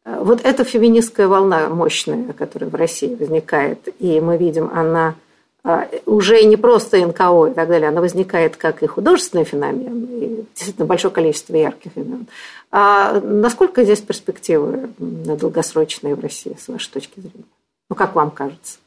вот 0.05 0.41
эта 0.43 0.63
феминистская 0.63 1.27
волна 1.27 1.67
мощная, 1.69 2.31
которая 2.33 2.69
в 2.69 2.75
России 2.75 3.15
возникает, 3.15 3.89
и 3.97 4.21
мы 4.21 4.37
видим, 4.37 4.69
она 4.71 5.15
уже 6.05 6.43
не 6.43 6.57
просто 6.57 7.05
НКО 7.05 7.47
и 7.47 7.53
так 7.53 7.67
далее, 7.67 7.89
она 7.89 8.01
возникает 8.01 8.55
как 8.55 8.83
и 8.83 8.87
художественный 8.87 9.45
феномен, 9.45 10.05
и 10.05 10.45
действительно 10.53 10.85
большое 10.85 11.13
количество 11.13 11.55
ярких 11.55 11.91
имен. 11.95 12.27
А 12.71 13.19
насколько 13.19 13.83
здесь 13.83 14.01
перспективы 14.01 14.89
долгосрочные 14.99 16.15
в 16.15 16.19
России, 16.19 16.55
с 16.59 16.67
вашей 16.67 16.91
точки 16.91 17.19
зрения? 17.19 17.45
Ну, 17.89 17.95
как 17.95 18.15
вам 18.15 18.31
кажется? 18.31 18.77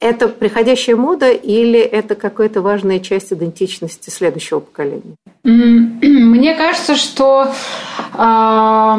Это 0.00 0.28
приходящая 0.28 0.96
мода 0.96 1.30
или 1.30 1.78
это 1.78 2.14
какая-то 2.14 2.62
важная 2.62 3.00
часть 3.00 3.32
идентичности 3.32 4.10
следующего 4.10 4.60
поколения? 4.60 5.16
Мне 5.44 6.54
кажется, 6.54 6.94
что 6.94 7.52
э, 8.14 8.98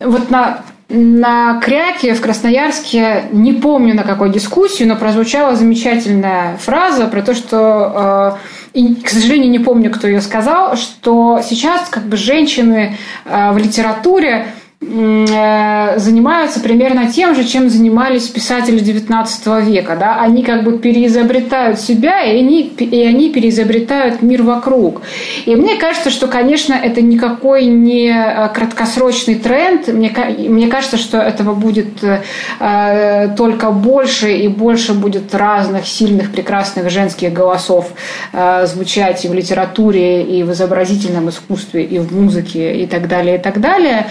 вот 0.00 0.30
на 0.30 0.64
на 0.88 1.60
Кряке 1.60 2.14
в 2.14 2.20
Красноярске, 2.20 3.24
не 3.32 3.52
помню 3.52 3.94
на 3.94 4.04
какой 4.04 4.30
дискуссии, 4.30 4.84
но 4.84 4.94
прозвучала 4.96 5.56
замечательная 5.56 6.56
фраза 6.58 7.06
про 7.08 7.22
то, 7.22 7.34
что, 7.34 8.38
э, 8.72 8.78
и, 8.78 8.94
к 8.94 9.08
сожалению, 9.08 9.50
не 9.50 9.58
помню, 9.58 9.90
кто 9.90 10.06
ее 10.06 10.20
сказал, 10.20 10.76
что 10.76 11.40
сейчас 11.42 11.88
как 11.88 12.04
бы 12.04 12.16
женщины 12.16 12.96
э, 13.24 13.52
в 13.52 13.58
литературе 13.58 14.46
занимаются 14.86 16.60
примерно 16.60 17.10
тем 17.10 17.34
же, 17.34 17.44
чем 17.44 17.68
занимались 17.68 18.28
писатели 18.28 18.80
XIX 18.80 19.64
века. 19.64 19.96
Да? 19.98 20.20
Они 20.20 20.42
как 20.42 20.62
бы 20.64 20.78
переизобретают 20.78 21.80
себя, 21.80 22.22
и 22.22 22.38
они, 22.38 22.62
и 22.62 23.02
они 23.02 23.30
переизобретают 23.30 24.22
мир 24.22 24.42
вокруг. 24.42 25.02
И 25.44 25.56
мне 25.56 25.76
кажется, 25.76 26.10
что, 26.10 26.28
конечно, 26.28 26.74
это 26.74 27.02
никакой 27.02 27.64
не 27.64 28.08
э, 28.08 28.48
краткосрочный 28.54 29.34
тренд. 29.34 29.88
Мне, 29.88 30.14
мне 30.48 30.68
кажется, 30.68 30.96
что 30.96 31.18
этого 31.18 31.54
будет 31.54 32.02
э, 32.02 33.34
только 33.36 33.70
больше 33.70 34.32
и 34.32 34.48
больше 34.48 34.94
будет 34.94 35.34
разных 35.34 35.86
сильных, 35.86 36.30
прекрасных 36.30 36.90
женских 36.90 37.32
голосов 37.32 37.92
э, 38.32 38.66
звучать 38.66 39.24
и 39.24 39.28
в 39.28 39.34
литературе, 39.34 40.22
и 40.22 40.42
в 40.42 40.52
изобразительном 40.52 41.28
искусстве, 41.28 41.84
и 41.84 41.98
в 41.98 42.14
музыке, 42.14 42.76
и 42.76 42.86
так 42.86 43.08
далее, 43.08 43.36
и 43.36 43.38
так 43.38 43.60
далее. 43.60 44.06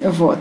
Вот, 0.00 0.38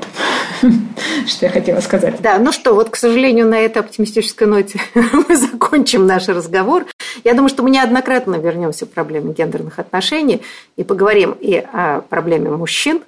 что 1.28 1.46
я 1.46 1.52
хотела 1.52 1.80
сказать. 1.80 2.22
Да, 2.22 2.38
ну 2.40 2.52
что, 2.52 2.74
вот, 2.74 2.90
к 2.90 2.96
сожалению, 2.96 3.48
на 3.48 3.60
этой 3.60 3.80
оптимистической 3.80 4.48
ноте 4.48 4.80
мы 4.96 5.36
закончим 5.36 6.06
наш 6.06 6.28
разговор. 6.28 6.86
Я 7.24 7.34
думаю, 7.34 7.50
что 7.50 7.64
мы 7.64 7.70
неоднократно 7.70 8.36
вернемся 8.36 8.86
к 8.86 8.90
проблеме 8.90 9.34
гендерных 9.34 9.80
отношений 9.80 10.42
и 10.76 10.84
поговорим 10.84 11.32
и 11.40 11.56
о 11.56 12.02
проблеме 12.02 12.50
мужчин, 12.50 13.02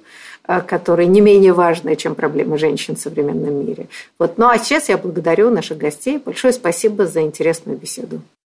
э, 0.46 0.60
которые 0.60 1.06
не 1.06 1.20
менее 1.20 1.52
важные, 1.52 1.96
чем 1.96 2.14
проблемы 2.14 2.58
женщин 2.58 2.96
в 2.96 3.00
современном 3.00 3.66
мире. 3.66 3.88
Вот. 4.18 4.38
Ну 4.38 4.48
а 4.48 4.58
сейчас 4.58 4.88
я 4.88 4.96
благодарю 4.96 5.50
наших 5.50 5.78
гостей. 5.78 6.18
Большое 6.18 6.52
спасибо 6.52 7.06
за 7.06 7.22
интересную 7.22 7.76
беседу. 7.78 8.22